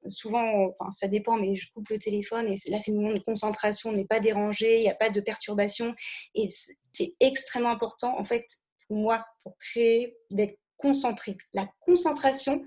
souvent, 0.06 0.68
enfin, 0.68 0.90
ça 0.90 1.08
dépend, 1.08 1.36
mais 1.36 1.56
je 1.56 1.70
coupe 1.72 1.88
le 1.88 1.98
téléphone 1.98 2.46
et 2.46 2.70
là, 2.70 2.78
c'est 2.80 2.90
le 2.92 2.98
moment 2.98 3.14
de 3.14 3.18
concentration, 3.20 3.90
on 3.90 3.92
n'est 3.92 4.04
pas 4.04 4.20
dérangé, 4.20 4.78
il 4.78 4.82
n'y 4.82 4.90
a 4.90 4.94
pas 4.94 5.10
de 5.10 5.20
perturbation. 5.20 5.94
Et 6.34 6.48
c'est 6.92 7.14
extrêmement 7.20 7.70
important, 7.70 8.18
en 8.18 8.24
fait, 8.24 8.46
moi, 8.90 9.24
pour 9.42 9.57
créer, 9.59 10.16
d'être 10.31 10.59
concentré. 10.77 11.37
La 11.53 11.68
concentration, 11.81 12.62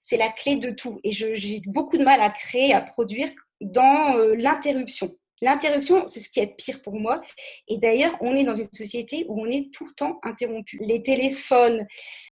c'est 0.00 0.16
la 0.16 0.30
clé 0.30 0.56
de 0.56 0.70
tout. 0.70 1.00
Et 1.04 1.12
j'ai 1.12 1.62
beaucoup 1.66 1.96
de 1.96 2.04
mal 2.04 2.20
à 2.20 2.30
créer, 2.30 2.74
à 2.74 2.80
produire 2.80 3.30
dans 3.60 4.16
euh, 4.16 4.34
l'interruption. 4.34 5.12
L'interruption, 5.42 6.06
c'est 6.06 6.20
ce 6.20 6.30
qui 6.30 6.38
est 6.38 6.54
pire 6.56 6.80
pour 6.82 6.94
moi. 6.94 7.20
Et 7.66 7.76
d'ailleurs, 7.78 8.16
on 8.20 8.34
est 8.36 8.44
dans 8.44 8.54
une 8.54 8.72
société 8.72 9.26
où 9.28 9.42
on 9.42 9.46
est 9.46 9.72
tout 9.72 9.84
le 9.84 9.92
temps 9.92 10.20
interrompu. 10.22 10.78
Les 10.80 11.02
téléphones, 11.02 11.84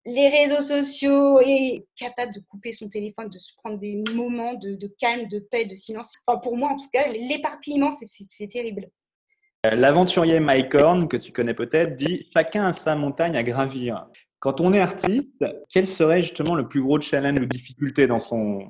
les 0.06 0.30
réseaux 0.30 0.62
sociaux, 0.62 1.42
et 1.42 1.86
capable 1.98 2.34
de 2.34 2.40
couper 2.40 2.72
son 2.72 2.88
téléphone, 2.88 3.30
de 3.30 3.38
se 3.38 3.54
prendre 3.58 3.78
des 3.78 4.02
moments 4.14 4.54
de, 4.54 4.96
calme, 5.00 5.28
de 5.28 5.40
paix, 5.40 5.66
de 5.66 5.76
silence. 5.76 6.14
pour 6.44 6.56
moi, 6.56 6.70
en 6.70 6.78
tout 6.78 6.90
cas, 6.94 7.10
l'éparpillement, 7.10 7.92
c'est 7.92 8.48
terrible. 8.48 8.90
L'aventurier 9.64 10.42
Mike 10.42 10.76
Horn, 10.76 11.08
que 11.08 11.16
tu 11.16 11.32
connais 11.32 11.54
peut-être, 11.54 11.96
dit 11.96 12.28
Chacun 12.34 12.66
a 12.66 12.74
sa 12.74 12.96
montagne 12.96 13.38
à 13.38 13.44
gravir. 13.44 14.08
Quand 14.40 14.60
on 14.60 14.74
est 14.74 14.80
artiste, 14.80 15.46
quel 15.70 15.88
serait 15.88 16.22
justement 16.22 16.54
le 16.54 16.68
plus 16.68 16.82
gros 16.82 17.00
challenge 17.00 17.40
ou 17.40 17.46
difficulté 17.46 18.06
dans 18.06 18.20
son, 18.20 18.70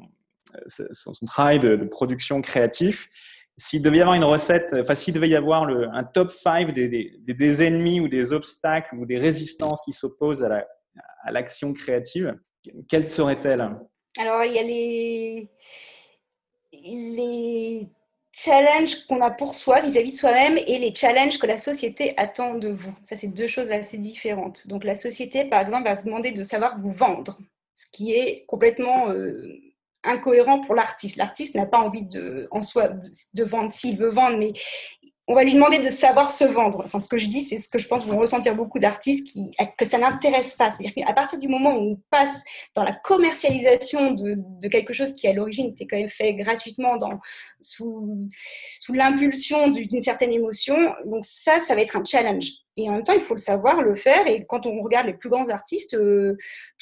son, 0.67 1.25
travail 1.25 1.59
de, 1.59 1.75
production 1.77 2.41
créatif? 2.41 3.09
S'il 3.57 3.81
devait 3.81 3.97
y 3.97 4.01
avoir 4.01 4.15
une 4.15 4.23
recette, 4.23 4.75
enfin 4.79 4.93
s'il 4.93 5.15
devait 5.15 5.29
y 5.29 5.35
avoir 5.35 5.63
un 5.63 6.03
top 6.03 6.29
5 6.29 6.71
des, 6.71 7.63
ennemis 7.63 7.99
ou 7.99 8.07
des 8.07 8.31
obstacles 8.31 8.95
ou 8.95 9.07
des 9.07 9.17
résistances 9.17 9.81
qui 9.81 9.93
s'opposent 9.93 10.43
à 10.43 11.31
l'action 11.31 11.73
créative, 11.73 12.35
quelles 12.87 13.07
seraient-elles 13.07 13.67
Alors 14.19 14.43
il 14.43 14.53
y 14.53 14.59
a 14.59 14.63
les, 14.63 15.49
les 16.71 17.89
challenges 18.33 19.05
qu'on 19.07 19.21
a 19.21 19.29
pour 19.29 19.53
soi 19.53 19.81
vis-à-vis 19.81 20.11
de 20.11 20.17
soi-même 20.17 20.57
et 20.57 20.79
les 20.79 20.93
challenges 20.93 21.37
que 21.37 21.47
la 21.47 21.57
société 21.57 22.13
attend 22.17 22.55
de 22.55 22.69
vous. 22.69 22.93
Ça, 23.03 23.15
c'est 23.15 23.27
deux 23.27 23.47
choses 23.47 23.71
assez 23.71 23.97
différentes. 23.97 24.67
Donc 24.67 24.83
la 24.83 24.95
société, 24.95 25.45
par 25.45 25.61
exemple, 25.61 25.85
va 25.85 25.95
vous 25.95 26.03
demander 26.03 26.31
de 26.31 26.43
savoir 26.43 26.79
vous 26.79 26.91
vendre, 26.91 27.37
ce 27.75 27.85
qui 27.91 28.13
est 28.13 28.45
complètement... 28.47 29.09
Euh, 29.09 29.59
incohérent 30.03 30.61
pour 30.61 30.75
l'artiste. 30.75 31.15
L'artiste 31.15 31.55
n'a 31.55 31.65
pas 31.65 31.79
envie 31.79 32.03
de, 32.03 32.47
en 32.51 32.61
soi 32.61 32.89
de, 33.33 33.43
vendre 33.43 33.71
s'il 33.71 33.97
veut 33.97 34.11
vendre, 34.11 34.37
mais 34.37 34.51
on 35.27 35.35
va 35.35 35.43
lui 35.45 35.53
demander 35.53 35.79
de 35.79 35.89
savoir 35.89 36.31
se 36.31 36.43
vendre. 36.43 36.83
Enfin, 36.85 36.99
ce 36.99 37.07
que 37.07 37.17
je 37.17 37.27
dis, 37.27 37.43
c'est 37.43 37.57
ce 37.57 37.69
que 37.69 37.79
je 37.79 37.87
pense 37.87 38.05
vont 38.05 38.17
ressentir 38.17 38.55
beaucoup 38.55 38.77
d'artistes 38.77 39.25
qui, 39.31 39.51
que 39.77 39.85
ça 39.85 39.97
n'intéresse 39.97 40.55
pas. 40.55 40.71
C'est-à-dire 40.71 40.93
qu'à 40.93 41.13
partir 41.13 41.39
du 41.39 41.47
moment 41.47 41.75
où 41.75 41.91
on 41.91 42.01
passe 42.09 42.43
dans 42.75 42.83
la 42.83 42.91
commercialisation 42.91 44.11
de, 44.11 44.67
quelque 44.67 44.91
chose 44.91 45.15
qui, 45.15 45.27
à 45.27 45.33
l'origine, 45.33 45.69
était 45.69 45.87
quand 45.87 45.97
même 45.97 46.09
fait 46.09 46.33
gratuitement 46.33 46.97
dans, 46.97 47.19
sous, 47.61 48.29
sous 48.79 48.93
l'impulsion 48.93 49.69
d'une 49.69 50.01
certaine 50.01 50.33
émotion, 50.33 50.75
donc 51.05 51.23
ça, 51.23 51.61
ça 51.61 51.73
va 51.73 51.81
être 51.81 51.95
un 51.95 52.03
challenge. 52.03 52.51
Et 52.75 52.89
en 52.89 52.93
même 52.93 53.03
temps, 53.03 53.13
il 53.13 53.21
faut 53.21 53.35
le 53.35 53.39
savoir, 53.39 53.81
le 53.81 53.95
faire. 53.95 54.25
Et 54.27 54.45
quand 54.47 54.65
on 54.65 54.81
regarde 54.81 55.05
les 55.05 55.13
plus 55.13 55.29
grands 55.29 55.49
artistes, 55.49 55.93
euh, 55.93 56.35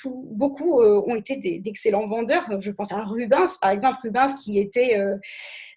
beaucoup 0.06 0.82
euh, 0.82 1.04
ont 1.06 1.15
été 1.15 1.60
d'excellents 1.60 2.08
vendeurs. 2.08 2.47
Je 2.62 2.71
pense 2.71 2.93
à 2.93 3.04
Rubens, 3.04 3.58
par 3.60 3.71
exemple. 3.71 3.99
Rubens 4.04 4.34
qui 4.41 4.58
était 4.58 4.97
euh, 4.97 5.17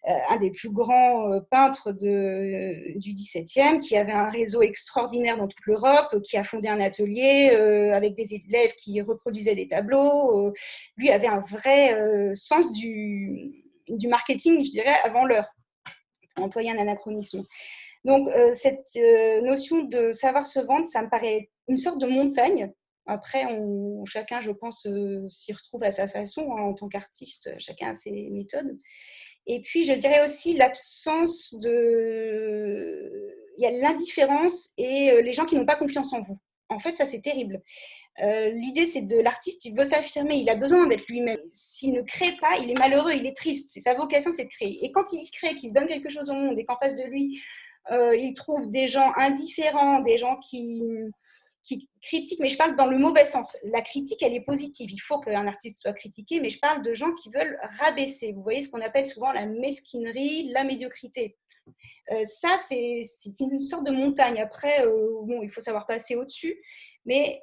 un 0.06 0.36
des 0.36 0.50
plus 0.50 0.70
grands 0.70 1.40
peintres 1.50 1.92
de, 1.92 2.98
du 2.98 3.12
XVIIe, 3.12 3.78
qui 3.80 3.96
avait 3.96 4.12
un 4.12 4.28
réseau 4.28 4.62
extraordinaire 4.62 5.38
dans 5.38 5.48
toute 5.48 5.64
l'Europe, 5.66 6.20
qui 6.22 6.36
a 6.36 6.44
fondé 6.44 6.68
un 6.68 6.80
atelier 6.80 7.50
avec 7.92 8.14
des 8.14 8.34
élèves 8.34 8.74
qui 8.74 9.00
reproduisaient 9.00 9.54
des 9.54 9.68
tableaux. 9.68 10.52
lui 10.96 11.10
avait 11.10 11.26
un 11.26 11.40
vrai 11.40 11.94
sens 12.34 12.72
du, 12.72 13.64
marketing, 14.08 14.64
je 14.64 14.70
dirais, 14.70 14.96
avant 15.04 15.24
l'heure, 15.24 15.48
pour 16.34 16.44
employer 16.44 16.70
un 16.70 16.78
anachronisme. 16.78 17.44
Donc, 18.04 18.28
euh, 18.28 18.52
cette 18.52 18.90
euh, 18.96 19.40
notion 19.40 19.84
de 19.84 20.12
savoir 20.12 20.46
se 20.46 20.60
vendre, 20.60 20.86
ça 20.86 21.02
me 21.02 21.08
paraît 21.08 21.50
une 21.68 21.78
sorte 21.78 22.00
de 22.00 22.06
montagne. 22.06 22.72
Après, 23.06 23.46
chacun, 24.06 24.40
je 24.40 24.50
pense, 24.50 24.86
euh, 24.86 25.26
s'y 25.28 25.52
retrouve 25.52 25.82
à 25.82 25.90
sa 25.90 26.08
façon 26.08 26.52
hein, 26.52 26.62
en 26.62 26.74
tant 26.74 26.88
qu'artiste. 26.88 27.50
Chacun 27.58 27.90
a 27.90 27.94
ses 27.94 28.28
méthodes. 28.30 28.78
Et 29.46 29.60
puis, 29.60 29.84
je 29.84 29.92
dirais 29.92 30.22
aussi 30.24 30.54
l'absence 30.54 31.54
de... 31.54 33.34
Il 33.56 33.62
y 33.62 33.66
a 33.66 33.70
l'indifférence 33.70 34.70
et 34.78 35.22
les 35.22 35.32
gens 35.32 35.44
qui 35.44 35.54
n'ont 35.54 35.66
pas 35.66 35.76
confiance 35.76 36.12
en 36.12 36.20
vous. 36.20 36.38
En 36.70 36.78
fait, 36.78 36.96
ça, 36.96 37.06
c'est 37.06 37.20
terrible. 37.20 37.62
L'idée, 38.18 38.86
c'est 38.86 39.02
de 39.02 39.18
l'artiste, 39.18 39.64
il 39.64 39.76
veut 39.76 39.84
s'affirmer, 39.84 40.36
il 40.36 40.50
a 40.50 40.56
besoin 40.56 40.86
d'être 40.86 41.06
lui-même. 41.06 41.38
S'il 41.52 41.92
ne 41.92 42.02
crée 42.02 42.34
pas, 42.40 42.58
il 42.60 42.70
est 42.70 42.78
malheureux, 42.78 43.12
il 43.12 43.26
est 43.26 43.36
triste. 43.36 43.70
C'est 43.72 43.80
sa 43.80 43.94
vocation, 43.94 44.32
c'est 44.32 44.44
de 44.44 44.50
créer. 44.50 44.84
Et 44.84 44.90
quand 44.90 45.12
il 45.12 45.30
crée, 45.30 45.54
qu'il 45.54 45.72
donne 45.72 45.86
quelque 45.86 46.10
chose 46.10 46.30
au 46.30 46.34
monde 46.34 46.58
et 46.58 46.64
qu'en 46.64 46.76
face 46.78 46.96
de 46.96 47.04
lui, 47.04 47.40
euh, 47.92 48.16
il 48.16 48.32
trouve 48.32 48.70
des 48.70 48.88
gens 48.88 49.12
indifférents, 49.16 50.00
des 50.00 50.16
gens 50.16 50.38
qui, 50.38 50.82
qui 51.64 51.88
critiquent, 52.02 52.40
mais 52.40 52.48
je 52.48 52.56
parle 52.56 52.76
dans 52.76 52.86
le 52.86 52.98
mauvais 52.98 53.26
sens. 53.26 53.56
La 53.64 53.82
critique, 53.82 54.22
elle 54.22 54.34
est 54.34 54.44
positive. 54.44 54.90
Il 54.90 55.00
faut 55.00 55.18
qu'un 55.20 55.46
artiste 55.46 55.80
soit 55.80 55.92
critiqué, 55.92 56.40
mais 56.40 56.50
je 56.50 56.60
parle 56.60 56.82
de 56.82 56.92
gens 56.94 57.12
qui 57.14 57.30
veulent 57.30 57.58
rabaisser. 57.80 58.32
Vous 58.32 58.42
voyez 58.42 58.62
ce 58.62 58.70
qu'on 58.70 58.80
appelle 58.80 59.06
souvent 59.06 59.32
la 59.32 59.46
mesquinerie, 59.46 60.50
la 60.52 60.64
médiocrité. 60.64 61.36
Euh, 62.12 62.24
ça, 62.26 62.58
c'est 62.68 63.02
une 63.40 63.60
sorte 63.60 63.86
de 63.86 63.90
montagne. 63.90 64.40
Après, 64.40 64.84
euh, 64.86 65.20
bon, 65.22 65.42
il 65.42 65.50
faut 65.50 65.62
savoir 65.62 65.86
passer 65.86 66.16
au-dessus, 66.16 66.60
mais 67.06 67.40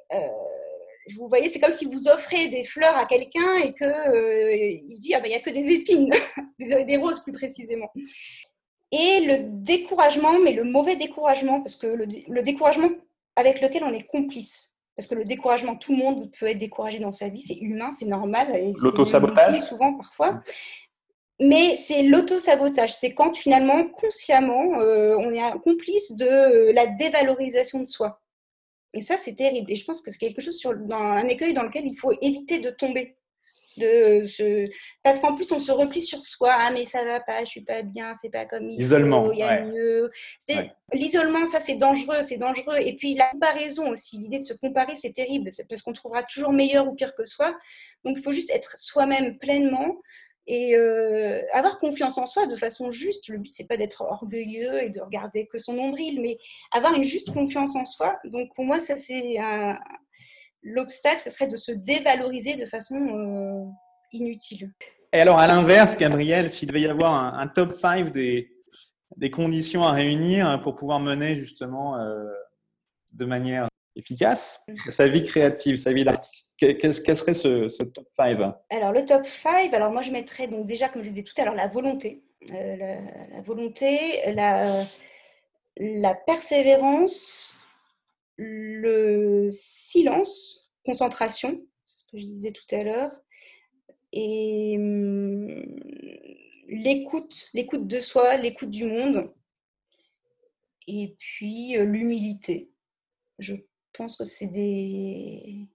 vous 1.16 1.28
voyez, 1.28 1.48
c'est 1.48 1.58
comme 1.58 1.72
si 1.72 1.86
vous 1.86 2.08
offrez 2.08 2.48
des 2.48 2.64
fleurs 2.64 2.96
à 2.96 3.06
quelqu'un 3.06 3.56
et 3.56 3.74
qu'il 3.74 4.92
il 4.92 4.98
dit 5.00 5.14
ah 5.14 5.20
ben 5.20 5.26
il 5.26 5.30
n'y 5.30 5.34
a 5.34 5.40
que 5.40 5.50
des 5.50 5.68
épines, 5.72 6.12
des, 6.60 6.96
roses 6.96 7.24
plus 7.24 7.32
précisément 7.32 7.90
et 8.92 9.20
le 9.20 9.38
découragement, 9.40 10.38
mais 10.38 10.52
le 10.52 10.64
mauvais 10.64 10.96
découragement, 10.96 11.60
parce 11.60 11.76
que 11.76 11.86
le, 11.86 12.42
découragement 12.42 12.90
avec 13.36 13.60
lequel 13.60 13.84
on 13.84 13.92
est 13.92 14.06
complice. 14.06 14.72
Parce 14.96 15.08
que 15.08 15.14
le 15.14 15.24
découragement, 15.24 15.76
tout 15.76 15.92
le 15.92 15.98
monde 15.98 16.30
peut 16.38 16.46
être 16.46 16.58
découragé 16.58 16.98
dans 16.98 17.12
sa 17.12 17.28
vie, 17.28 17.40
c'est 17.40 17.56
humain, 17.56 17.90
c'est 17.92 18.04
normal. 18.04 18.72
L'autosabotage 18.80 19.60
Souvent, 19.62 19.94
parfois. 19.94 20.42
Mais 21.40 21.76
c'est 21.76 22.02
l'auto-sabotage. 22.02 22.94
C'est 22.94 23.14
quand 23.14 23.36
finalement, 23.36 23.84
consciemment, 23.88 24.80
euh, 24.80 25.16
on 25.16 25.32
est 25.32 25.58
complice 25.60 26.16
de 26.16 26.72
la 26.72 26.86
dévalorisation 26.86 27.80
de 27.80 27.86
soi. 27.86 28.20
Et 28.94 29.00
ça, 29.00 29.16
c'est 29.18 29.34
terrible. 29.34 29.72
Et 29.72 29.76
je 29.76 29.84
pense 29.84 30.02
que 30.02 30.10
c'est 30.10 30.18
quelque 30.18 30.42
chose 30.42 30.58
sur 30.58 30.76
dans 30.76 30.96
un 30.96 31.26
écueil 31.28 31.54
dans 31.54 31.62
lequel 31.62 31.86
il 31.86 31.96
faut 31.96 32.12
éviter 32.20 32.60
de 32.60 32.70
tomber 32.70 33.16
de 33.78 34.70
parce 35.02 35.18
qu'en 35.18 35.34
plus 35.34 35.50
on 35.52 35.60
se 35.60 35.72
replie 35.72 36.02
sur 36.02 36.24
soi. 36.24 36.54
Ah 36.58 36.70
mais 36.72 36.86
ça 36.86 37.04
va 37.04 37.20
pas 37.20 37.44
je 37.44 37.50
suis 37.50 37.64
pas 37.64 37.82
bien 37.82 38.12
c'est 38.20 38.30
pas 38.30 38.46
comme 38.46 38.66
l'isolement 38.68 39.32
il 39.32 39.38
y 39.38 39.42
a 39.42 39.64
mieux. 39.64 40.10
L'isolement 40.92 41.46
ça 41.46 41.60
c'est 41.60 41.76
dangereux 41.76 42.22
c'est 42.22 42.38
dangereux. 42.38 42.76
Et 42.78 42.96
puis 42.96 43.14
la 43.14 43.30
comparaison 43.30 43.90
aussi 43.90 44.18
l'idée 44.18 44.38
de 44.38 44.44
se 44.44 44.54
comparer 44.54 44.96
c'est 44.96 45.12
terrible. 45.12 45.50
C'est 45.52 45.68
parce 45.68 45.82
qu'on 45.82 45.92
trouvera 45.92 46.22
toujours 46.22 46.52
meilleur 46.52 46.88
ou 46.88 46.94
pire 46.94 47.14
que 47.14 47.24
soi. 47.24 47.54
Donc 48.04 48.16
il 48.18 48.22
faut 48.22 48.32
juste 48.32 48.50
être 48.50 48.78
soi-même 48.78 49.38
pleinement 49.38 49.96
et 50.46 50.76
euh, 50.76 51.40
avoir 51.52 51.78
confiance 51.78 52.18
en 52.18 52.26
soi 52.26 52.46
de 52.46 52.56
façon 52.56 52.90
juste. 52.90 53.28
Le 53.28 53.38
but, 53.38 53.50
c'est 53.50 53.68
pas 53.68 53.76
d'être 53.76 54.02
orgueilleux 54.02 54.82
et 54.82 54.90
de 54.90 55.00
regarder 55.00 55.46
que 55.46 55.58
son 55.58 55.74
nombril, 55.74 56.20
mais 56.20 56.38
avoir 56.72 56.94
une 56.94 57.04
juste 57.04 57.32
confiance 57.32 57.76
en 57.76 57.84
soi. 57.84 58.18
Donc, 58.24 58.54
pour 58.54 58.64
moi, 58.64 58.80
ça, 58.80 58.96
c'est 58.96 59.38
un, 59.38 59.78
l'obstacle, 60.62 61.20
ce 61.20 61.30
serait 61.30 61.48
de 61.48 61.56
se 61.56 61.72
dévaloriser 61.72 62.56
de 62.56 62.66
façon 62.66 62.96
euh, 62.96 63.64
inutile. 64.12 64.72
Et 65.12 65.20
alors, 65.20 65.38
à 65.38 65.46
l'inverse, 65.46 65.96
Gabriel, 65.96 66.48
s'il 66.48 66.68
devait 66.68 66.82
y 66.82 66.86
avoir 66.86 67.12
un, 67.12 67.46
top 67.48 67.72
5 67.72 68.12
des, 68.12 68.50
des, 69.16 69.30
conditions 69.30 69.82
à 69.82 69.92
réunir 69.92 70.60
pour 70.62 70.74
pouvoir 70.74 71.00
mener 71.00 71.36
justement 71.36 71.98
euh, 71.98 72.24
de 73.12 73.24
manière 73.24 73.68
efficace 73.94 74.64
sa 74.88 75.06
vie 75.08 75.22
créative, 75.22 75.76
sa 75.76 75.92
vie 75.92 76.04
d'artiste, 76.04 76.54
quel, 76.58 76.94
serait 76.94 77.34
ce, 77.34 77.82
top 77.82 78.06
5 78.16 78.38
Alors, 78.70 78.92
le 78.92 79.04
top 79.04 79.26
5, 79.26 79.72
alors 79.74 79.90
moi 79.90 80.02
je 80.02 80.10
mettrais 80.10 80.46
donc 80.46 80.66
déjà, 80.66 80.88
comme 80.88 81.02
je 81.02 81.10
disais 81.10 81.24
tout 81.24 81.38
à 81.38 81.44
l'heure, 81.44 81.54
la 81.54 81.68
volonté. 81.68 82.22
Euh, 82.52 82.76
la, 83.30 83.42
volonté, 83.42 84.32
la, 84.32 84.84
la 85.76 86.14
persévérance, 86.14 87.54
le 88.36 89.48
silence, 89.50 90.70
concentration, 90.84 91.60
c'est 91.84 92.00
ce 92.00 92.04
que 92.10 92.18
je 92.18 92.24
disais 92.24 92.52
tout 92.52 92.74
à 92.74 92.82
l'heure, 92.82 93.12
et 94.12 94.74
hum, 94.76 95.64
l'écoute, 96.68 97.48
l'écoute 97.54 97.86
de 97.86 98.00
soi, 98.00 98.36
l'écoute 98.36 98.70
du 98.70 98.84
monde, 98.84 99.32
et 100.86 101.16
puis 101.18 101.76
euh, 101.76 101.84
l'humilité. 101.84 102.70
Je 103.38 103.54
pense 103.92 104.16
que 104.16 104.24
c'est 104.24 104.46
des, 104.46 105.68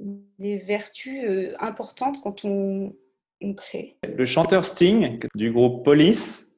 des 0.00 0.58
vertus 0.58 1.24
euh, 1.24 1.54
importantes 1.60 2.20
quand 2.22 2.44
on, 2.44 2.94
on 3.40 3.54
crée. 3.54 3.96
Le 4.02 4.24
chanteur 4.24 4.64
Sting 4.64 5.18
du 5.34 5.52
groupe 5.52 5.84
Police 5.84 6.56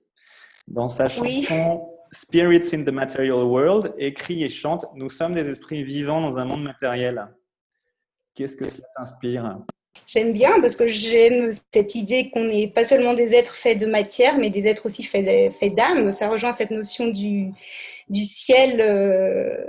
Dans 0.69 0.89
sa 0.89 1.09
chanson 1.09 1.94
Spirits 2.15 2.73
in 2.73 2.85
the 2.85 2.93
Material 2.93 3.43
World, 3.43 3.93
écrit 3.99 4.45
et 4.45 4.49
chante 4.49 4.87
Nous 4.95 5.11
sommes 5.11 5.35
des 5.35 5.49
esprits 5.49 5.83
vivants 5.83 6.21
dans 6.21 6.39
un 6.39 6.45
monde 6.45 6.63
matériel. 6.63 7.27
Qu'est-ce 8.35 8.57
que 8.57 8.69
cela 8.69 8.87
t'inspire? 8.97 9.59
J'aime 10.07 10.33
bien 10.33 10.61
parce 10.61 10.77
que 10.77 10.87
j'aime 10.87 11.51
cette 11.73 11.97
idée 11.97 12.31
qu'on 12.31 12.45
n'est 12.45 12.69
pas 12.69 12.85
seulement 12.85 13.15
des 13.15 13.35
êtres 13.35 13.57
faits 13.57 13.79
de 13.79 13.87
matière, 13.87 14.39
mais 14.39 14.51
des 14.51 14.69
êtres 14.69 14.87
aussi 14.87 15.03
faits 15.03 15.75
d'âme. 15.75 16.13
Ça 16.13 16.29
rejoint 16.29 16.53
cette 16.53 16.71
notion 16.71 17.09
du, 17.09 17.53
ciel 18.25 18.81
euh, 18.81 19.65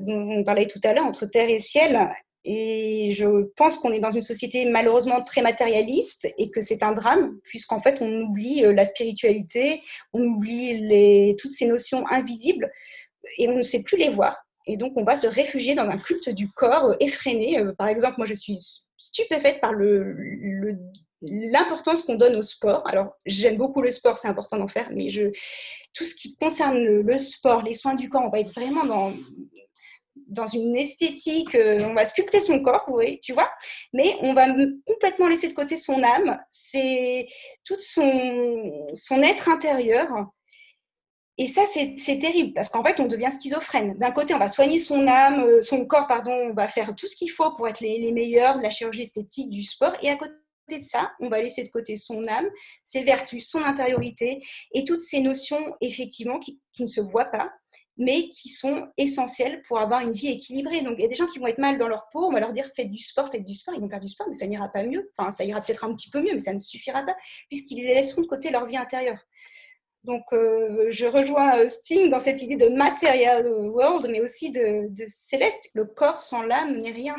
dont 0.00 0.38
on 0.38 0.44
parlait 0.44 0.66
tout 0.66 0.80
à 0.84 0.92
l'heure, 0.92 1.06
entre 1.06 1.24
terre 1.24 1.48
et 1.48 1.60
ciel. 1.60 2.10
Et 2.44 3.12
je 3.12 3.44
pense 3.56 3.78
qu'on 3.78 3.92
est 3.92 4.00
dans 4.00 4.10
une 4.10 4.20
société 4.20 4.66
malheureusement 4.66 5.22
très 5.22 5.40
matérialiste 5.40 6.28
et 6.36 6.50
que 6.50 6.60
c'est 6.60 6.82
un 6.82 6.92
drame, 6.92 7.38
puisqu'en 7.44 7.80
fait, 7.80 8.02
on 8.02 8.20
oublie 8.20 8.64
euh, 8.64 8.72
la 8.72 8.84
spiritualité, 8.84 9.80
on 10.12 10.22
oublie 10.22 11.34
toutes 11.38 11.52
ces 11.52 11.66
notions 11.66 12.06
invisibles 12.08 12.70
et 13.38 13.48
on 13.48 13.56
ne 13.56 13.62
sait 13.62 13.82
plus 13.82 13.96
les 13.96 14.10
voir. 14.10 14.44
Et 14.66 14.76
donc, 14.76 14.92
on 14.96 15.04
va 15.04 15.14
se 15.14 15.26
réfugier 15.26 15.74
dans 15.74 15.88
un 15.88 15.98
culte 15.98 16.28
du 16.30 16.50
corps 16.50 16.90
euh, 16.90 16.96
effréné. 17.00 17.58
Euh, 17.58 17.72
par 17.72 17.88
exemple, 17.88 18.16
moi, 18.18 18.26
je 18.26 18.34
suis 18.34 18.58
stupéfaite 18.98 19.60
par 19.60 19.72
l'importance 21.22 22.02
qu'on 22.02 22.14
donne 22.16 22.36
au 22.36 22.42
sport. 22.42 22.86
Alors, 22.86 23.14
j'aime 23.24 23.56
beaucoup 23.56 23.80
le 23.80 23.90
sport, 23.90 24.18
c'est 24.18 24.28
important 24.28 24.58
d'en 24.58 24.68
faire, 24.68 24.90
mais 24.92 25.08
tout 25.92 26.04
ce 26.04 26.14
qui 26.14 26.36
concerne 26.36 26.78
le, 26.78 27.18
sport, 27.18 27.62
les 27.62 27.74
soins 27.74 27.94
du 27.94 28.08
corps, 28.08 28.24
on 28.24 28.30
va 28.30 28.40
être 28.40 28.52
vraiment 28.52 28.84
dans, 28.84 29.12
dans 30.34 30.46
une 30.46 30.76
esthétique, 30.76 31.54
euh, 31.54 31.80
on 31.84 31.94
va 31.94 32.04
sculpter 32.04 32.40
son 32.40 32.60
corps, 32.60 32.84
oui, 32.88 33.20
tu 33.20 33.32
vois, 33.32 33.50
mais 33.92 34.16
on 34.20 34.34
va 34.34 34.46
complètement 34.86 35.28
laisser 35.28 35.48
de 35.48 35.54
côté 35.54 35.76
son 35.76 36.02
âme, 36.02 36.38
c'est 36.50 37.26
tout 37.64 37.78
son, 37.78 39.22
être 39.22 39.48
intérieur. 39.48 40.08
Et 41.36 41.48
ça, 41.48 41.62
c'est 41.66 42.18
terrible 42.20 42.52
parce 42.52 42.68
qu'en 42.68 42.84
fait, 42.84 43.00
on 43.00 43.06
devient 43.06 43.30
schizophrène. 43.32 43.98
D'un 43.98 44.12
côté, 44.12 44.34
on 44.34 44.38
va 44.38 44.46
soigner 44.46 44.78
son 44.78 45.08
âme, 45.08 45.40
euh, 45.40 45.62
son 45.62 45.84
corps, 45.84 46.06
pardon, 46.06 46.32
on 46.32 46.54
va 46.54 46.68
faire 46.68 46.94
tout 46.94 47.08
ce 47.08 47.16
qu'il 47.16 47.30
faut 47.30 47.52
pour 47.54 47.66
être 47.66 47.80
les, 47.80 48.12
meilleurs 48.12 48.58
de 48.58 48.62
la 48.62 48.70
chirurgie 48.70 49.02
esthétique, 49.02 49.50
du 49.50 49.64
sport, 49.64 49.94
et 50.02 50.10
à 50.10 50.16
côté 50.16 50.32
de 50.70 50.84
ça, 50.84 51.10
on 51.20 51.28
va 51.28 51.42
laisser 51.42 51.62
de 51.62 51.68
côté 51.68 51.96
son 51.96 52.26
âme, 52.28 52.48
ses 52.84 53.02
vertus, 53.02 53.48
son 53.48 53.62
intériorité 53.64 54.42
et 54.72 54.84
toutes 54.84 55.02
ces 55.02 55.20
notions, 55.20 55.74
effectivement, 55.80 56.38
qui 56.38 56.60
ne 56.78 56.86
se 56.86 57.00
voient 57.00 57.26
pas, 57.26 57.50
mais 57.96 58.28
qui 58.28 58.48
sont 58.48 58.88
essentielles 58.96 59.62
pour 59.62 59.78
avoir 59.78 60.00
une 60.00 60.12
vie 60.12 60.28
équilibrée. 60.28 60.82
Donc, 60.82 60.94
il 60.98 61.02
y 61.02 61.04
a 61.04 61.08
des 61.08 61.14
gens 61.14 61.26
qui 61.26 61.38
vont 61.38 61.46
être 61.46 61.58
mal 61.58 61.78
dans 61.78 61.88
leur 61.88 62.08
peau, 62.12 62.26
on 62.26 62.32
va 62.32 62.40
leur 62.40 62.52
dire 62.52 62.68
faites 62.74 62.90
du 62.90 63.02
sport, 63.02 63.30
faites 63.30 63.44
du 63.44 63.54
sport, 63.54 63.74
ils 63.74 63.80
vont 63.80 63.88
faire 63.88 64.00
du 64.00 64.08
sport, 64.08 64.26
mais 64.28 64.34
ça 64.34 64.46
n'ira 64.46 64.68
pas 64.68 64.84
mieux. 64.84 65.10
Enfin, 65.16 65.30
ça 65.30 65.44
ira 65.44 65.60
peut-être 65.60 65.84
un 65.84 65.94
petit 65.94 66.10
peu 66.10 66.20
mieux, 66.20 66.32
mais 66.32 66.40
ça 66.40 66.52
ne 66.52 66.58
suffira 66.58 67.02
pas, 67.02 67.16
puisqu'ils 67.48 67.84
laisseront 67.84 68.22
de 68.22 68.26
côté 68.26 68.50
leur 68.50 68.66
vie 68.66 68.76
intérieure. 68.76 69.18
Donc, 70.04 70.24
euh, 70.32 70.86
je 70.90 71.06
rejoins 71.06 71.60
euh, 71.60 71.68
Sting 71.68 72.10
dans 72.10 72.20
cette 72.20 72.42
idée 72.42 72.56
de 72.56 72.68
material 72.68 73.46
world, 73.46 74.06
mais 74.10 74.20
aussi 74.20 74.50
de, 74.50 74.92
de 74.94 75.04
céleste. 75.06 75.70
Le 75.74 75.86
corps 75.86 76.20
sans 76.20 76.42
l'âme 76.42 76.76
n'est 76.78 76.92
rien. 76.92 77.16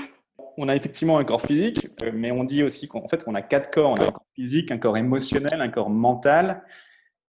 On 0.58 0.68
a 0.68 0.76
effectivement 0.76 1.18
un 1.18 1.24
corps 1.24 1.42
physique, 1.42 1.88
euh, 2.04 2.12
mais 2.14 2.32
on 2.32 2.44
dit 2.44 2.64
aussi 2.64 2.88
qu'en 2.88 3.08
fait, 3.08 3.24
on 3.26 3.34
a 3.34 3.42
quatre 3.42 3.72
corps. 3.72 3.92
On 3.92 3.96
a 3.96 4.04
un 4.04 4.12
corps 4.12 4.26
physique, 4.36 4.72
un 4.72 4.78
corps 4.78 4.98
émotionnel, 4.98 5.62
un 5.62 5.70
corps 5.70 5.90
mental 5.90 6.64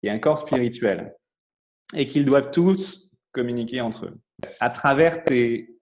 et 0.03 0.11
un 0.11 0.19
corps 0.19 0.39
spirituel. 0.39 1.15
Et 1.95 2.07
qu'ils 2.07 2.25
doivent 2.25 2.51
tous 2.51 3.11
communiquer 3.33 3.81
entre 3.81 4.07
eux. 4.07 4.21
À 4.61 4.71
travers 4.71 5.23
tes, 5.23 5.77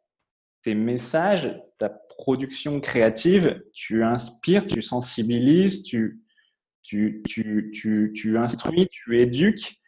tes 0.63 0.75
messages, 0.75 1.61
ta 1.79 1.89
production 1.89 2.81
créative, 2.81 3.63
tu 3.73 4.03
inspires, 4.05 4.67
tu 4.67 4.83
sensibilises, 4.83 5.83
tu, 5.83 6.21
tu, 6.83 7.23
tu, 7.27 7.71
tu, 7.75 8.13
tu 8.15 8.39
instruis, 8.39 8.89
tu 8.89 9.21
éduques. 9.21 9.81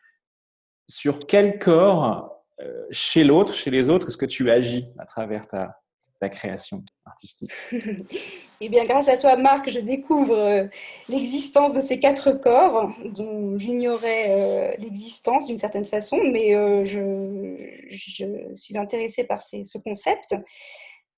Sur 0.88 1.20
quel 1.27 1.59
corps, 1.59 2.44
euh, 2.61 2.87
chez 2.90 3.25
l'autre, 3.25 3.55
chez 3.55 3.70
les 3.70 3.88
autres, 3.88 4.09
est-ce 4.09 4.16
que 4.16 4.27
tu 4.27 4.51
agis 4.51 4.87
à 4.98 5.07
travers 5.07 5.46
ta, 5.46 5.81
ta 6.22 6.28
création 6.28 6.85
artistique 7.04 7.50
Eh 8.64 8.68
bien, 8.68 8.85
grâce 8.85 9.08
à 9.08 9.16
toi, 9.16 9.37
Marc, 9.37 9.68
je 9.68 9.80
découvre 9.80 10.38
euh, 10.38 10.68
l'existence 11.08 11.72
de 11.74 11.80
ces 11.80 11.98
quatre 11.98 12.30
corps 12.30 12.92
dont 13.04 13.58
j'ignorais 13.58 14.26
euh, 14.28 14.72
l'existence 14.78 15.46
d'une 15.46 15.58
certaine 15.58 15.85
façon, 15.85 16.20
mais 16.22 16.54
euh, 16.54 16.85
je, 16.85 18.54
suis 18.54 18.78
intéressée 18.78 19.24
par 19.24 19.42
ce 19.42 19.78
concept. 19.78 20.37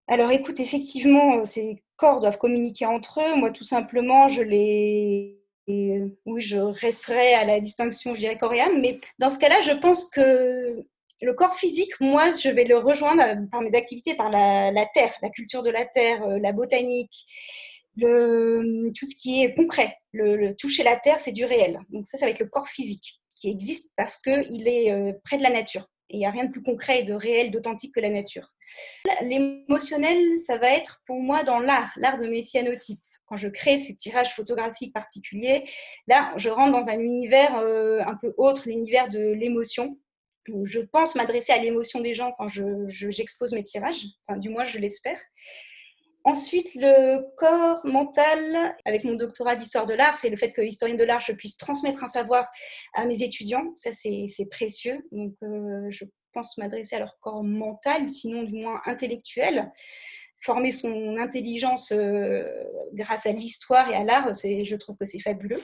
Alors, 0.08 0.30
écoute, 0.30 0.58
effectivement, 0.58 1.44
ces 1.44 1.82
corps 1.96 2.20
doivent 2.20 2.38
communiquer 2.38 2.86
entre 2.86 3.20
eux. 3.20 3.36
Moi, 3.36 3.50
tout 3.50 3.64
simplement, 3.64 4.28
je 4.28 4.40
les 4.40 5.38
oui, 5.66 6.42
je 6.42 6.56
resterai 6.56 7.34
à 7.34 7.44
la 7.44 7.60
distinction, 7.60 8.14
je 8.14 8.20
dirais, 8.20 8.38
mais 8.78 9.00
dans 9.18 9.30
ce 9.30 9.38
cas-là, 9.38 9.60
je 9.62 9.72
pense 9.72 10.08
que 10.10 10.84
le 11.24 11.34
corps 11.34 11.54
physique, 11.56 11.92
moi, 12.00 12.30
je 12.32 12.48
vais 12.48 12.64
le 12.64 12.78
rejoindre 12.78 13.22
par 13.50 13.60
mes 13.62 13.74
activités, 13.74 14.14
par 14.14 14.30
la, 14.30 14.86
terre, 14.94 15.14
la 15.22 15.30
culture 15.30 15.62
de 15.62 15.70
la 15.70 15.84
terre, 15.84 16.22
euh, 16.24 16.38
la 16.38 16.52
botanique, 16.52 17.26
tout 17.96 19.06
ce 19.06 19.14
qui 19.20 19.42
est 19.42 19.54
concret. 19.54 19.96
Le, 20.12 20.52
toucher 20.54 20.82
la 20.82 20.96
terre, 20.96 21.18
c'est 21.20 21.32
du 21.32 21.44
réel. 21.44 21.78
Donc 21.90 22.06
ça, 22.06 22.18
ça 22.18 22.26
va 22.26 22.30
être 22.30 22.40
le 22.40 22.48
corps 22.48 22.68
physique 22.68 23.20
qui 23.34 23.48
existe 23.48 23.92
parce 23.96 24.16
qu'il 24.16 24.68
est 24.68 24.92
euh, 24.92 25.12
près 25.24 25.38
de 25.38 25.42
la 25.42 25.50
nature. 25.50 25.86
Il 26.10 26.18
n'y 26.18 26.26
a 26.26 26.30
rien 26.30 26.44
de 26.44 26.50
plus 26.50 26.62
concret 26.62 27.00
et 27.00 27.04
de 27.04 27.14
réel, 27.14 27.50
d'authentique 27.50 27.94
que 27.94 28.00
la 28.00 28.10
nature. 28.10 28.52
L'émotionnel, 29.22 30.38
ça 30.38 30.58
va 30.58 30.70
être 30.70 31.02
pour 31.06 31.20
moi 31.20 31.44
dans 31.44 31.60
l'art, 31.60 31.92
l'art 31.96 32.18
de 32.18 32.26
messianotype 32.26 33.00
quand 33.26 33.36
je 33.36 33.48
crée 33.48 33.78
ces 33.78 33.96
tirages 33.96 34.34
photographiques 34.34 34.92
particuliers, 34.92 35.64
là, 36.06 36.34
je 36.36 36.50
rentre 36.50 36.72
dans 36.72 36.88
un 36.88 36.98
univers 36.98 37.56
euh, 37.58 38.00
un 38.06 38.16
peu 38.16 38.34
autre, 38.36 38.68
l'univers 38.68 39.08
de 39.08 39.32
l'émotion, 39.32 39.98
je 40.64 40.80
pense 40.80 41.14
m'adresser 41.14 41.52
à 41.52 41.58
l'émotion 41.58 42.00
des 42.00 42.14
gens 42.14 42.32
quand 42.36 42.48
j'expose 42.48 43.50
je, 43.50 43.56
mes 43.56 43.62
tirages, 43.62 44.06
du 44.36 44.48
moins 44.48 44.66
je 44.66 44.78
l'espère. 44.78 45.18
Ensuite, 46.26 46.74
le 46.74 47.22
corps 47.36 47.84
mental, 47.84 48.74
avec 48.86 49.04
mon 49.04 49.14
doctorat 49.14 49.56
d'histoire 49.56 49.84
de 49.84 49.92
l'art, 49.92 50.16
c'est 50.16 50.30
le 50.30 50.38
fait 50.38 50.52
que 50.52 50.62
historienne 50.62 50.96
de 50.96 51.04
l'art, 51.04 51.20
je 51.20 51.32
puisse 51.32 51.58
transmettre 51.58 52.02
un 52.02 52.08
savoir 52.08 52.48
à 52.94 53.04
mes 53.04 53.22
étudiants. 53.22 53.74
Ça, 53.76 53.90
c'est 53.92 54.48
précieux. 54.50 55.06
Donc, 55.12 55.34
euh, 55.42 55.86
je 55.90 56.06
pense 56.32 56.56
m'adresser 56.56 56.96
à 56.96 57.00
leur 57.00 57.18
corps 57.20 57.44
mental, 57.44 58.10
sinon 58.10 58.42
du 58.42 58.54
moins 58.54 58.80
intellectuel. 58.86 59.70
Former 60.40 60.72
son 60.72 61.18
intelligence 61.18 61.92
euh, 61.92 62.42
grâce 62.94 63.26
à 63.26 63.32
l'histoire 63.32 63.90
et 63.90 63.94
à 63.94 64.02
l'art, 64.02 64.32
je 64.32 64.76
trouve 64.76 64.96
que 64.96 65.04
c'est 65.04 65.20
fabuleux. 65.20 65.60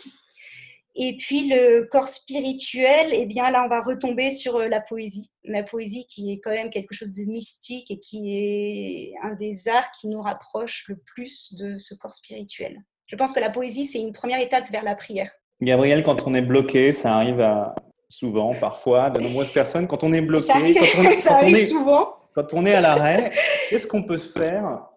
Et 1.03 1.17
puis 1.17 1.49
le 1.49 1.89
corps 1.91 2.09
spirituel, 2.09 3.09
eh 3.13 3.25
bien 3.25 3.51
là, 3.51 3.63
on 3.65 3.69
va 3.69 3.81
retomber 3.81 4.29
sur 4.29 4.57
euh, 4.57 4.69
la 4.69 4.83
poésie. 4.83 5.31
La 5.45 5.63
poésie 5.63 6.05
qui 6.11 6.31
est 6.31 6.41
quand 6.41 6.51
même 6.51 6.69
quelque 6.69 6.93
chose 6.93 7.15
de 7.15 7.25
mystique 7.25 7.91
et 7.91 7.99
qui 8.01 8.37
est 8.37 9.15
un 9.23 9.33
des 9.33 9.67
arts 9.67 9.91
qui 9.99 10.09
nous 10.09 10.21
rapproche 10.21 10.85
le 10.89 10.97
plus 10.97 11.57
de 11.57 11.79
ce 11.79 11.95
corps 11.95 12.13
spirituel. 12.13 12.83
Je 13.07 13.17
pense 13.17 13.33
que 13.33 13.41
la 13.41 13.49
poésie, 13.49 13.87
c'est 13.87 13.99
une 13.99 14.13
première 14.13 14.41
étape 14.41 14.71
vers 14.71 14.85
la 14.85 14.95
prière. 14.95 15.31
Gabriel, 15.63 16.03
quand 16.03 16.27
on 16.27 16.35
est 16.35 16.43
bloqué, 16.43 16.93
ça 16.93 17.15
arrive 17.17 17.41
à 17.41 17.75
souvent, 18.11 18.55
parfois, 18.55 19.09
de 19.09 19.21
nombreuses 19.21 19.51
personnes, 19.51 19.87
quand 19.87 20.05
on 20.05 20.13
est 20.13 20.21
bloqué, 20.21 20.45
ça 20.45 20.57
arrive, 20.57 20.77
quand, 20.77 21.03
on, 21.03 21.19
ça 21.21 21.35
arrive 21.37 21.67
souvent. 21.67 22.15
quand 22.35 22.53
on 22.53 22.67
est 22.67 22.75
à 22.75 22.83
l'arrêt, 22.83 23.33
qu'est-ce 23.71 23.87
qu'on 23.87 24.03
peut 24.03 24.19
faire 24.19 24.90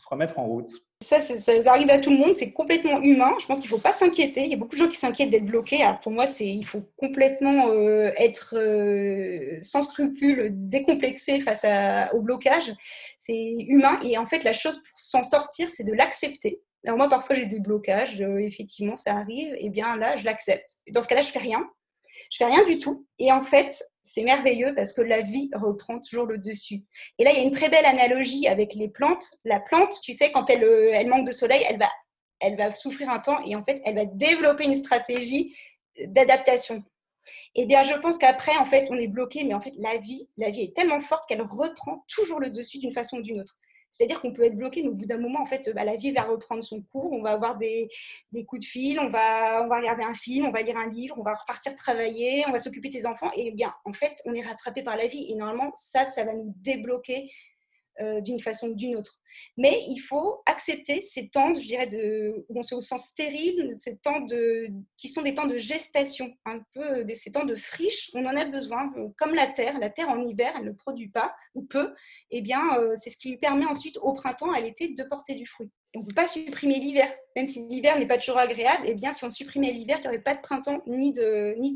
se 0.00 0.08
remettre 0.08 0.38
en 0.38 0.46
route 0.46 0.70
ça, 1.02 1.20
ça, 1.20 1.72
arrive 1.72 1.90
à 1.90 1.98
tout 1.98 2.10
le 2.10 2.18
monde, 2.18 2.34
c'est 2.34 2.52
complètement 2.52 3.00
humain. 3.00 3.34
Je 3.40 3.46
pense 3.46 3.58
qu'il 3.58 3.70
ne 3.70 3.76
faut 3.76 3.82
pas 3.82 3.92
s'inquiéter. 3.92 4.44
Il 4.44 4.50
y 4.50 4.54
a 4.54 4.56
beaucoup 4.56 4.76
de 4.76 4.80
gens 4.80 4.88
qui 4.88 4.98
s'inquiètent 4.98 5.30
d'être 5.30 5.46
bloqués. 5.46 5.82
Alors 5.82 5.98
pour 6.00 6.12
moi, 6.12 6.26
il 6.40 6.64
faut 6.66 6.82
complètement 6.96 7.68
euh, 7.68 8.12
être 8.16 8.54
euh, 8.56 9.58
sans 9.62 9.82
scrupule, 9.82 10.50
décomplexé 10.52 11.40
face 11.40 11.64
au 12.12 12.20
blocage. 12.20 12.72
C'est 13.16 13.56
humain. 13.68 13.98
Et 14.04 14.18
en 14.18 14.26
fait, 14.26 14.44
la 14.44 14.52
chose 14.52 14.76
pour 14.76 14.98
s'en 14.98 15.22
sortir, 15.22 15.70
c'est 15.70 15.84
de 15.84 15.92
l'accepter. 15.92 16.60
Alors 16.84 16.98
moi, 16.98 17.08
parfois, 17.08 17.34
j'ai 17.34 17.46
des 17.46 17.60
blocages. 17.60 18.20
Euh, 18.20 18.36
effectivement, 18.36 18.98
ça 18.98 19.16
arrive. 19.16 19.54
Et 19.58 19.70
bien 19.70 19.96
là, 19.96 20.16
je 20.16 20.24
l'accepte. 20.24 20.76
Dans 20.92 21.00
ce 21.00 21.08
cas-là, 21.08 21.22
je 21.22 21.30
fais 21.30 21.38
rien. 21.38 21.66
Je 22.30 22.36
fais 22.36 22.44
rien 22.44 22.64
du 22.64 22.78
tout. 22.78 23.06
Et 23.18 23.32
en 23.32 23.42
fait, 23.42 23.82
c'est 24.04 24.22
merveilleux 24.22 24.74
parce 24.74 24.92
que 24.92 25.02
la 25.02 25.20
vie 25.20 25.50
reprend 25.54 26.00
toujours 26.00 26.26
le 26.26 26.38
dessus. 26.38 26.82
Et 27.18 27.24
là, 27.24 27.30
il 27.32 27.38
y 27.38 27.40
a 27.40 27.44
une 27.44 27.52
très 27.52 27.68
belle 27.68 27.86
analogie 27.86 28.48
avec 28.48 28.74
les 28.74 28.88
plantes. 28.88 29.24
La 29.44 29.60
plante, 29.60 30.00
tu 30.02 30.12
sais, 30.12 30.32
quand 30.32 30.50
elle, 30.50 30.64
euh, 30.64 30.92
elle 30.92 31.08
manque 31.08 31.26
de 31.26 31.32
soleil, 31.32 31.64
elle 31.68 31.78
va, 31.78 31.88
elle 32.40 32.56
va 32.56 32.74
souffrir 32.74 33.10
un 33.10 33.18
temps 33.18 33.42
et 33.44 33.54
en 33.54 33.64
fait, 33.64 33.82
elle 33.84 33.94
va 33.94 34.04
développer 34.04 34.64
une 34.64 34.76
stratégie 34.76 35.54
d'adaptation. 36.06 36.82
Eh 37.54 37.66
bien, 37.66 37.82
je 37.82 37.94
pense 37.94 38.18
qu'après, 38.18 38.56
en 38.56 38.64
fait, 38.64 38.88
on 38.90 38.96
est 38.96 39.08
bloqué, 39.08 39.44
mais 39.44 39.54
en 39.54 39.60
fait, 39.60 39.74
la 39.78 39.98
vie, 39.98 40.28
la 40.36 40.50
vie 40.50 40.62
est 40.62 40.74
tellement 40.74 41.00
forte 41.00 41.28
qu'elle 41.28 41.42
reprend 41.42 42.04
toujours 42.08 42.40
le 42.40 42.50
dessus 42.50 42.78
d'une 42.78 42.94
façon 42.94 43.18
ou 43.18 43.22
d'une 43.22 43.40
autre. 43.40 43.58
C'est-à-dire 43.90 44.20
qu'on 44.20 44.32
peut 44.32 44.44
être 44.44 44.56
bloqué, 44.56 44.82
mais 44.82 44.88
au 44.88 44.94
bout 44.94 45.06
d'un 45.06 45.18
moment, 45.18 45.42
en 45.42 45.46
fait, 45.46 45.70
bah, 45.74 45.84
la 45.84 45.96
vie 45.96 46.12
va 46.12 46.22
reprendre 46.22 46.62
son 46.62 46.80
cours. 46.80 47.12
On 47.12 47.22
va 47.22 47.32
avoir 47.32 47.58
des, 47.58 47.88
coups 48.46 48.62
de 48.62 48.66
fil, 48.66 48.98
on 49.00 49.10
va, 49.10 49.62
on 49.64 49.68
va 49.68 49.78
regarder 49.78 50.04
un 50.04 50.14
film, 50.14 50.46
on 50.46 50.50
va 50.50 50.62
lire 50.62 50.76
un 50.76 50.88
livre, 50.88 51.16
on 51.18 51.22
va 51.22 51.34
repartir 51.34 51.74
travailler, 51.74 52.44
on 52.48 52.52
va 52.52 52.58
s'occuper 52.58 52.88
de 52.88 52.94
ses 52.94 53.06
enfants. 53.06 53.30
Et 53.36 53.50
bien, 53.50 53.74
en 53.84 53.92
fait, 53.92 54.22
on 54.24 54.34
est 54.34 54.42
rattrapé 54.42 54.82
par 54.82 54.96
la 54.96 55.06
vie. 55.06 55.30
Et 55.30 55.34
normalement, 55.34 55.72
ça, 55.74 56.04
ça 56.06 56.24
va 56.24 56.32
nous 56.32 56.54
débloquer 56.58 57.30
euh, 58.00 58.20
d'une 58.20 58.40
façon 58.40 58.68
ou 58.68 58.74
d'une 58.74 58.96
autre. 58.96 59.20
Mais 59.56 59.84
il 59.88 59.98
faut 59.98 60.42
accepter 60.46 61.00
ces 61.00 61.28
temps, 61.28 61.54
je 61.54 61.60
dirais, 61.60 61.86
de, 61.86 62.44
où 62.48 62.58
on 62.58 62.62
se 62.62 62.80
sent 62.80 62.98
stérile, 62.98 63.72
ces 63.76 63.98
temps 63.98 64.20
de, 64.20 64.68
qui 64.96 65.08
sont 65.08 65.22
des 65.22 65.34
temps 65.34 65.46
de 65.46 65.58
gestation, 65.58 66.32
un 66.44 66.60
peu 66.74 67.06
ces 67.14 67.32
temps 67.32 67.44
de 67.44 67.54
friche. 67.56 68.10
On 68.14 68.24
en 68.26 68.36
a 68.36 68.44
besoin, 68.44 68.90
comme 69.16 69.34
la 69.34 69.46
terre. 69.46 69.78
La 69.78 69.90
terre 69.90 70.08
en 70.08 70.26
hiver, 70.26 70.52
elle 70.58 70.66
ne 70.66 70.72
produit 70.72 71.08
pas 71.08 71.34
ou 71.54 71.62
peu. 71.62 71.94
Eh 72.30 72.40
bien, 72.40 72.62
c'est 72.96 73.10
ce 73.10 73.16
qui 73.16 73.30
lui 73.30 73.38
permet 73.38 73.66
ensuite 73.66 73.98
au 73.98 74.12
printemps, 74.14 74.52
à 74.52 74.60
l'été, 74.60 74.88
de 74.88 75.02
porter 75.04 75.34
du 75.34 75.46
fruit. 75.46 75.70
On 75.94 76.00
ne 76.00 76.04
peut 76.04 76.14
pas 76.14 76.26
supprimer 76.26 76.78
l'hiver, 76.78 77.12
même 77.36 77.46
si 77.46 77.66
l'hiver 77.68 77.98
n'est 77.98 78.06
pas 78.06 78.18
toujours 78.18 78.38
agréable. 78.38 78.84
Eh 78.86 78.94
bien, 78.94 79.12
si 79.12 79.24
on 79.24 79.30
supprimait 79.30 79.72
l'hiver, 79.72 79.98
il 79.98 80.02
n'y 80.02 80.08
aurait 80.08 80.22
pas 80.22 80.34
de 80.34 80.40
printemps 80.40 80.82
ni 80.86 81.12
d'été. 81.12 81.56
Ni 81.58 81.72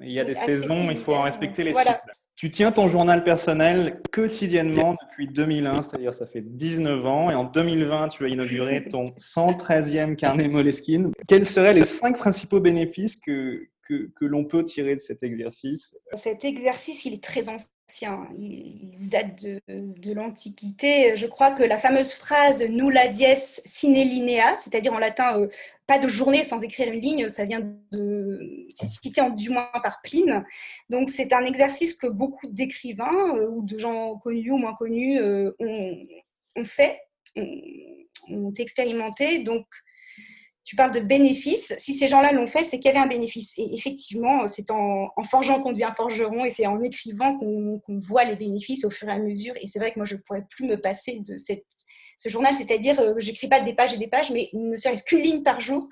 il 0.00 0.12
y 0.12 0.20
a 0.20 0.24
des 0.24 0.34
saisons, 0.34 0.90
il 0.90 0.96
faut 0.96 1.14
en 1.14 1.22
respecter 1.22 1.64
les 1.64 1.74
cycles. 1.74 2.12
Tu 2.36 2.50
tiens 2.50 2.72
ton 2.72 2.88
journal 2.88 3.22
personnel 3.24 4.00
quotidiennement 4.10 4.96
depuis 5.02 5.28
2001, 5.28 5.82
c'est-à-dire 5.82 6.12
ça 6.12 6.26
fait 6.26 6.40
19 6.40 7.06
ans. 7.06 7.30
Et 7.30 7.34
en 7.34 7.44
2020, 7.44 8.08
tu 8.08 8.24
as 8.24 8.28
inauguré 8.28 8.84
ton 8.90 9.06
113e 9.16 10.16
carnet 10.16 10.48
Moleskine. 10.48 11.12
Quels 11.28 11.46
seraient 11.46 11.74
les 11.74 11.84
cinq 11.84 12.16
principaux 12.18 12.60
bénéfices 12.60 13.16
que, 13.16 13.68
que, 13.86 14.10
que 14.16 14.24
l'on 14.24 14.44
peut 14.44 14.64
tirer 14.64 14.94
de 14.94 15.00
cet 15.00 15.22
exercice? 15.22 15.98
Cet 16.14 16.44
exercice, 16.44 17.04
il 17.04 17.14
est 17.14 17.22
très 17.22 17.48
ancien 17.48 17.68
il 18.38 19.08
date 19.08 19.42
de, 19.42 19.60
de 19.68 20.12
l'Antiquité. 20.12 21.16
Je 21.16 21.26
crois 21.26 21.52
que 21.52 21.62
la 21.62 21.78
fameuse 21.78 22.12
phrase 22.12 22.62
nulla 22.68 23.08
dies 23.08 23.60
sine 23.64 23.94
linea, 23.94 24.56
c'est-à-dire 24.58 24.92
en 24.92 24.98
latin 24.98 25.40
euh, 25.40 25.48
de 25.98 26.08
journée 26.08 26.44
sans 26.44 26.62
écrire 26.62 26.92
une 26.92 27.00
ligne, 27.00 27.28
ça 27.28 27.44
vient 27.44 27.60
de. 27.90 28.66
C'est 28.70 28.86
cité 28.86 29.22
du 29.36 29.50
moins 29.50 29.68
par 29.82 30.00
Pline. 30.02 30.44
Donc 30.88 31.10
c'est 31.10 31.32
un 31.32 31.44
exercice 31.44 31.94
que 31.94 32.06
beaucoup 32.06 32.48
d'écrivains 32.48 33.36
euh, 33.36 33.48
ou 33.48 33.62
de 33.62 33.78
gens 33.78 34.16
connus 34.18 34.50
ou 34.50 34.58
moins 34.58 34.74
connus 34.74 35.20
euh, 35.20 35.52
ont, 35.60 36.64
fait, 36.64 37.00
ont 37.36 38.52
expérimenté. 38.58 39.40
Donc 39.40 39.66
tu 40.64 40.76
parles 40.76 40.92
de 40.92 41.00
bénéfices. 41.00 41.74
Si 41.78 41.94
ces 41.94 42.08
gens-là 42.08 42.32
l'ont 42.32 42.46
fait, 42.46 42.64
c'est 42.64 42.78
qu'il 42.78 42.90
y 42.90 42.94
avait 42.94 43.04
un 43.04 43.08
bénéfice. 43.08 43.52
Et 43.56 43.74
effectivement, 43.74 44.46
c'est 44.46 44.70
en, 44.70 45.10
forgeant 45.28 45.60
qu'on 45.60 45.72
devient 45.72 45.92
forgeron 45.96 46.44
et 46.44 46.50
c'est 46.50 46.66
en 46.66 46.80
écrivant 46.82 47.36
qu'on 47.36 48.00
voit 48.00 48.24
les 48.24 48.36
bénéfices 48.36 48.84
au 48.84 48.90
fur 48.90 49.08
et 49.08 49.12
à 49.12 49.18
mesure. 49.18 49.54
Et 49.60 49.66
c'est 49.66 49.80
vrai 49.80 49.90
que 49.92 49.98
moi, 49.98 50.06
je 50.06 50.14
ne 50.14 50.20
pourrais 50.20 50.46
plus 50.48 50.66
me 50.66 50.76
passer 50.76 51.20
de 51.26 51.36
cette, 51.36 51.64
ce 52.22 52.28
journal, 52.28 52.54
c'est-à-dire, 52.54 53.00
euh, 53.00 53.14
j'écris 53.18 53.48
pas 53.48 53.58
des 53.58 53.74
pages 53.74 53.92
et 53.92 53.98
des 53.98 54.06
pages, 54.06 54.30
mais 54.30 54.48
ne 54.52 54.76
serait-ce 54.76 55.02
qu'une 55.02 55.18
ligne 55.18 55.42
par 55.42 55.60
jour. 55.60 55.88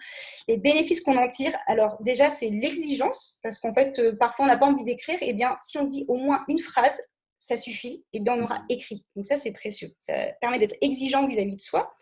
Les 0.46 0.56
bénéfices 0.56 1.00
qu'on 1.00 1.16
en 1.16 1.26
tire, 1.26 1.56
alors 1.66 2.00
déjà, 2.02 2.30
c'est 2.30 2.50
l'exigence, 2.50 3.40
parce 3.42 3.58
qu'en 3.58 3.74
fait, 3.74 3.98
euh, 3.98 4.14
parfois, 4.14 4.44
on 4.44 4.48
n'a 4.48 4.56
pas 4.56 4.66
envie 4.66 4.84
d'écrire. 4.84 5.20
Et 5.22 5.30
eh 5.30 5.32
bien, 5.32 5.56
si 5.60 5.76
on 5.78 5.86
se 5.86 5.90
dit 5.90 6.04
au 6.06 6.14
moins 6.14 6.44
une 6.46 6.60
phrase, 6.60 7.02
ça 7.40 7.56
suffit, 7.56 8.04
et 8.12 8.18
eh 8.18 8.20
bien, 8.20 8.34
on 8.34 8.44
aura 8.44 8.62
écrit. 8.68 9.04
Donc 9.16 9.26
ça, 9.26 9.38
c'est 9.38 9.50
précieux. 9.50 9.90
Ça 9.98 10.12
permet 10.40 10.60
d'être 10.60 10.76
exigeant 10.80 11.26
vis 11.26 11.38
à 11.38 11.42
-vis 11.42 11.56
de 11.56 11.60
soi. 11.60 11.92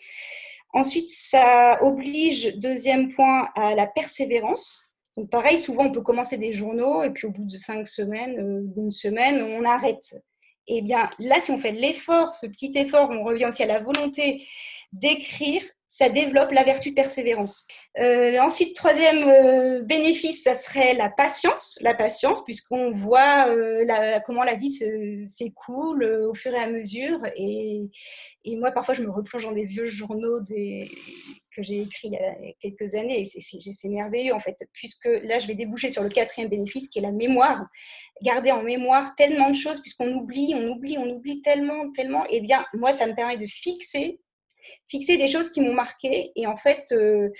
Ensuite, 0.74 1.08
ça 1.08 1.82
oblige, 1.82 2.54
deuxième 2.56 3.08
point, 3.08 3.48
à 3.54 3.74
la 3.74 3.86
persévérance. 3.86 4.90
Donc 5.16 5.30
pareil, 5.30 5.58
souvent 5.58 5.86
on 5.86 5.92
peut 5.92 6.02
commencer 6.02 6.36
des 6.36 6.52
journaux 6.52 7.02
et 7.02 7.10
puis 7.10 7.26
au 7.26 7.30
bout 7.30 7.46
de 7.46 7.56
cinq 7.56 7.88
semaines, 7.88 8.38
euh, 8.38 8.60
d'une 8.62 8.90
semaine, 8.90 9.42
on 9.42 9.64
arrête. 9.64 10.14
Eh 10.68 10.83
bien 10.83 11.11
là, 11.18 11.40
si 11.40 11.50
on 11.50 11.59
fait 11.59 11.72
l'effort, 11.72 12.35
ce 12.35 12.46
petit 12.46 12.72
effort, 12.76 13.11
on 13.11 13.24
revient 13.24 13.46
aussi 13.46 13.62
à 13.62 13.66
la 13.66 13.81
volonté 13.81 14.46
d'écrire, 14.92 15.62
ça 15.98 16.08
développe 16.08 16.52
la 16.52 16.62
vertu 16.62 16.90
de 16.90 16.94
persévérance. 16.94 17.66
Euh, 17.98 18.38
ensuite, 18.38 18.76
troisième 18.76 19.28
euh, 19.28 19.82
bénéfice, 19.82 20.44
ça 20.44 20.54
serait 20.54 20.94
la 20.94 21.11
patience. 21.11 21.76
La 21.82 21.92
patience, 21.92 22.44
puisqu'on 22.44 22.92
voit 22.92 23.48
euh, 23.48 24.20
comment 24.24 24.44
la 24.44 24.54
vie 24.54 24.70
s'écoule 25.26 26.04
au 26.04 26.34
fur 26.34 26.54
et 26.54 26.62
à 26.62 26.68
mesure. 26.68 27.18
Et, 27.34 27.90
moi, 28.46 28.70
parfois, 28.70 28.94
je 28.94 29.02
me 29.02 29.11
replonge 29.11 29.42
dans 29.42 29.52
des 29.52 29.64
vieux 29.64 29.88
journaux 29.88 30.38
que 30.40 31.62
j'ai 31.62 31.80
écrits 31.80 32.08
il 32.08 32.12
y 32.12 32.16
a 32.16 32.52
quelques 32.61 32.94
années. 32.94 33.22
Et 33.22 33.72
c'est 33.72 33.88
merveilleux, 33.88 34.34
en 34.34 34.40
fait, 34.40 34.56
puisque 34.72 35.08
là, 35.24 35.40
je 35.40 35.48
vais 35.48 35.54
déboucher 35.54 35.90
sur 35.90 36.04
le 36.04 36.11
quatrième 36.11 36.48
bénéfice, 36.48 36.88
qui 36.88 37.00
est 37.00 37.02
la 37.02 37.11
mémoire. 37.11 37.66
Garder 38.22 38.52
en 38.52 38.62
mémoire 38.62 39.16
tellement 39.16 39.50
de 39.50 39.56
choses, 39.56 39.80
puisqu'on 39.80 40.12
oublie, 40.12 40.54
on 40.54 40.68
oublie, 40.68 40.96
on 40.96 41.08
oublie 41.08 41.42
tellement, 41.42 41.90
tellement. 41.90 42.24
Eh 42.30 42.40
bien, 42.40 42.64
moi, 42.72 42.92
ça 42.92 43.08
me 43.08 43.16
permet 43.16 43.37
de 43.37 43.46
fixer 43.46 44.20
fixer 44.87 45.16
des 45.16 45.28
choses 45.28 45.50
qui 45.50 45.61
m'ont 45.61 45.74
marqué. 45.74 46.33
Et 46.37 46.46
en 46.46 46.57
fait, 46.57 46.92
euh, 46.92 47.31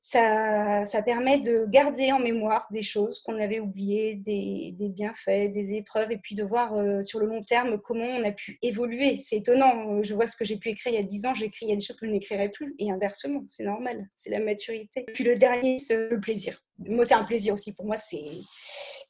ça, 0.00 0.84
ça, 0.84 1.02
permet 1.02 1.38
de 1.38 1.64
garder 1.66 2.12
en 2.12 2.18
mémoire 2.18 2.66
des 2.70 2.82
choses 2.82 3.20
qu'on 3.20 3.40
avait 3.40 3.58
oubliées, 3.58 4.16
des, 4.16 4.74
bienfaits, 4.78 5.50
des 5.50 5.72
épreuves, 5.72 6.12
et 6.12 6.18
puis 6.18 6.34
de 6.34 6.44
voir 6.44 6.74
euh, 6.74 7.00
sur 7.00 7.20
le 7.20 7.26
long 7.26 7.40
terme 7.40 7.78
comment 7.78 8.04
on 8.04 8.22
a 8.22 8.30
pu 8.30 8.58
évoluer. 8.60 9.18
C'est 9.20 9.36
étonnant. 9.36 10.02
Je 10.02 10.14
vois 10.14 10.26
ce 10.26 10.36
que 10.36 10.44
j'ai 10.44 10.58
pu 10.58 10.68
écrire 10.68 10.92
il 10.92 10.96
y 10.96 10.98
a 10.98 11.06
10 11.06 11.24
ans, 11.24 11.34
j'écris, 11.34 11.64
il 11.66 11.70
y 11.70 11.72
a 11.72 11.76
des 11.76 11.80
choses 11.80 11.96
que 11.96 12.06
je 12.06 12.10
n'écrirai 12.10 12.50
plus. 12.50 12.74
Et 12.78 12.90
inversement, 12.90 13.44
c'est 13.48 13.64
normal. 13.64 14.06
C'est 14.18 14.28
la 14.28 14.40
maturité. 14.40 15.06
Puis 15.14 15.24
le 15.24 15.36
dernier, 15.36 15.78
c'est 15.78 16.10
le 16.10 16.20
plaisir. 16.20 16.60
Moi, 16.78 17.06
c'est 17.06 17.14
un 17.14 17.24
plaisir 17.24 17.54
aussi. 17.54 17.74
Pour 17.74 17.86
moi, 17.86 17.96
c'est 17.96 18.24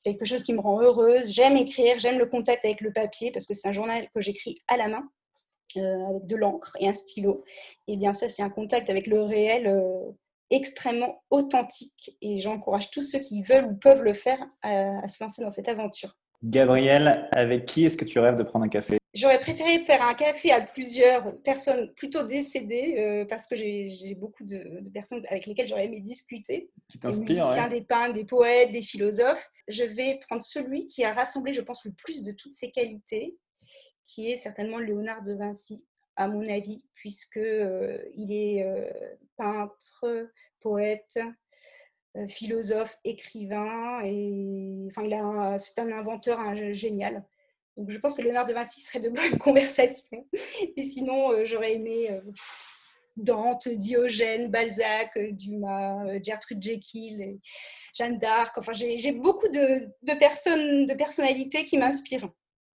quelque 0.04 0.24
chose 0.24 0.44
qui 0.44 0.52
me 0.52 0.60
rend 0.60 0.80
heureuse. 0.80 1.28
J'aime 1.28 1.56
écrire, 1.56 1.98
j'aime 1.98 2.18
le 2.18 2.26
contact 2.26 2.64
avec 2.64 2.80
le 2.80 2.92
papier 2.92 3.32
parce 3.32 3.46
que 3.46 3.54
c'est 3.54 3.66
un 3.66 3.72
journal 3.72 4.06
que 4.14 4.20
j'écris 4.20 4.62
à 4.68 4.76
la 4.76 4.86
main. 4.86 5.08
Euh, 5.76 6.06
avec 6.08 6.26
de 6.26 6.36
l'encre 6.36 6.76
et 6.78 6.88
un 6.88 6.92
stylo, 6.92 7.44
et 7.88 7.94
eh 7.94 7.96
bien 7.96 8.14
ça, 8.14 8.28
c'est 8.28 8.42
un 8.42 8.50
contact 8.50 8.88
avec 8.90 9.06
le 9.08 9.22
réel 9.22 9.66
euh, 9.66 10.12
extrêmement 10.50 11.22
authentique. 11.30 12.16
Et 12.22 12.40
j'encourage 12.40 12.90
tous 12.90 13.02
ceux 13.02 13.18
qui 13.18 13.42
veulent 13.42 13.64
ou 13.64 13.74
peuvent 13.74 14.02
le 14.02 14.14
faire 14.14 14.38
à, 14.62 15.06
se 15.08 15.22
lancer 15.22 15.42
dans 15.42 15.50
cette 15.50 15.68
aventure. 15.68 16.16
Gabriel, 16.44 17.28
avec 17.32 17.64
qui 17.64 17.84
est-ce 17.84 17.96
que 17.96 18.04
tu 18.04 18.18
rêves 18.20 18.36
de 18.36 18.44
prendre 18.44 18.66
un 18.66 18.68
café? 18.68 18.98
J'aurais 19.14 19.40
préféré 19.40 19.80
faire 19.80 20.02
un 20.02 20.14
café 20.14 20.52
à 20.52 20.60
plusieurs 20.60 21.40
personnes 21.42 21.92
plutôt 21.94 22.26
décédées 22.26 22.96
euh, 22.98 23.24
parce 23.26 23.46
que 23.46 23.56
j'ai 23.56 24.16
beaucoup 24.16 24.44
de, 24.44 24.80
personnes 24.92 25.24
avec 25.28 25.46
lesquelles 25.46 25.68
j'aurais 25.68 25.86
aimé 25.86 26.00
discuter. 26.00 26.70
Qui 26.88 26.98
Des 26.98 27.08
musiciens, 27.08 27.68
des 27.68 27.82
peintres, 27.82 28.14
des 28.14 28.24
poètes, 28.24 28.70
des 28.70 28.82
philosophes. 28.82 29.48
Je 29.68 29.84
vais 29.84 30.20
prendre 30.28 30.42
celui 30.42 30.86
qui 30.86 31.04
a 31.04 31.12
rassemblé, 31.12 31.52
je 31.52 31.62
pense, 31.62 31.84
le 31.84 31.92
plus 31.92 32.22
de 32.22 32.32
toutes 32.32 32.52
ces 32.52 32.70
qualités 32.70 33.34
qui 34.06 34.30
est 34.30 34.36
certainement 34.36 34.78
Léonard 34.78 35.22
de 35.22 35.34
Vinci, 35.34 35.86
à 36.16 36.28
mon 36.28 36.46
avis, 36.48 36.84
puisque 36.94 37.36
euh, 37.36 37.98
il 38.14 38.32
est 38.32 38.64
euh, 38.64 38.90
peintre, 39.36 40.28
poète, 40.60 41.18
euh, 42.16 42.26
philosophe, 42.28 42.96
écrivain, 43.04 44.00
et 44.04 44.88
enfin, 44.88 45.58
c'est 45.58 45.78
un 45.80 45.92
inventeur 45.92 46.38
génial. 46.72 47.24
Donc, 47.76 47.90
je 47.90 47.98
pense 47.98 48.14
que 48.14 48.22
Léonard 48.22 48.46
de 48.46 48.52
Vinci 48.52 48.80
serait 48.80 49.00
de 49.00 49.08
bonne 49.08 49.38
conversation. 49.38 50.24
Et 50.76 50.82
sinon, 50.84 51.44
j'aurais 51.44 51.74
aimé 51.74 52.20
Dante, 53.16 53.68
Diogène, 53.68 54.48
Balzac, 54.48 55.18
Dumas, 55.32 56.22
Gertrude 56.22 56.62
Jekyll, 56.62 57.40
Jeanne 57.94 58.18
d'Arc. 58.18 58.56
Enfin, 58.58 58.72
j'ai 58.74 59.10
beaucoup 59.10 59.48
de, 59.48 59.88
personnes, 60.14 60.86
de 60.86 60.94
personnalités 60.94 61.64
qui 61.64 61.78
m'inspirent. 61.78 62.28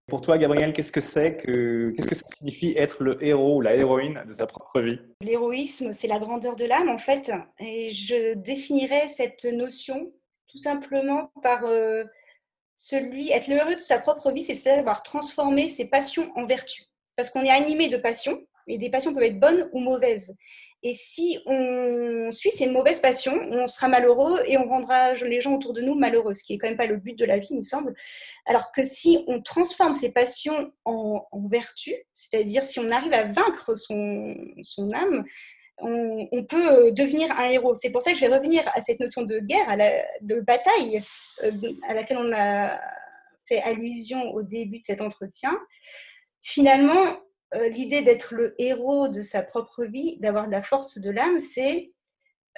Pour 0.07 0.21
toi, 0.21 0.37
Gabriel, 0.37 0.71
qu'est-ce 0.71 0.93
que 0.93 1.01
c'est 1.01 1.35
que 1.35 1.91
qu'est-ce 1.93 2.07
que 2.07 2.15
ça 2.15 2.25
signifie 2.33 2.73
être 2.77 3.03
le 3.03 3.21
héros 3.21 3.57
ou 3.57 3.61
la 3.61 3.75
héroïne 3.75 4.23
de 4.25 4.33
sa 4.33 4.45
propre 4.47 4.79
vie? 4.79 4.99
L'héroïsme, 5.19 5.91
c'est 5.91 6.07
la 6.07 6.17
grandeur 6.17 6.55
de 6.55 6.63
l'âme, 6.63 6.87
en 6.87 6.97
fait, 6.97 7.29
et 7.59 7.91
je 7.91 8.33
définirais 8.35 9.09
cette 9.09 9.43
notion 9.43 10.13
tout 10.47 10.57
simplement 10.57 11.29
par 11.43 11.65
euh, 11.65 12.05
celui 12.77 13.31
être 13.31 13.49
le 13.49 13.57
héros 13.57 13.73
de 13.73 13.79
sa 13.79 13.99
propre 13.99 14.31
vie, 14.31 14.43
c'est 14.43 14.55
savoir 14.55 15.03
transformer 15.03 15.67
ses 15.67 15.89
passions 15.89 16.31
en 16.37 16.45
vertus, 16.45 16.89
parce 17.17 17.29
qu'on 17.29 17.43
est 17.43 17.49
animé 17.49 17.89
de 17.89 17.97
passions, 17.97 18.41
et 18.67 18.77
des 18.77 18.89
passions 18.89 19.13
peuvent 19.13 19.23
être 19.23 19.39
bonnes 19.39 19.69
ou 19.73 19.81
mauvaises. 19.81 20.33
Et 20.83 20.93
si 20.93 21.39
on 21.45 22.29
suit 22.31 22.51
ces 22.51 22.67
mauvaises 22.67 22.99
passions, 22.99 23.39
on 23.51 23.67
sera 23.67 23.87
malheureux 23.87 24.41
et 24.45 24.57
on 24.57 24.67
rendra 24.67 25.15
les 25.15 25.41
gens 25.41 25.55
autour 25.55 25.73
de 25.73 25.81
nous 25.81 25.95
malheureux, 25.95 26.35
ce 26.35 26.43
qui 26.43 26.53
est 26.53 26.57
quand 26.59 26.67
même 26.67 26.77
pas 26.77 26.85
le 26.85 26.97
but 26.97 27.17
de 27.17 27.25
la 27.25 27.39
vie, 27.39 27.47
il 27.49 27.57
me 27.57 27.61
semble. 27.61 27.95
Alors 28.45 28.71
que 28.71 28.83
si 28.83 29.23
on 29.27 29.41
transforme 29.41 29.93
ces 29.93 30.11
passions 30.11 30.71
en, 30.85 31.25
vertu, 31.49 31.95
c'est-à-dire 32.13 32.63
si 32.63 32.79
on 32.79 32.89
arrive 32.89 33.13
à 33.13 33.23
vaincre 33.23 33.73
son, 33.75 34.35
âme, 34.93 35.25
on, 35.79 36.43
peut 36.47 36.91
devenir 36.91 37.31
un 37.39 37.49
héros. 37.49 37.73
C'est 37.73 37.91
pour 37.91 38.01
ça 38.01 38.11
que 38.11 38.17
je 38.17 38.25
vais 38.25 38.35
revenir 38.35 38.69
à 38.75 38.81
cette 38.81 38.99
notion 38.99 39.23
de 39.23 39.39
guerre, 39.39 39.75
de 40.21 40.39
bataille, 40.41 41.01
euh, 41.43 41.51
à 41.87 41.93
laquelle 41.93 42.17
on 42.17 42.31
a 42.33 42.79
fait 43.47 43.61
allusion 43.61 44.31
au 44.33 44.43
début 44.43 44.79
de 44.79 44.83
cet 44.83 45.01
entretien. 45.01 45.57
Finalement, 46.41 47.17
euh, 47.53 47.69
l'idée 47.69 48.01
d'être 48.01 48.33
le 48.33 48.55
héros 48.57 49.07
de 49.07 49.21
sa 49.21 49.41
propre 49.41 49.85
vie, 49.85 50.17
d'avoir 50.19 50.47
de 50.47 50.51
la 50.51 50.61
force 50.61 50.97
de 50.97 51.09
l'âme, 51.09 51.39
c'est 51.39 51.91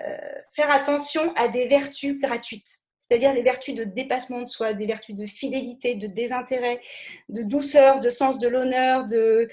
euh, 0.02 0.18
faire 0.56 0.72
attention 0.72 1.34
à 1.36 1.48
des 1.48 1.68
vertus 1.68 2.20
gratuites, 2.20 2.80
c'est-à-dire 3.00 3.34
les 3.34 3.44
vertus 3.44 3.76
de 3.76 3.84
dépassement 3.84 4.42
de 4.42 4.48
soi, 4.48 4.74
des 4.74 4.88
vertus 4.88 5.16
de 5.16 5.28
fidélité, 5.28 5.96
de 5.96 6.08
désintérêt, 6.08 6.82
de 7.28 7.44
douceur, 7.44 8.00
de 8.00 8.10
sens 8.10 8.40
de 8.40 8.48
l'honneur, 8.48 9.06
de, 9.06 9.50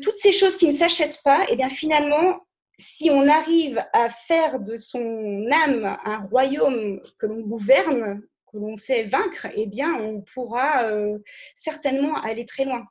toutes 0.00 0.16
ces 0.16 0.32
choses 0.32 0.56
qui 0.56 0.68
ne 0.68 0.72
s'achètent 0.72 1.22
pas, 1.22 1.44
et 1.50 1.56
bien 1.56 1.68
finalement, 1.68 2.40
si 2.78 3.10
on 3.10 3.28
arrive 3.28 3.84
à 3.92 4.08
faire 4.08 4.60
de 4.60 4.76
son 4.76 5.46
âme 5.50 5.98
un 6.04 6.18
royaume 6.30 7.00
que 7.18 7.26
l'on 7.26 7.40
gouverne, 7.40 8.22
que 8.50 8.56
l'on 8.56 8.76
sait 8.76 9.04
vaincre, 9.04 9.48
eh 9.54 9.66
bien, 9.66 9.94
on 9.94 10.22
pourra 10.22 10.84
euh, 10.84 11.18
certainement 11.54 12.16
aller 12.22 12.46
très 12.46 12.64
loin 12.64 12.86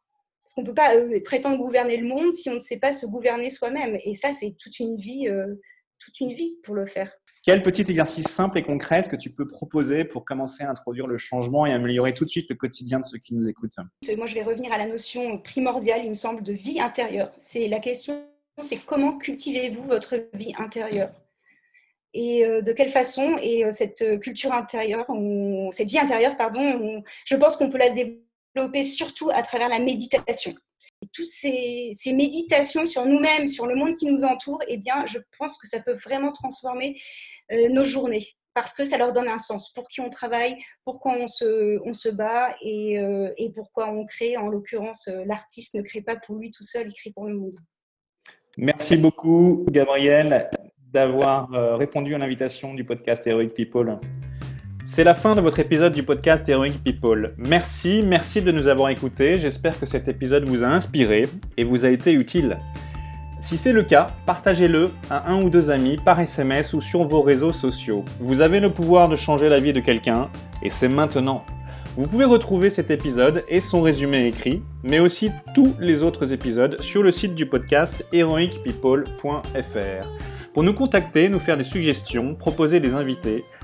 Parce 0.51 0.55
qu'on 0.55 0.61
ne 0.63 0.67
peut 0.67 0.81
pas 0.81 0.95
euh, 0.97 1.21
prétendre 1.23 1.57
gouverner 1.57 1.95
le 1.95 2.05
monde 2.05 2.33
si 2.33 2.49
on 2.49 2.55
ne 2.55 2.59
sait 2.59 2.77
pas 2.77 2.91
se 2.91 3.05
gouverner 3.05 3.49
soi-même. 3.49 3.97
Et 4.03 4.15
ça, 4.15 4.33
c'est 4.33 4.53
toute 4.59 4.79
une 4.79 4.97
vie, 4.97 5.29
euh, 5.29 5.47
toute 5.97 6.19
une 6.19 6.33
vie 6.33 6.57
pour 6.63 6.75
le 6.75 6.85
faire. 6.85 7.09
Quel 7.41 7.63
petit 7.63 7.83
exercice 7.83 8.27
simple 8.27 8.57
et 8.57 8.61
concret 8.61 8.99
est-ce 8.99 9.07
que 9.07 9.15
tu 9.15 9.29
peux 9.29 9.47
proposer 9.47 10.03
pour 10.03 10.25
commencer 10.25 10.65
à 10.65 10.69
introduire 10.69 11.07
le 11.07 11.17
changement 11.17 11.65
et 11.65 11.71
améliorer 11.71 12.13
tout 12.13 12.25
de 12.25 12.29
suite 12.29 12.49
le 12.49 12.57
quotidien 12.57 12.99
de 12.99 13.05
ceux 13.05 13.17
qui 13.17 13.33
nous 13.33 13.47
écoutent? 13.47 13.71
Moi, 14.17 14.27
je 14.27 14.35
vais 14.35 14.43
revenir 14.43 14.73
à 14.73 14.77
la 14.77 14.87
notion 14.87 15.37
primordiale, 15.37 16.01
il 16.03 16.09
me 16.09 16.15
semble, 16.15 16.43
de 16.43 16.51
vie 16.51 16.81
intérieure. 16.81 17.31
C'est 17.37 17.69
la 17.69 17.79
question, 17.79 18.25
c'est 18.61 18.85
comment 18.85 19.17
cultivez-vous 19.17 19.83
votre 19.83 20.17
vie 20.33 20.53
intérieure? 20.57 21.13
Et 22.13 22.45
euh, 22.45 22.61
de 22.61 22.73
quelle 22.73 22.89
façon? 22.89 23.37
Et 23.41 23.63
cette 23.71 24.19
culture 24.19 24.51
intérieure, 24.51 25.05
cette 25.71 25.89
vie 25.89 25.99
intérieure, 25.99 26.35
pardon, 26.35 27.01
je 27.25 27.35
pense 27.37 27.55
qu'on 27.55 27.69
peut 27.69 27.77
la 27.77 27.89
développer 27.89 28.25
surtout 28.83 29.29
à 29.31 29.43
travers 29.43 29.69
la 29.69 29.79
méditation. 29.79 30.53
Toutes 31.13 31.25
ces, 31.25 31.93
méditations 32.07 32.85
sur 32.85 33.05
nous-mêmes, 33.05 33.47
sur 33.47 33.65
le 33.65 33.75
monde 33.75 33.95
qui 33.95 34.05
nous 34.05 34.23
entoure, 34.23 34.61
eh 34.67 34.77
bien, 34.77 35.05
je 35.07 35.17
pense 35.37 35.57
que 35.57 35.67
ça 35.67 35.81
peut 35.81 35.97
vraiment 36.05 36.31
transformer 36.31 36.95
euh, 37.51 37.69
nos 37.69 37.85
journées 37.85 38.27
parce 38.53 38.73
que 38.73 38.85
ça 38.85 38.97
leur 38.97 39.11
donne 39.11 39.29
un 39.29 39.37
sens. 39.37 39.71
Pour 39.73 39.87
qui 39.87 40.01
on 40.01 40.09
travaille, 40.09 40.57
pourquoi 40.83 41.13
on 41.17 41.27
se, 41.27 41.79
on 41.85 41.93
se 41.93 42.09
bat 42.09 42.53
et, 42.61 42.97
et 43.37 43.49
pourquoi 43.55 43.89
on 43.89 44.05
crée. 44.05 44.35
En 44.35 44.49
l'occurrence, 44.49 45.09
l'artiste 45.25 45.73
ne 45.75 45.81
crée 45.81 46.01
pas 46.01 46.17
pour 46.17 46.35
lui 46.35 46.51
tout 46.51 46.63
seul, 46.63 46.87
il 46.89 46.93
crée 46.93 47.11
pour 47.11 47.27
le 47.27 47.35
monde. 47.35 47.55
Merci 48.57 48.97
beaucoup, 48.97 49.65
Gabriel 49.69 50.49
d'avoir 50.91 51.53
euh, 51.53 51.75
répondu 51.77 52.13
à 52.15 52.17
l'invitation 52.17 52.73
du 52.73 52.83
podcast 52.83 53.25
Heroic 53.25 53.53
People. 53.55 53.99
C'est 54.83 55.03
la 55.03 55.13
fin 55.13 55.35
de 55.35 55.41
votre 55.41 55.59
épisode 55.59 55.93
du 55.93 56.01
podcast 56.01 56.49
Heroic 56.49 56.79
People. 56.83 57.35
Merci, 57.37 58.01
merci 58.03 58.41
de 58.41 58.51
nous 58.51 58.67
avoir 58.67 58.89
écoutés. 58.89 59.37
J'espère 59.37 59.79
que 59.79 59.85
cet 59.85 60.07
épisode 60.07 60.45
vous 60.45 60.63
a 60.63 60.67
inspiré 60.67 61.29
et 61.55 61.63
vous 61.63 61.85
a 61.85 61.89
été 61.89 62.13
utile. 62.13 62.57
Si 63.39 63.59
c'est 63.59 63.73
le 63.73 63.83
cas, 63.83 64.07
partagez-le 64.25 64.89
à 65.11 65.31
un 65.31 65.43
ou 65.43 65.51
deux 65.51 65.69
amis 65.69 65.97
par 66.03 66.19
SMS 66.19 66.73
ou 66.73 66.81
sur 66.81 67.03
vos 67.03 67.21
réseaux 67.21 67.53
sociaux. 67.53 68.03
Vous 68.19 68.41
avez 68.41 68.59
le 68.59 68.71
pouvoir 68.71 69.07
de 69.07 69.15
changer 69.15 69.49
la 69.49 69.59
vie 69.59 69.73
de 69.73 69.81
quelqu'un 69.81 70.29
et 70.63 70.71
c'est 70.71 70.87
maintenant. 70.87 71.45
Vous 71.95 72.07
pouvez 72.07 72.25
retrouver 72.25 72.71
cet 72.71 72.89
épisode 72.89 73.43
et 73.49 73.61
son 73.61 73.83
résumé 73.83 74.25
écrit, 74.25 74.63
mais 74.81 74.99
aussi 74.99 75.29
tous 75.53 75.75
les 75.79 76.01
autres 76.01 76.33
épisodes 76.33 76.81
sur 76.81 77.03
le 77.03 77.11
site 77.11 77.35
du 77.35 77.45
podcast 77.45 78.03
heroicpeople.fr. 78.11 80.07
Pour 80.53 80.63
nous 80.63 80.73
contacter, 80.73 81.29
nous 81.29 81.39
faire 81.39 81.57
des 81.57 81.63
suggestions, 81.63 82.33
proposer 82.35 82.79
des 82.79 82.93
invités, 82.93 83.45